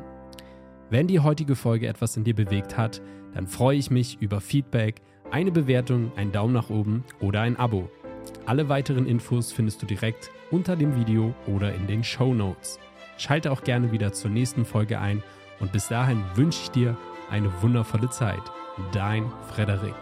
Wenn 0.89 1.07
die 1.07 1.19
heutige 1.19 1.57
Folge 1.57 1.87
etwas 1.87 2.15
in 2.15 2.23
dir 2.23 2.35
bewegt 2.35 2.77
hat, 2.77 3.01
dann 3.33 3.47
freue 3.47 3.77
ich 3.77 3.91
mich 3.91 4.21
über 4.21 4.39
Feedback, 4.39 5.01
eine 5.31 5.51
Bewertung, 5.51 6.13
einen 6.15 6.31
Daumen 6.31 6.53
nach 6.53 6.69
oben 6.69 7.03
oder 7.19 7.41
ein 7.41 7.57
Abo. 7.57 7.89
Alle 8.45 8.69
weiteren 8.69 9.05
Infos 9.05 9.51
findest 9.51 9.81
du 9.81 9.85
direkt 9.85 10.31
unter 10.51 10.77
dem 10.77 10.95
Video 10.95 11.35
oder 11.47 11.75
in 11.75 11.87
den 11.87 12.05
Show 12.05 12.33
Notes. 12.33 12.79
Schalte 13.23 13.53
auch 13.53 13.63
gerne 13.63 13.93
wieder 13.93 14.11
zur 14.11 14.31
nächsten 14.31 14.65
Folge 14.65 14.99
ein 14.99 15.23
und 15.61 15.71
bis 15.71 15.87
dahin 15.87 16.21
wünsche 16.35 16.59
ich 16.63 16.71
dir 16.71 16.97
eine 17.31 17.49
wundervolle 17.61 18.09
Zeit. 18.09 18.41
Dein 18.91 19.31
Frederik. 19.47 19.95